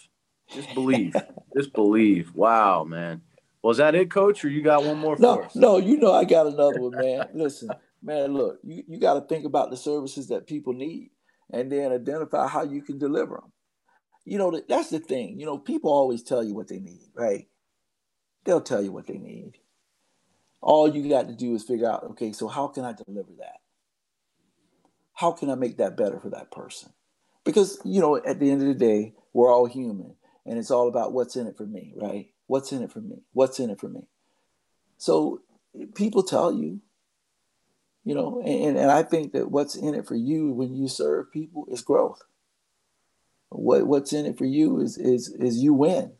Just 0.51 0.75
believe. 0.75 1.17
Just 1.57 1.73
believe. 1.73 2.35
Wow, 2.35 2.85
man. 2.85 3.23
Was 3.63 3.79
that 3.79 3.95
it, 3.95 4.11
coach, 4.11 4.45
or 4.45 4.51
you 4.51 4.63
got 4.63 4.85
one 4.85 4.99
more 4.99 5.17
no, 5.19 5.49
No, 5.55 5.79
you 5.79 5.97
know 5.97 6.13
I 6.13 6.25
got 6.25 6.47
another 6.47 6.79
one, 6.79 6.93
man. 6.93 7.29
Listen, 7.35 7.71
man, 8.03 8.35
look, 8.35 8.59
you, 8.63 8.85
you 8.87 9.01
got 9.01 9.15
to 9.15 9.23
think 9.23 9.47
about 9.47 9.71
the 9.71 9.77
services 9.79 10.29
that 10.29 10.47
people 10.47 10.75
need 10.75 11.11
and 11.51 11.73
then 11.73 11.93
identify 11.93 12.47
how 12.47 12.63
you 12.63 12.83
can 12.83 12.99
deliver 12.99 13.37
them. 13.37 13.53
You 14.27 14.37
know, 14.37 14.63
that's 14.69 14.91
the 14.91 15.01
thing. 15.01 15.41
You 15.41 15.47
know, 15.47 15.57
people 15.57 15.91
always 15.91 16.23
tell 16.23 16.45
you 16.45 16.55
what 16.55 16.69
they 16.69 16.79
need, 16.79 17.09
right? 17.15 17.49
They'll 18.45 18.61
tell 18.61 18.83
you 18.83 18.93
what 18.93 19.07
they 19.07 19.17
need. 19.17 19.55
All 20.61 20.95
you 20.95 21.09
got 21.09 21.29
to 21.29 21.35
do 21.35 21.55
is 21.55 21.65
figure 21.65 21.91
out, 21.91 22.05
okay, 22.11 22.33
so 22.33 22.49
how 22.49 22.69
can 22.69 22.85
I 22.85 22.93
deliver 22.93 23.33
that? 23.39 23.61
How 25.19 25.33
can 25.33 25.51
I 25.51 25.57
make 25.57 25.79
that 25.79 25.97
better 25.97 26.21
for 26.21 26.31
that 26.31 26.53
person? 26.53 26.93
Because, 27.45 27.81
you 27.85 28.01
know, 28.01 28.15
at 28.17 28.39
the 28.39 28.53
end 28.53 28.63
of 28.63 28.69
the 28.69 28.75
day, 28.75 29.15
we're 29.33 29.53
all 29.53 29.67
human 29.67 30.15
and 30.47 30.61
it's 30.61 30.71
all 30.71 30.87
about 30.87 31.13
what's 31.13 31.35
in 31.35 31.49
it 31.49 31.57
for 31.57 31.67
me, 31.67 31.93
right? 31.97 32.29
What's 32.47 32.71
in 32.71 32.85
it 32.85 32.93
for 32.93 33.01
me? 33.01 33.25
What's 33.33 33.59
in 33.59 33.69
it 33.69 33.81
for 33.81 33.89
me? 33.89 34.07
So 34.97 35.41
people 35.97 36.23
tell 36.23 36.53
you, 36.53 36.83
you 38.05 38.15
know, 38.15 38.41
and, 38.47 38.79
and 38.79 38.93
I 38.93 39.03
think 39.03 39.33
that 39.33 39.51
what's 39.51 39.75
in 39.75 39.97
it 39.97 40.07
for 40.07 40.15
you 40.15 40.53
when 40.53 40.73
you 40.73 40.87
serve 40.87 41.33
people 41.33 41.67
is 41.69 41.83
growth. 41.83 42.23
What 43.49 43.89
what's 43.89 44.13
in 44.13 44.25
it 44.25 44.39
for 44.39 44.47
you 44.47 44.79
is 44.79 44.97
is 44.99 45.35
is 45.35 45.59
you 45.59 45.75
win. 45.75 46.13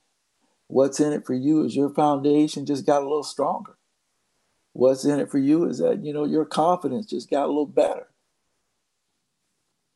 What's 0.67 0.99
in 0.99 1.13
it 1.13 1.25
for 1.25 1.35
you 1.35 1.65
is 1.65 1.77
your 1.77 1.91
foundation 1.91 2.67
just 2.67 2.85
got 2.85 3.03
a 3.03 3.07
little 3.09 3.23
stronger. 3.23 3.79
What's 4.73 5.05
in 5.05 5.21
it 5.21 5.31
for 5.31 5.39
you 5.39 5.67
is 5.67 5.79
that 5.79 6.05
you 6.05 6.13
know 6.13 6.25
your 6.25 6.45
confidence 6.45 7.07
just 7.07 7.31
got 7.31 7.45
a 7.45 7.47
little 7.47 7.65
better. 7.65 8.08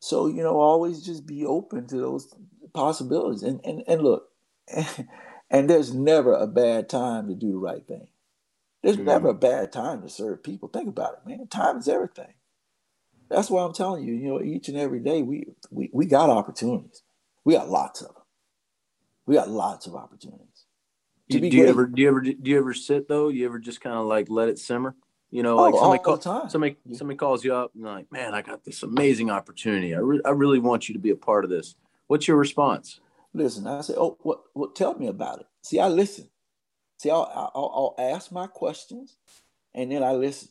So 0.03 0.27
you 0.27 0.43
know, 0.43 0.59
always 0.59 1.03
just 1.03 1.27
be 1.27 1.47
open 1.47 1.87
to 1.89 1.97
those 1.97 2.35
possibilities. 2.75 3.43
And 3.43 3.61
and 3.65 3.83
and 3.87 4.03
look, 4.03 4.29
And 5.53 5.69
there's 5.69 5.95
never 5.95 6.33
a 6.33 6.47
bad 6.47 6.89
time 6.89 7.29
to 7.29 7.35
do 7.35 7.53
the 7.53 7.59
right 7.59 7.87
thing. 7.87 8.09
There's 8.83 8.97
mm-hmm. 8.97 9.05
never 9.05 9.29
a 9.29 9.35
bad 9.35 9.71
time 9.71 10.01
to 10.01 10.09
serve 10.09 10.43
people. 10.43 10.69
Think 10.69 10.89
about 10.89 11.13
it, 11.13 11.29
man. 11.29 11.47
Time 11.47 11.77
is 11.77 11.89
everything. 11.89 12.33
That's 13.29 13.51
why 13.51 13.63
I'm 13.63 13.75
telling 13.75 14.03
you, 14.03 14.15
you 14.15 14.29
know, 14.29 14.43
each 14.43 14.69
and 14.69 14.79
every 14.79 15.01
day 15.01 15.23
we 15.23 15.45
we, 15.71 15.91
we 15.93 16.07
got 16.07 16.31
opportunities. 16.31 17.03
We 17.45 17.53
got 17.55 17.69
lots 17.69 18.01
of 18.01 18.09
them. 18.09 18.25
We 19.27 19.35
got 19.35 19.51
lots 19.51 19.87
of 19.87 19.95
opportunities. 19.95 20.65
Do, 21.29 21.39
do 21.39 21.47
you 21.49 21.67
ever 21.67 21.87
do 21.87 22.01
you 22.01 22.09
ever 22.09 22.21
do 22.21 22.51
you 22.51 22.59
ever 22.59 22.73
sit 22.73 23.09
though? 23.09 23.29
You 23.29 23.45
ever 23.45 23.59
just 23.59 23.83
kind 23.83 23.97
of 23.97 24.07
like 24.07 24.29
let 24.31 24.49
it 24.49 24.59
simmer? 24.59 24.97
You 25.33 25.43
know, 25.43 25.57
like 25.57 25.75
oh, 25.75 25.81
somebody, 25.81 26.03
call, 26.03 26.49
somebody 26.51 26.77
somebody 26.93 27.17
calls 27.17 27.43
you 27.43 27.55
up 27.55 27.73
and 27.75 27.83
like, 27.83 28.13
man, 28.13 28.35
I 28.35 28.43
got 28.43 28.65
this 28.65 28.83
amazing 28.83 29.31
opportunity. 29.31 29.95
I, 29.95 29.99
re- 29.99 30.21
I 30.27 30.31
really 30.31 30.59
want 30.59 30.89
you 30.89 30.93
to 30.93 30.99
be 30.99 31.09
a 31.11 31.17
part 31.17 31.43
of 31.45 31.51
this. 31.51 31.75
What's 32.07 32.29
your 32.29 32.37
response? 32.37 33.01
listen. 33.35 33.67
I 33.67 33.81
say, 33.81 33.95
oh, 33.97 34.19
what, 34.23 34.43
what? 34.53 34.75
Tell 34.77 34.95
me 34.95 35.07
about 35.07 35.41
it. 35.41 35.47
See, 35.63 35.81
I 35.81 35.89
listen. 35.89 36.29
See, 36.99 37.11
I'll, 37.11 37.51
I'll, 37.55 37.95
I'll 37.99 38.15
ask 38.15 38.31
my 38.31 38.47
questions, 38.47 39.17
and 39.75 39.91
then 39.91 40.03
I 40.03 40.13
listen. 40.13 40.49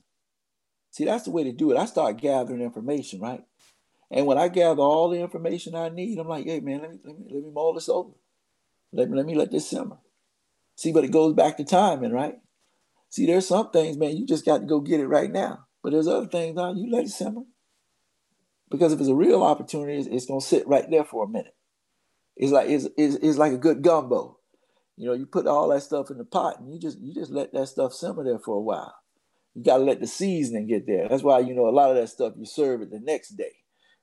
See, 0.91 1.05
that's 1.05 1.23
the 1.23 1.31
way 1.31 1.43
to 1.45 1.51
do 1.51 1.71
it. 1.71 1.77
I 1.77 1.85
start 1.85 2.17
gathering 2.17 2.61
information, 2.61 3.21
right? 3.21 3.43
And 4.09 4.25
when 4.25 4.37
I 4.37 4.49
gather 4.49 4.81
all 4.81 5.09
the 5.09 5.19
information 5.21 5.73
I 5.73 5.89
need, 5.89 6.17
I'm 6.17 6.27
like, 6.27 6.45
hey, 6.45 6.59
man, 6.59 6.81
let 6.81 6.91
me 6.91 6.99
let 7.05 7.19
me, 7.19 7.25
let 7.29 7.43
me 7.43 7.51
mull 7.51 7.73
this 7.73 7.87
over. 7.87 8.11
Let 8.91 9.09
me 9.09 9.17
let 9.17 9.25
me 9.25 9.35
let 9.35 9.51
this 9.51 9.69
simmer. 9.69 9.97
See, 10.75 10.91
but 10.91 11.03
it 11.03 11.11
goes 11.11 11.33
back 11.33 11.57
to 11.57 11.63
timing, 11.63 12.11
right? 12.11 12.35
See, 13.11 13.25
there's 13.27 13.47
some 13.47 13.69
things, 13.71 13.97
man, 13.97 14.15
you 14.15 14.25
just 14.25 14.45
got 14.45 14.59
to 14.59 14.65
go 14.65 14.79
get 14.79 15.01
it 15.01 15.07
right 15.07 15.29
now. 15.29 15.67
But 15.83 15.91
there's 15.91 16.07
other 16.07 16.27
things, 16.27 16.55
now 16.55 16.73
you 16.73 16.89
let 16.91 17.03
it 17.03 17.09
simmer. 17.09 17.41
Because 18.69 18.93
if 18.93 18.99
it's 19.01 19.09
a 19.09 19.15
real 19.15 19.43
opportunity, 19.43 19.97
it's, 19.97 20.07
it's 20.07 20.25
to 20.27 20.39
sit 20.39 20.65
right 20.65 20.89
there 20.89 21.03
for 21.03 21.25
a 21.25 21.27
minute. 21.27 21.53
It's 22.37 22.53
like 22.53 22.69
it's, 22.69 22.87
it's, 22.97 23.15
it's 23.15 23.37
like 23.37 23.51
a 23.51 23.57
good 23.57 23.81
gumbo. 23.81 24.39
You 24.95 25.07
know, 25.07 25.13
you 25.13 25.25
put 25.25 25.45
all 25.45 25.67
that 25.69 25.83
stuff 25.83 26.09
in 26.09 26.17
the 26.17 26.23
pot 26.23 26.59
and 26.59 26.71
you 26.71 26.79
just 26.79 26.99
you 26.99 27.13
just 27.13 27.31
let 27.31 27.51
that 27.53 27.67
stuff 27.67 27.93
simmer 27.93 28.23
there 28.23 28.39
for 28.39 28.55
a 28.55 28.61
while. 28.61 28.95
You 29.53 29.63
gotta 29.63 29.83
let 29.83 29.99
the 29.99 30.07
seasoning 30.07 30.67
get 30.67 30.87
there. 30.87 31.09
That's 31.09 31.23
why 31.23 31.39
you 31.39 31.53
know 31.53 31.67
a 31.67 31.71
lot 31.71 31.89
of 31.89 31.97
that 31.97 32.07
stuff 32.07 32.33
you 32.37 32.45
serve 32.45 32.81
it 32.81 32.91
the 32.91 32.99
next 32.99 33.31
day 33.31 33.51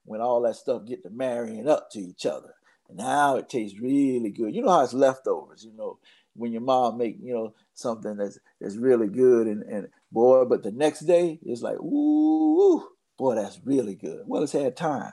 when 0.05 0.21
all 0.21 0.43
that 0.43 0.57
stuff 0.57 0.87
get 0.87 1.03
to 1.05 1.11
marrying 1.11 1.69
up 1.69 1.91
to 1.93 2.01
each 2.01 2.27
other. 2.27 2.55
And 2.89 2.99
now 2.99 3.37
it 3.37 3.49
tastes 3.49 3.81
really 3.81 4.31
good. 4.31 4.55
You 4.55 4.63
know 4.63 4.71
how 4.71 4.85
it's 4.85 4.93
leftovers, 4.93 5.65
you 5.65 5.75
know, 5.75 5.99
when 6.39 6.53
your 6.53 6.63
mom 6.63 6.99
make, 6.99 7.19
you 7.21 7.35
know, 7.35 7.55
something 7.75 8.17
that's 8.17 8.39
that's 8.61 8.77
really 8.77 9.09
good 9.09 9.47
and, 9.47 9.63
and 9.65 9.89
boy, 10.13 10.45
but 10.45 10.63
the 10.63 10.73
next 10.73 11.01
day 11.01 11.39
it's 11.43 11.63
like, 11.63 11.79
ooh, 11.79 12.89
boy, 13.17 13.35
that's 13.35 13.61
really 13.65 13.95
good. 13.95 14.23
Well, 14.27 14.43
it's 14.43 14.53
had 14.53 14.77
time 14.77 15.13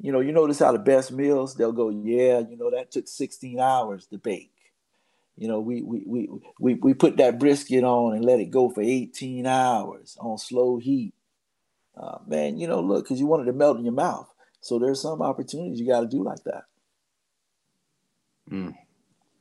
you 0.00 0.12
know, 0.12 0.20
you 0.20 0.32
notice 0.32 0.58
how 0.58 0.72
the 0.72 0.78
best 0.78 1.12
meals, 1.12 1.54
they'll 1.54 1.72
go, 1.72 1.90
yeah, 1.90 2.40
you 2.40 2.56
know, 2.56 2.70
that 2.70 2.90
took 2.90 3.06
16 3.06 3.60
hours 3.60 4.06
to 4.06 4.18
bake. 4.18 4.52
You 5.36 5.48
know, 5.48 5.60
we 5.60 5.82
we 5.82 6.02
we 6.06 6.28
we, 6.58 6.74
we 6.74 6.94
put 6.94 7.16
that 7.18 7.38
brisket 7.38 7.84
on 7.84 8.14
and 8.14 8.24
let 8.24 8.40
it 8.40 8.50
go 8.50 8.70
for 8.70 8.82
18 8.82 9.46
hours 9.46 10.16
on 10.20 10.38
slow 10.38 10.78
heat. 10.78 11.14
Uh, 11.96 12.18
man, 12.26 12.58
you 12.58 12.66
know, 12.66 12.80
look, 12.80 13.04
because 13.04 13.20
you 13.20 13.26
wanted 13.26 13.44
to 13.44 13.52
melt 13.52 13.78
in 13.78 13.84
your 13.84 13.92
mouth. 13.92 14.28
So 14.60 14.78
there's 14.78 15.00
some 15.00 15.22
opportunities 15.22 15.80
you 15.80 15.86
got 15.86 16.00
to 16.00 16.06
do 16.06 16.22
like 16.22 16.42
that. 16.44 16.64
Mm, 18.50 18.74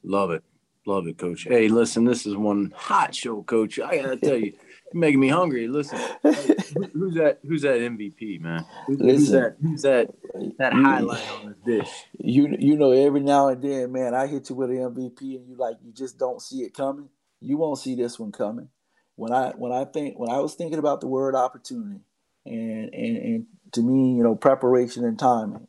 love 0.03 0.31
it. 0.31 0.43
Love 0.85 1.07
it, 1.07 1.17
coach. 1.17 1.43
Hey, 1.43 1.67
listen, 1.67 2.05
this 2.05 2.25
is 2.25 2.35
one 2.35 2.73
hot 2.75 3.13
show, 3.13 3.43
coach. 3.43 3.79
I 3.79 3.97
got 3.97 4.09
to 4.09 4.17
tell 4.17 4.37
you. 4.37 4.53
You're 4.93 5.01
making 5.01 5.19
me 5.19 5.27
hungry. 5.27 5.67
Listen, 5.67 5.99
who's 6.23 7.13
that? 7.15 7.39
Who's 7.47 7.61
that 7.61 7.79
MVP, 7.79 8.41
man? 8.41 8.65
Who's, 8.87 8.99
Listen, 8.99 9.19
who's 9.19 9.31
that? 9.31 9.55
Who's 9.61 9.81
that? 9.83 10.09
That 10.57 10.73
highlight 10.73 11.29
on 11.31 11.55
the 11.63 11.77
dish. 11.77 11.89
You 12.17 12.55
you 12.57 12.75
know, 12.75 12.91
every 12.91 13.19
now 13.19 13.49
and 13.49 13.61
then, 13.61 13.91
man, 13.91 14.15
I 14.15 14.25
hit 14.25 14.49
you 14.49 14.55
with 14.55 14.71
an 14.71 14.77
MVP, 14.77 15.21
and 15.21 15.47
you 15.47 15.55
like 15.57 15.77
you 15.83 15.91
just 15.91 16.17
don't 16.17 16.41
see 16.41 16.61
it 16.61 16.73
coming. 16.73 17.09
You 17.39 17.57
won't 17.57 17.77
see 17.77 17.95
this 17.95 18.17
one 18.17 18.31
coming. 18.31 18.69
When 19.15 19.31
I 19.31 19.49
when 19.51 19.71
I 19.71 19.85
think 19.85 20.17
when 20.17 20.29
I 20.29 20.39
was 20.39 20.55
thinking 20.55 20.79
about 20.79 21.01
the 21.01 21.07
word 21.07 21.35
opportunity, 21.35 21.99
and 22.45 22.93
and 22.93 23.17
and 23.17 23.45
to 23.73 23.81
me, 23.81 24.15
you 24.15 24.23
know, 24.23 24.35
preparation 24.35 25.05
and 25.05 25.19
timing, 25.19 25.67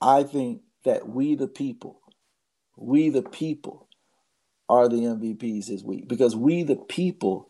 I 0.00 0.22
think 0.22 0.60
that 0.84 1.08
we 1.08 1.34
the 1.34 1.48
people, 1.48 2.01
we 2.82 3.10
the 3.10 3.22
people, 3.22 3.88
are 4.72 4.88
the 4.88 4.96
MVPs 4.96 5.66
this 5.66 5.82
week 5.82 6.08
because 6.08 6.34
we 6.34 6.62
the 6.62 6.76
people 6.76 7.48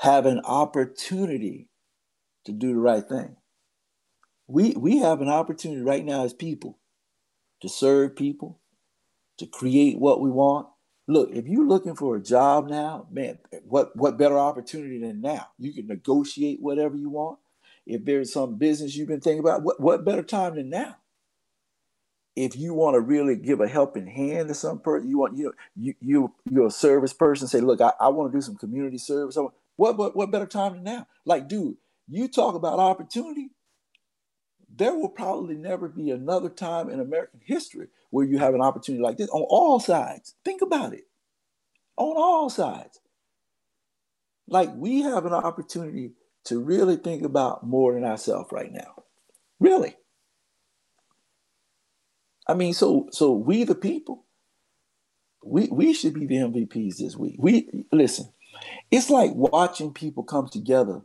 have 0.00 0.24
an 0.24 0.40
opportunity 0.40 1.68
to 2.46 2.52
do 2.52 2.72
the 2.72 2.80
right 2.80 3.06
thing. 3.06 3.36
We, 4.48 4.70
we 4.72 4.98
have 4.98 5.20
an 5.20 5.28
opportunity 5.28 5.82
right 5.82 6.04
now 6.04 6.24
as 6.24 6.32
people 6.32 6.78
to 7.60 7.68
serve 7.68 8.16
people, 8.16 8.58
to 9.38 9.46
create 9.46 9.98
what 9.98 10.20
we 10.22 10.30
want. 10.30 10.68
Look, 11.06 11.30
if 11.32 11.46
you're 11.46 11.66
looking 11.66 11.94
for 11.94 12.16
a 12.16 12.22
job 12.22 12.68
now, 12.68 13.06
man, 13.10 13.38
what, 13.64 13.94
what 13.94 14.16
better 14.16 14.38
opportunity 14.38 14.98
than 14.98 15.20
now? 15.20 15.48
You 15.58 15.74
can 15.74 15.86
negotiate 15.86 16.58
whatever 16.60 16.96
you 16.96 17.10
want. 17.10 17.38
If 17.86 18.04
there's 18.04 18.32
some 18.32 18.56
business 18.56 18.96
you've 18.96 19.08
been 19.08 19.20
thinking 19.20 19.40
about, 19.40 19.62
what, 19.62 19.78
what 19.80 20.04
better 20.06 20.22
time 20.22 20.54
than 20.54 20.70
now? 20.70 20.96
If 22.36 22.56
you 22.56 22.74
want 22.74 22.94
to 22.94 23.00
really 23.00 23.36
give 23.36 23.60
a 23.60 23.68
helping 23.68 24.06
hand 24.06 24.48
to 24.48 24.54
some 24.54 24.80
person, 24.80 25.08
you 25.08 25.18
want 25.18 25.36
you 25.38 25.44
know, 25.46 25.52
you 25.76 25.94
you 26.00 26.34
you're 26.50 26.66
a 26.68 26.70
service 26.70 27.12
person. 27.12 27.48
Say, 27.48 27.60
look, 27.60 27.80
I, 27.80 27.92
I 28.00 28.08
want 28.08 28.32
to 28.32 28.38
do 28.38 28.42
some 28.42 28.56
community 28.56 28.98
service. 28.98 29.36
What, 29.76 29.98
what, 29.98 30.16
what 30.16 30.30
better 30.30 30.46
time 30.46 30.74
than 30.74 30.84
now? 30.84 31.06
Like, 31.26 31.48
dude, 31.48 31.76
you 32.08 32.28
talk 32.28 32.54
about 32.54 32.78
opportunity. 32.80 33.50
There 34.74 34.94
will 34.94 35.10
probably 35.10 35.56
never 35.56 35.88
be 35.88 36.10
another 36.10 36.48
time 36.50 36.90
in 36.90 37.00
American 37.00 37.40
history 37.44 37.88
where 38.10 38.26
you 38.26 38.38
have 38.38 38.54
an 38.54 38.62
opportunity 38.62 39.02
like 39.02 39.18
this 39.18 39.30
on 39.30 39.42
all 39.48 39.80
sides. 39.80 40.34
Think 40.44 40.62
about 40.62 40.94
it. 40.94 41.04
on 41.96 42.16
all 42.16 42.50
sides. 42.50 43.00
Like 44.48 44.70
we 44.76 45.02
have 45.02 45.26
an 45.26 45.32
opportunity 45.34 46.12
to 46.46 46.60
really 46.60 46.96
think 46.96 47.24
about 47.24 47.66
more 47.66 47.94
than 47.94 48.04
ourselves 48.04 48.50
right 48.52 48.72
now. 48.72 49.04
Really. 49.60 49.96
I 52.46 52.54
mean, 52.54 52.74
so 52.74 53.08
so 53.12 53.32
we 53.32 53.64
the 53.64 53.74
people, 53.74 54.24
we 55.44 55.68
we 55.70 55.92
should 55.92 56.14
be 56.14 56.26
the 56.26 56.36
MVPs 56.36 56.98
this 56.98 57.16
week. 57.16 57.36
We 57.38 57.68
listen, 57.92 58.32
it's 58.90 59.10
like 59.10 59.32
watching 59.34 59.92
people 59.92 60.24
come 60.24 60.48
together 60.48 61.02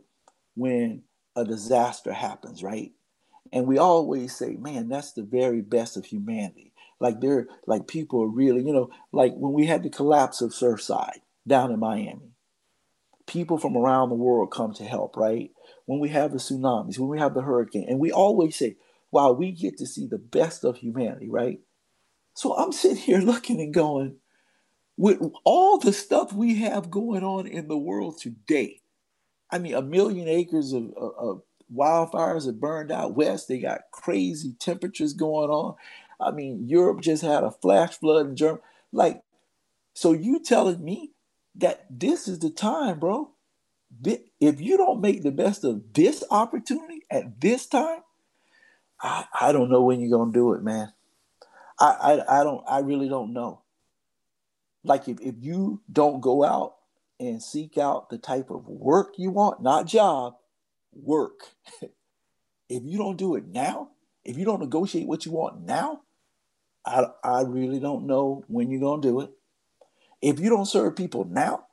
when 0.54 1.02
a 1.36 1.44
disaster 1.44 2.12
happens, 2.12 2.62
right? 2.62 2.92
And 3.52 3.66
we 3.66 3.78
always 3.78 4.36
say, 4.36 4.56
man, 4.56 4.88
that's 4.88 5.12
the 5.12 5.22
very 5.22 5.62
best 5.62 5.96
of 5.96 6.04
humanity. 6.04 6.72
Like 7.00 7.20
they're 7.20 7.46
like 7.66 7.86
people 7.86 8.22
are 8.22 8.28
really, 8.28 8.64
you 8.64 8.72
know, 8.72 8.90
like 9.12 9.34
when 9.36 9.52
we 9.52 9.66
had 9.66 9.82
the 9.82 9.90
collapse 9.90 10.40
of 10.40 10.50
Surfside 10.50 11.20
down 11.46 11.70
in 11.70 11.78
Miami, 11.78 12.32
people 13.26 13.58
from 13.58 13.76
around 13.76 14.08
the 14.08 14.16
world 14.16 14.50
come 14.50 14.74
to 14.74 14.84
help, 14.84 15.16
right? 15.16 15.50
When 15.86 16.00
we 16.00 16.08
have 16.08 16.32
the 16.32 16.38
tsunamis, 16.38 16.98
when 16.98 17.08
we 17.08 17.18
have 17.20 17.34
the 17.34 17.42
hurricane, 17.42 17.86
and 17.88 18.00
we 18.00 18.10
always 18.10 18.56
say, 18.56 18.76
wow, 19.10 19.32
we 19.32 19.52
get 19.52 19.78
to 19.78 19.86
see 19.86 20.06
the 20.06 20.18
best 20.18 20.64
of 20.64 20.76
humanity, 20.76 21.28
right? 21.28 21.60
So 22.34 22.56
I'm 22.56 22.72
sitting 22.72 22.98
here 22.98 23.18
looking 23.18 23.60
and 23.60 23.74
going, 23.74 24.16
with 24.96 25.20
all 25.44 25.78
the 25.78 25.92
stuff 25.92 26.32
we 26.32 26.56
have 26.56 26.90
going 26.90 27.24
on 27.24 27.46
in 27.46 27.68
the 27.68 27.78
world 27.78 28.18
today, 28.18 28.80
I 29.50 29.58
mean, 29.58 29.74
a 29.74 29.82
million 29.82 30.28
acres 30.28 30.72
of, 30.72 30.92
of, 30.96 31.12
of 31.18 31.42
wildfires 31.74 32.46
have 32.46 32.60
burned 32.60 32.90
out 32.90 33.14
west. 33.14 33.48
They 33.48 33.58
got 33.58 33.90
crazy 33.92 34.54
temperatures 34.58 35.14
going 35.14 35.50
on. 35.50 35.76
I 36.20 36.32
mean, 36.32 36.66
Europe 36.66 37.00
just 37.00 37.22
had 37.22 37.44
a 37.44 37.50
flash 37.50 37.98
flood 37.98 38.26
in 38.26 38.36
Germany. 38.36 38.62
Like, 38.92 39.22
so 39.94 40.12
you 40.12 40.40
telling 40.40 40.84
me 40.84 41.12
that 41.56 41.86
this 41.90 42.28
is 42.28 42.40
the 42.40 42.50
time, 42.50 42.98
bro? 42.98 43.30
If 44.04 44.60
you 44.60 44.76
don't 44.76 45.00
make 45.00 45.22
the 45.22 45.32
best 45.32 45.64
of 45.64 45.92
this 45.92 46.22
opportunity 46.30 47.02
at 47.10 47.40
this 47.40 47.66
time, 47.66 48.00
I, 49.00 49.24
I 49.40 49.52
don't 49.52 49.70
know 49.70 49.82
when 49.82 50.00
you're 50.00 50.16
gonna 50.16 50.32
do 50.32 50.52
it, 50.54 50.62
man. 50.62 50.92
I, 51.78 51.86
I 51.86 52.40
I 52.40 52.44
don't 52.44 52.64
I 52.68 52.80
really 52.80 53.08
don't 53.08 53.32
know. 53.32 53.62
Like 54.84 55.08
if, 55.08 55.20
if 55.20 55.34
you 55.38 55.82
don't 55.92 56.20
go 56.20 56.44
out 56.44 56.74
and 57.20 57.42
seek 57.42 57.78
out 57.78 58.10
the 58.10 58.18
type 58.18 58.50
of 58.50 58.66
work 58.66 59.14
you 59.18 59.30
want, 59.30 59.62
not 59.62 59.86
job, 59.86 60.34
work. 60.92 61.40
if 62.68 62.82
you 62.84 62.98
don't 62.98 63.16
do 63.16 63.34
it 63.36 63.46
now, 63.46 63.90
if 64.24 64.36
you 64.36 64.44
don't 64.44 64.60
negotiate 64.60 65.06
what 65.06 65.26
you 65.26 65.32
want 65.32 65.62
now, 65.62 66.02
I, 66.84 67.06
I 67.22 67.42
really 67.42 67.80
don't 67.80 68.06
know 68.06 68.44
when 68.46 68.70
you're 68.70 68.96
to 68.96 69.08
do 69.08 69.20
it. 69.20 69.30
If 70.22 70.40
you 70.40 70.48
don't 70.48 70.66
serve 70.66 70.96
people 70.96 71.24
now, 71.24 71.66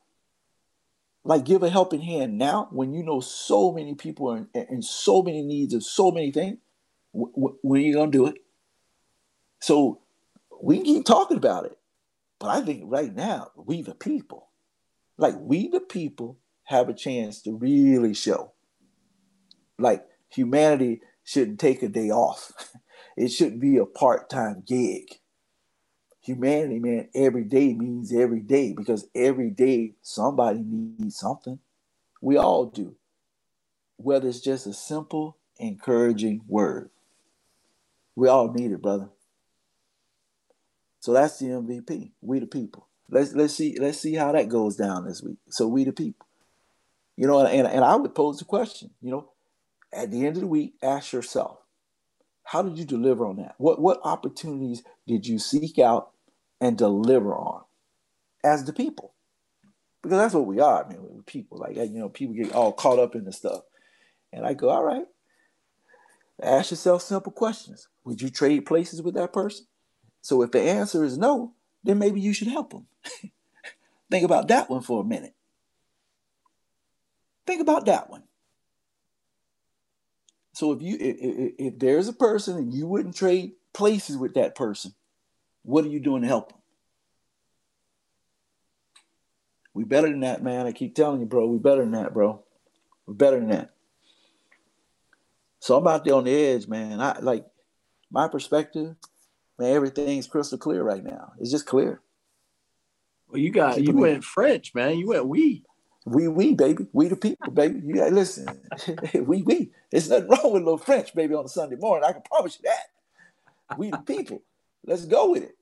like 1.24 1.44
give 1.44 1.64
a 1.64 1.70
helping 1.70 2.02
hand 2.02 2.38
now 2.38 2.68
when 2.72 2.94
you 2.94 3.04
know 3.04 3.20
so 3.20 3.72
many 3.72 3.96
people 3.96 4.30
are 4.32 4.38
in, 4.38 4.68
in 4.70 4.82
so 4.82 5.22
many 5.22 5.42
needs 5.42 5.74
of 5.74 5.84
so 5.84 6.12
many 6.12 6.32
things, 6.32 6.58
when 7.16 7.82
are 7.82 7.84
you 7.84 7.94
going 7.94 8.12
to 8.12 8.18
do 8.18 8.28
it? 8.28 8.36
So 9.60 10.02
we 10.62 10.82
keep 10.82 11.06
talking 11.06 11.38
about 11.38 11.66
it. 11.66 11.78
But 12.40 12.50
I 12.50 12.62
think 12.62 12.84
right 12.86 13.14
now, 13.16 13.52
we 13.56 13.82
the 13.82 13.96
people, 13.96 14.50
like 15.18 15.36
we 15.40 15.70
the 15.70 15.80
people, 15.80 16.38
have 16.66 16.90
a 16.90 16.94
chance 16.94 17.42
to 17.44 17.54
really 17.54 18.14
show. 18.14 18.52
Like 19.80 20.06
humanity 20.30 21.02
shouldn't 21.24 21.60
take 21.60 21.82
a 21.84 21.90
day 21.90 22.10
off. 22.10 22.52
It 23.18 23.30
shouldn't 23.30 23.62
be 23.62 23.78
a 23.78 23.86
part-time 23.86 24.64
gig. 24.68 25.22
Humanity, 26.20 26.80
man, 26.80 27.08
every 27.16 27.46
day 27.46 27.74
means 27.74 28.14
every 28.14 28.42
day 28.42 28.74
because 28.74 29.08
every 29.16 29.52
day 29.52 29.94
somebody 30.02 30.60
needs 30.66 31.16
something. 31.16 31.60
We 32.20 32.36
all 32.36 32.66
do. 32.66 32.96
Whether 33.96 34.28
it's 34.28 34.42
just 34.42 34.68
a 34.68 34.74
simple, 34.74 35.38
encouraging 35.58 36.42
word. 36.46 36.90
We 38.16 38.28
all 38.28 38.52
need 38.52 38.72
it, 38.72 38.82
brother. 38.82 39.10
So 41.00 41.14
that's 41.14 41.38
the 41.38 41.48
MVP. 41.48 42.12
We 42.22 42.40
the 42.40 42.48
people. 42.48 42.88
Let's 43.10 43.34
let's 43.34 43.54
see 43.54 43.78
let's 43.80 44.00
see 44.00 44.16
how 44.16 44.32
that 44.32 44.50
goes 44.50 44.76
down 44.76 45.06
this 45.06 45.22
week. 45.22 45.38
So 45.50 45.68
we 45.68 45.84
the 45.84 45.94
people. 45.94 46.26
You 47.16 47.28
know, 47.28 47.46
and, 47.46 47.68
and 47.68 47.86
I 47.86 47.96
would 47.96 48.14
pose 48.14 48.40
the 48.40 48.46
question, 48.46 48.90
you 49.02 49.12
know, 49.12 49.30
at 49.94 50.12
the 50.12 50.26
end 50.26 50.36
of 50.36 50.42
the 50.42 50.48
week, 50.48 50.74
ask 50.84 51.14
yourself, 51.14 51.60
how 52.44 52.62
did 52.62 52.78
you 52.78 52.86
deliver 52.86 53.26
on 53.26 53.38
that? 53.38 53.56
What 53.58 53.80
what 53.80 54.00
opportunities 54.04 54.84
did 55.08 55.26
you 55.26 55.40
seek 55.40 55.80
out 55.80 56.12
and 56.60 56.78
deliver 56.78 57.36
on 57.36 57.64
as 58.44 58.66
the 58.66 58.74
people? 58.74 59.14
Because 60.02 60.18
that's 60.18 60.34
what 60.34 60.46
we 60.46 60.60
are, 60.60 60.86
I 60.86 60.90
mean, 60.90 61.00
we're 61.02 61.22
people. 61.24 61.58
Like 61.58 61.76
you 61.76 62.00
know, 62.00 62.10
people 62.10 62.36
get 62.36 62.54
all 62.54 62.72
caught 62.72 63.00
up 63.00 63.16
in 63.16 63.26
the 63.26 63.32
stuff. 63.32 63.62
And 64.32 64.46
I 64.46 64.54
go, 64.54 64.70
all 64.70 64.84
right, 64.84 65.06
ask 66.42 66.72
yourself 66.72 67.02
simple 67.02 67.32
questions. 67.32 67.88
Would 68.04 68.22
you 68.22 68.30
trade 68.30 68.66
places 68.66 69.02
with 69.02 69.16
that 69.16 69.34
person? 69.34 69.66
So 70.22 70.42
if 70.42 70.52
the 70.52 70.62
answer 70.62 71.04
is 71.04 71.18
no, 71.18 71.54
then 71.84 72.00
maybe 72.00 72.20
you 72.20 72.34
should 72.34 72.48
help 72.48 72.72
them. 72.72 72.88
Think 74.12 74.26
about 74.26 74.48
that 74.50 74.70
one 74.70 74.82
for 74.82 75.02
a 75.02 75.06
minute. 75.06 75.34
Think 77.46 77.62
about 77.62 77.86
that 77.86 78.10
one. 78.10 78.24
So 80.54 80.72
if 80.72 80.82
you 80.82 80.98
if, 81.00 81.54
if 81.60 81.80
there's 81.80 82.08
a 82.08 82.14
person 82.14 82.58
and 82.58 82.74
you 82.74 82.88
wouldn't 82.88 83.16
trade 83.16 83.54
places 83.74 84.18
with 84.18 84.36
that 84.36 84.56
person, 84.56 84.94
what 85.64 85.84
are 85.84 85.90
you 85.90 86.00
doing 86.00 86.22
to 86.22 86.28
help 86.28 86.50
them? 86.50 86.60
We 89.74 89.84
better 89.84 90.08
than 90.08 90.22
that, 90.22 90.42
man. 90.42 90.66
I 90.66 90.72
keep 90.72 90.96
telling 90.96 91.20
you, 91.20 91.26
bro. 91.26 91.48
We 91.48 91.58
better 91.58 91.82
than 91.82 91.92
that, 91.92 92.14
bro. 92.14 92.42
We're 93.06 93.14
better 93.14 93.38
than 93.38 93.50
that. 93.50 93.75
So 95.66 95.78
I'm 95.78 95.88
out 95.88 96.06
there 96.06 96.14
on 96.14 96.26
the 96.26 96.32
edge, 96.32 96.68
man. 96.68 97.02
I 97.02 97.18
like 97.20 97.44
my 98.12 98.28
perspective 98.28 98.96
man, 99.58 99.74
everything's 99.74 100.28
crystal 100.28 100.60
clear 100.60 100.84
right 100.84 101.04
now. 101.04 101.34
It's 101.40 101.50
just 101.50 101.66
clear. 101.66 102.02
Well, 103.28 103.40
you 103.40 103.52
got 103.52 103.82
you 103.82 103.94
went 103.94 104.24
French, 104.24 104.76
man. 104.76 105.00
You 105.00 105.08
went 105.08 105.26
we. 105.28 105.64
We 106.06 106.28
we 106.28 106.54
baby, 106.54 106.86
we 106.94 107.08
the 107.08 107.16
people, 107.16 107.52
baby. 107.52 107.82
You 107.84 107.96
gotta 107.96 108.14
listen. 108.14 108.48
we 109.16 109.42
we. 109.42 109.72
There's 109.90 110.08
nothing 110.08 110.30
wrong 110.30 110.54
with 110.54 110.62
a 110.62 110.66
little 110.66 110.78
French, 110.78 111.16
baby, 111.16 111.34
on 111.34 111.46
a 111.46 111.50
Sunday 111.50 111.78
morning. 111.78 112.08
I 112.08 112.14
can 112.14 112.22
promise 112.22 112.60
you 112.62 112.70
that. 112.70 113.78
We 113.80 113.90
the 113.90 113.98
people. 113.98 114.44
Let's 114.86 115.06
go 115.06 115.32
with 115.32 115.42
it. 115.42 115.58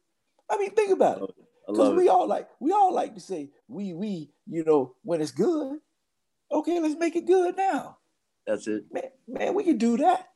I 0.50 0.58
mean, 0.58 0.72
think 0.72 0.92
about 0.92 1.22
it. 1.22 1.30
Because 1.66 1.96
we 1.96 2.08
it. 2.08 2.10
all 2.10 2.28
like 2.28 2.50
we 2.60 2.74
all 2.74 2.94
like 2.94 3.14
to 3.14 3.22
say 3.22 3.52
we 3.70 3.94
we, 3.94 4.32
you 4.48 4.66
know, 4.66 4.96
when 5.04 5.22
it's 5.22 5.32
good. 5.32 5.80
Okay, 6.52 6.82
let's 6.82 7.00
make 7.00 7.16
it 7.16 7.26
good 7.26 7.56
now. 7.56 8.00
That's 8.46 8.68
it. 8.68 8.86
Man, 8.92 9.04
man, 9.28 9.54
we 9.54 9.64
can 9.64 9.78
do 9.78 9.98
that. 9.98 10.30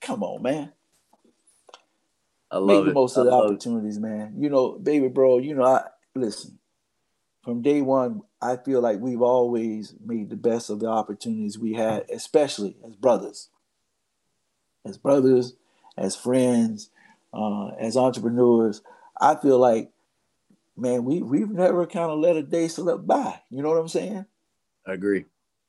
Come 0.00 0.22
on, 0.22 0.42
man. 0.42 0.72
I 2.50 2.58
love 2.58 2.84
Make 2.84 2.86
the 2.86 2.92
most 2.92 3.16
of 3.16 3.26
the 3.26 3.32
opportunities, 3.32 3.96
it. 3.96 4.00
man. 4.00 4.34
You 4.38 4.50
know, 4.50 4.72
baby 4.72 5.08
bro, 5.08 5.38
you 5.38 5.54
know, 5.54 5.64
I 5.64 5.84
listen. 6.14 6.58
From 7.42 7.62
day 7.62 7.82
one, 7.82 8.22
I 8.40 8.56
feel 8.56 8.80
like 8.80 9.00
we've 9.00 9.20
always 9.20 9.94
made 10.04 10.30
the 10.30 10.36
best 10.36 10.70
of 10.70 10.80
the 10.80 10.86
opportunities 10.86 11.58
we 11.58 11.74
had, 11.74 12.06
especially 12.10 12.76
as 12.86 12.94
brothers. 12.96 13.50
As 14.86 14.96
brothers, 14.96 15.54
as 15.96 16.16
friends, 16.16 16.90
uh, 17.34 17.68
as 17.78 17.96
entrepreneurs. 17.96 18.82
I 19.20 19.34
feel 19.36 19.58
like, 19.58 19.90
man, 20.76 21.04
we 21.04 21.22
we've 21.22 21.50
never 21.50 21.86
kind 21.86 22.10
of 22.10 22.18
let 22.18 22.36
a 22.36 22.42
day 22.42 22.68
slip 22.68 23.06
by. 23.06 23.40
You 23.50 23.62
know 23.62 23.70
what 23.70 23.78
I'm 23.78 23.88
saying? 23.88 24.26
I 24.86 24.92
agree. 24.92 25.26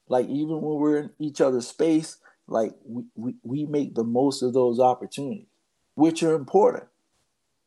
Like 0.07 0.27
even 0.27 0.61
when 0.61 0.79
we're 0.79 0.97
in 0.97 1.09
each 1.19 1.41
other's 1.41 1.67
space, 1.67 2.17
like 2.47 2.73
we, 2.85 3.03
we, 3.15 3.35
we 3.43 3.65
make 3.65 3.95
the 3.95 4.03
most 4.03 4.41
of 4.41 4.53
those 4.53 4.79
opportunities 4.79 5.47
which 5.95 6.21
are 6.23 6.35
important. 6.35 6.85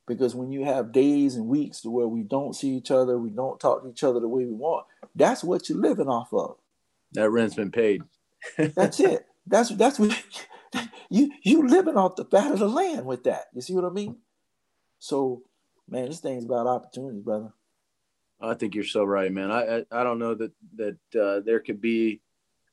Because 0.07 0.34
when 0.34 0.51
you 0.51 0.64
have 0.64 0.93
days 0.93 1.34
and 1.34 1.49
weeks 1.49 1.82
to 1.82 1.91
where 1.91 2.07
we 2.07 2.22
don't 2.22 2.55
see 2.55 2.70
each 2.70 2.91
other, 2.91 3.18
we 3.18 3.30
don't 3.30 3.61
talk 3.61 3.82
to 3.82 3.91
each 3.91 4.05
other 4.05 4.20
the 4.20 4.28
way 4.28 4.45
we 4.45 4.53
want, 4.53 4.86
that's 5.14 5.45
what 5.45 5.68
you're 5.68 5.78
living 5.78 6.09
off 6.09 6.32
of. 6.32 6.57
That 7.12 7.30
rent's 7.30 7.57
been 7.57 7.70
paid. 7.72 8.03
that's 8.57 9.01
it. 9.01 9.26
That's 9.47 9.70
that's 9.70 9.99
what 9.99 10.22
you 11.11 11.30
you 11.43 11.66
living 11.66 11.97
off 11.97 12.16
the 12.16 12.24
fat 12.24 12.53
of 12.53 12.59
the 12.59 12.68
land 12.68 13.05
with 13.05 13.24
that. 13.24 13.47
You 13.55 13.61
see 13.61 13.74
what 13.74 13.84
I 13.84 13.91
mean? 13.91 14.16
So, 14.99 15.43
man, 15.89 16.07
this 16.07 16.20
thing's 16.20 16.45
about 16.45 16.66
opportunities, 16.66 17.22
brother. 17.22 17.53
I 18.41 18.55
think 18.55 18.74
you're 18.74 18.84
so 18.84 19.05
right, 19.05 19.32
man. 19.32 19.51
I 19.51 19.78
I, 19.78 19.84
I 19.91 20.05
don't 20.05 20.18
know 20.18 20.34
that 20.34 20.53
that 20.76 21.20
uh, 21.20 21.41
there 21.41 21.61
could 21.61 21.80
be 21.80 22.20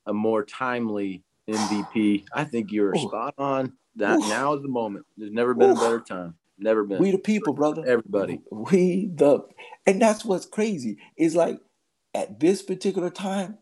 a 0.05 0.13
more 0.13 0.43
timely 0.43 1.23
MVP. 1.47 2.25
I 2.33 2.43
think 2.43 2.71
you're 2.71 2.95
Ooh. 2.95 3.07
spot 3.07 3.33
on. 3.37 3.73
That 3.97 4.19
Oof. 4.19 4.29
now 4.29 4.53
is 4.53 4.61
the 4.61 4.67
moment. 4.67 5.05
There's 5.17 5.31
never 5.31 5.53
been 5.53 5.71
Oof. 5.71 5.77
a 5.77 5.81
better 5.81 5.99
time. 5.99 6.35
Never 6.57 6.83
been. 6.83 6.99
We 6.99 7.11
the 7.11 7.17
people, 7.17 7.53
brother. 7.53 7.83
Everybody. 7.85 8.41
We 8.49 9.07
the 9.13 9.41
and 9.85 10.01
that's 10.01 10.23
what's 10.23 10.45
crazy. 10.45 10.97
Is 11.17 11.35
like 11.35 11.59
at 12.13 12.39
this 12.39 12.61
particular 12.61 13.09
time, 13.09 13.57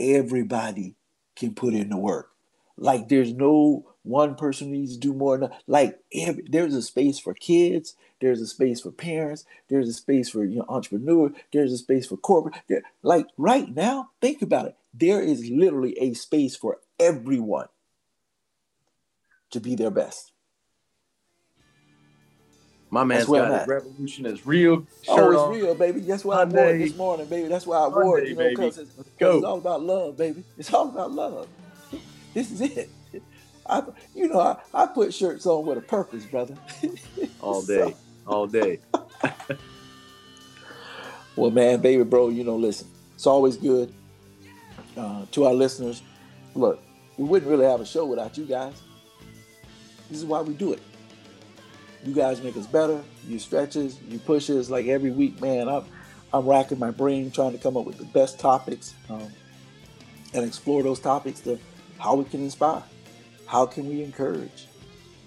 everybody 0.00 0.96
can 1.36 1.54
put 1.54 1.74
in 1.74 1.90
the 1.90 1.96
work. 1.96 2.30
Like 2.76 3.08
there's 3.08 3.32
no 3.32 3.86
one 4.02 4.34
person 4.36 4.70
needs 4.70 4.94
to 4.94 5.00
do 5.00 5.12
more. 5.12 5.50
Like 5.66 5.98
every, 6.14 6.44
there's 6.48 6.74
a 6.74 6.82
space 6.82 7.18
for 7.18 7.34
kids, 7.34 7.96
there's 8.20 8.40
a 8.40 8.46
space 8.46 8.80
for 8.80 8.92
parents, 8.92 9.44
there's 9.68 9.88
a 9.88 9.92
space 9.92 10.30
for 10.30 10.44
you 10.44 10.58
know 10.58 10.64
entrepreneur, 10.68 11.32
there's 11.52 11.72
a 11.72 11.78
space 11.78 12.06
for 12.06 12.16
corporate. 12.16 12.54
There, 12.68 12.82
like 13.02 13.26
right 13.36 13.74
now, 13.74 14.10
think 14.20 14.42
about 14.42 14.66
it. 14.66 14.76
There 14.98 15.20
is 15.20 15.50
literally 15.50 15.96
a 15.98 16.14
space 16.14 16.56
for 16.56 16.78
everyone 16.98 17.66
to 19.50 19.60
be 19.60 19.74
their 19.74 19.90
best. 19.90 20.32
My 22.90 23.04
man's 23.04 23.26
got 23.26 23.68
revolution 23.68 24.26
is 24.26 24.46
real. 24.46 24.86
Oh, 25.08 25.32
it's 25.32 25.60
real, 25.60 25.74
baby. 25.74 26.00
That's 26.00 26.24
why 26.24 26.36
Monday. 26.36 26.58
I 26.58 26.62
wore 26.62 26.74
it 26.74 26.78
this 26.78 26.96
morning, 26.96 27.26
baby. 27.26 27.48
That's 27.48 27.66
why 27.66 27.78
I 27.78 27.88
Monday, 27.88 28.04
wore 28.04 28.18
it, 28.20 28.28
you 28.28 28.36
know, 28.36 28.48
because 28.48 28.78
it's, 28.78 28.90
it's, 28.98 29.44
all 29.44 29.58
about 29.58 29.82
love, 29.82 30.16
baby. 30.16 30.44
It's 30.56 30.72
all 30.72 30.88
about 30.88 31.12
love. 31.12 31.48
this 32.34 32.50
is 32.50 32.60
it. 32.62 32.90
I, 33.68 33.82
you 34.14 34.28
know, 34.28 34.40
I, 34.40 34.56
I 34.72 34.86
put 34.86 35.12
shirts 35.12 35.44
on 35.46 35.66
with 35.66 35.78
a 35.78 35.82
purpose, 35.82 36.24
brother. 36.24 36.56
all 37.40 37.62
day, 37.62 37.90
so. 37.90 37.96
all 38.26 38.46
day. 38.46 38.80
well, 41.36 41.50
man, 41.50 41.80
baby, 41.80 42.04
bro, 42.04 42.28
you 42.28 42.44
know, 42.44 42.56
listen, 42.56 42.88
it's 43.14 43.26
always 43.26 43.56
good. 43.56 43.92
Uh, 44.96 45.26
to 45.30 45.44
our 45.44 45.54
listeners, 45.54 46.02
look, 46.54 46.82
we 47.18 47.24
wouldn't 47.24 47.50
really 47.50 47.66
have 47.66 47.80
a 47.80 47.86
show 47.86 48.06
without 48.06 48.36
you 48.38 48.44
guys. 48.44 48.74
This 50.10 50.18
is 50.18 50.24
why 50.24 50.40
we 50.40 50.54
do 50.54 50.72
it. 50.72 50.82
You 52.04 52.14
guys 52.14 52.42
make 52.42 52.56
us 52.56 52.66
better. 52.66 53.02
You 53.26 53.38
stretches, 53.38 54.00
you 54.08 54.18
pushes. 54.18 54.70
Like 54.70 54.86
every 54.86 55.10
week, 55.10 55.40
man, 55.40 55.68
I'm 55.68 55.84
I'm 56.32 56.46
racking 56.46 56.78
my 56.78 56.90
brain 56.90 57.30
trying 57.30 57.52
to 57.52 57.58
come 57.58 57.76
up 57.76 57.84
with 57.84 57.98
the 57.98 58.04
best 58.04 58.38
topics 58.38 58.94
um, 59.08 59.28
and 60.34 60.44
explore 60.44 60.82
those 60.82 61.00
topics 61.00 61.40
to 61.40 61.58
how 61.98 62.14
we 62.14 62.24
can 62.24 62.42
inspire, 62.42 62.82
how 63.46 63.64
can 63.66 63.88
we 63.88 64.02
encourage, 64.02 64.66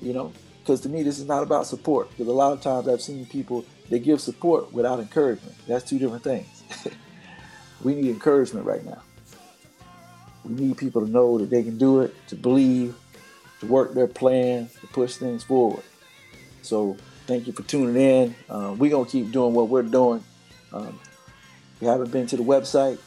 you 0.01 0.13
know? 0.13 0.31
Because 0.59 0.81
to 0.81 0.89
me, 0.89 1.01
this 1.03 1.17
is 1.17 1.25
not 1.25 1.41
about 1.41 1.65
support. 1.65 2.09
Because 2.11 2.27
a 2.27 2.31
lot 2.31 2.53
of 2.53 2.61
times 2.61 2.87
I've 2.87 3.01
seen 3.01 3.25
people 3.25 3.65
they 3.89 3.99
give 3.99 4.21
support 4.21 4.71
without 4.71 4.99
encouragement. 4.99 5.55
That's 5.67 5.83
two 5.83 5.97
different 5.97 6.23
things. 6.23 6.63
we 7.83 7.95
need 7.95 8.11
encouragement 8.11 8.65
right 8.65 8.85
now. 8.85 9.01
We 10.43 10.53
need 10.53 10.77
people 10.77 11.05
to 11.05 11.11
know 11.11 11.37
that 11.37 11.49
they 11.49 11.63
can 11.63 11.77
do 11.77 12.01
it, 12.01 12.15
to 12.27 12.35
believe, 12.35 12.95
to 13.59 13.65
work 13.65 13.93
their 13.93 14.07
plan, 14.07 14.69
to 14.81 14.87
push 14.87 15.15
things 15.15 15.43
forward. 15.43 15.83
So 16.61 16.97
thank 17.27 17.47
you 17.47 17.53
for 17.53 17.63
tuning 17.63 17.95
in. 17.95 18.35
Uh, 18.49 18.75
we're 18.77 18.91
going 18.91 19.05
to 19.05 19.11
keep 19.11 19.31
doing 19.31 19.53
what 19.53 19.69
we're 19.69 19.83
doing. 19.83 20.23
Um, 20.71 20.99
if 21.75 21.81
you 21.81 21.87
haven't 21.87 22.11
been 22.11 22.27
to 22.27 22.37
the 22.37 22.43
website, 22.43 22.99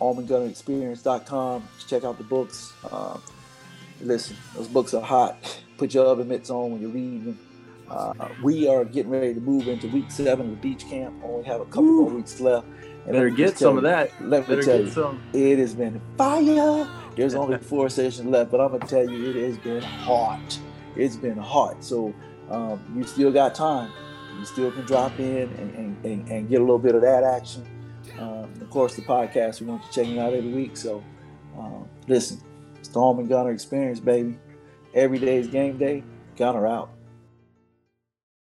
allmangunnerexperience.com, 0.00 1.68
check 1.86 2.04
out 2.04 2.18
the 2.18 2.24
books. 2.24 2.72
Uh, 2.90 3.18
listen, 4.00 4.36
those 4.54 4.68
books 4.68 4.94
are 4.94 5.02
hot. 5.02 5.60
Put 5.76 5.94
your 5.94 6.06
oven 6.06 6.28
mitts 6.28 6.50
on 6.50 6.70
when 6.70 6.80
you're 6.80 6.90
reading 6.90 7.24
them. 7.24 7.38
Uh, 7.90 8.28
we 8.42 8.68
are 8.68 8.84
getting 8.84 9.10
ready 9.10 9.34
to 9.34 9.40
move 9.40 9.68
into 9.68 9.88
week 9.88 10.10
seven 10.10 10.46
of 10.46 10.50
the 10.50 10.56
beach 10.56 10.88
camp. 10.88 11.14
Only 11.22 11.44
have 11.44 11.60
a 11.60 11.64
couple 11.66 11.84
Ooh. 11.84 12.02
more 12.02 12.10
weeks 12.10 12.40
left. 12.40 12.66
And 13.04 13.12
Better 13.12 13.30
get 13.30 13.58
some 13.58 13.74
you, 13.74 13.78
of 13.78 13.84
that. 13.84 14.10
Let 14.22 14.48
me 14.48 14.56
Better 14.56 14.62
tell 14.66 14.80
you, 14.80 14.90
some. 14.90 15.22
it 15.32 15.58
has 15.58 15.74
been 15.74 16.00
fire. 16.16 16.88
There's 17.16 17.34
only 17.34 17.58
four 17.70 17.88
sessions 17.88 18.28
left, 18.28 18.50
but 18.50 18.60
I'm 18.60 18.72
gonna 18.72 18.86
tell 18.86 19.08
you, 19.08 19.30
it 19.30 19.36
has 19.36 19.58
been 19.58 19.82
hot. 19.82 20.58
It's 20.96 21.16
been 21.16 21.36
hot. 21.36 21.84
So 21.84 22.14
um, 22.50 22.82
you 22.96 23.04
still 23.04 23.30
got 23.30 23.54
time. 23.54 23.90
You 24.38 24.44
still 24.44 24.72
can 24.72 24.84
drop 24.86 25.18
in 25.18 25.48
and, 25.58 25.74
and, 25.74 26.04
and, 26.04 26.28
and 26.28 26.48
get 26.48 26.60
a 26.60 26.64
little 26.64 26.78
bit 26.78 26.94
of 26.94 27.02
that 27.02 27.22
action. 27.24 27.64
Um, 28.18 28.52
of 28.60 28.70
course, 28.70 28.96
the 28.96 29.02
podcast, 29.02 29.60
we 29.60 29.66
want 29.66 29.82
you 29.84 29.92
checking 29.92 30.18
out 30.18 30.32
every 30.32 30.52
week. 30.52 30.76
So 30.76 31.04
um, 31.58 31.88
listen, 32.08 32.40
Storm 32.82 33.18
and 33.18 33.28
Gunner 33.28 33.52
experience, 33.52 34.00
baby. 34.00 34.38
Every 34.94 35.18
day 35.18 35.38
is 35.38 35.48
game 35.48 35.76
day. 35.76 36.02
Gunner 36.36 36.66
out. 36.66 36.93